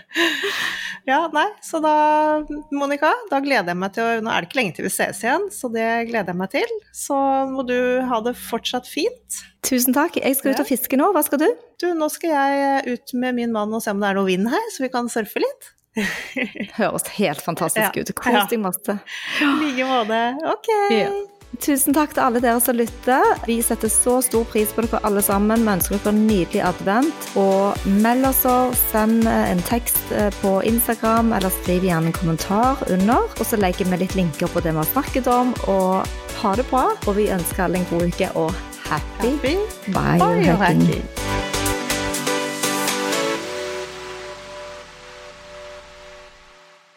nei, 1.08 1.48
så 1.66 1.80
da, 1.82 1.92
Monica, 2.72 3.10
da 3.32 3.40
gleder 3.42 3.74
jeg 3.74 3.80
meg 3.82 3.94
til 3.96 4.04
å 4.06 4.22
Nå 4.22 4.30
er 4.32 4.44
det 4.46 4.50
ikke 4.52 4.60
lenge 4.60 4.76
til 4.78 4.86
vi 4.86 4.92
ses 4.94 5.22
igjen, 5.24 5.48
så 5.54 5.70
det 5.74 5.88
gleder 6.12 6.30
jeg 6.34 6.38
meg 6.38 6.52
til. 6.54 6.76
Så 6.94 7.18
må 7.50 7.66
du 7.68 7.76
ha 8.06 8.20
det 8.22 8.36
fortsatt 8.38 8.88
fint. 8.90 9.40
Tusen 9.66 9.94
takk. 9.98 10.18
Jeg 10.22 10.38
skal 10.38 10.54
ut 10.56 10.62
og 10.64 10.70
fiske 10.70 10.98
nå. 11.00 11.12
Hva 11.16 11.24
skal 11.26 11.42
du? 11.42 11.48
Du, 11.82 11.88
nå 11.98 12.08
skal 12.14 12.34
jeg 12.36 12.96
ut 12.96 13.14
med 13.18 13.36
min 13.40 13.52
mann 13.56 13.74
og 13.74 13.82
se 13.84 13.94
om 13.94 14.02
det 14.02 14.10
er 14.12 14.20
noe 14.20 14.30
vind 14.30 14.50
her, 14.52 14.68
så 14.76 14.86
vi 14.86 14.92
kan 14.94 15.10
surfe 15.10 15.42
litt. 15.42 15.72
Høres 16.78 17.08
helt 17.18 17.42
fantastisk 17.44 17.98
Ja. 17.98 18.02
ut. 18.06 18.14
Ja. 18.14 18.18
Kos 18.22 18.50
deg 18.54 18.62
masse. 18.64 18.98
I 19.42 19.50
like 19.60 19.88
måte. 19.90 20.22
Ok. 20.54 20.70
Ja. 20.94 21.10
Tusen 21.60 21.94
takk 21.94 22.14
til 22.16 22.24
alle 22.24 22.40
dere 22.40 22.62
som 22.64 22.78
lytter. 22.80 23.26
Vi 23.48 23.58
setter 23.66 23.92
så 23.92 24.22
stor 24.24 24.46
pris 24.50 24.72
på 24.72 24.86
dere 24.86 25.02
alle 25.08 25.22
sammen. 25.26 25.66
Vi 25.66 25.74
ønsker 25.74 26.00
dere 26.00 26.14
en 26.16 26.24
nydelig 26.30 26.64
advent. 26.64 27.28
Og 27.36 27.86
meld 28.02 28.26
oss, 28.30 28.46
send 28.94 29.28
en 29.28 29.64
tekst 29.68 30.00
eh, 30.16 30.32
på 30.42 30.62
Instagram, 30.68 31.34
eller 31.36 31.54
skriv 31.62 31.84
gjerne 31.86 32.12
en 32.12 32.18
kommentar 32.18 32.82
under. 32.90 33.28
Og 33.38 33.46
så 33.46 33.60
legger 33.60 33.92
vi 33.92 34.04
litt 34.06 34.16
linker 34.16 34.52
på 34.52 34.64
det 34.64 34.72
vi 34.72 34.80
har 34.82 34.92
snakket 34.94 35.28
om. 35.32 35.54
Og 35.68 36.08
ha 36.42 36.56
det 36.56 36.68
bra. 36.72 36.88
Og 37.06 37.18
vi 37.20 37.30
ønsker 37.34 37.68
alle 37.68 37.84
en 37.84 37.90
god 37.92 38.08
uke 38.08 38.32
og 38.36 38.56
happy 38.88 39.36
Happy 39.36 39.58
biohacking. 39.92 40.46
biohacking. 40.48 41.51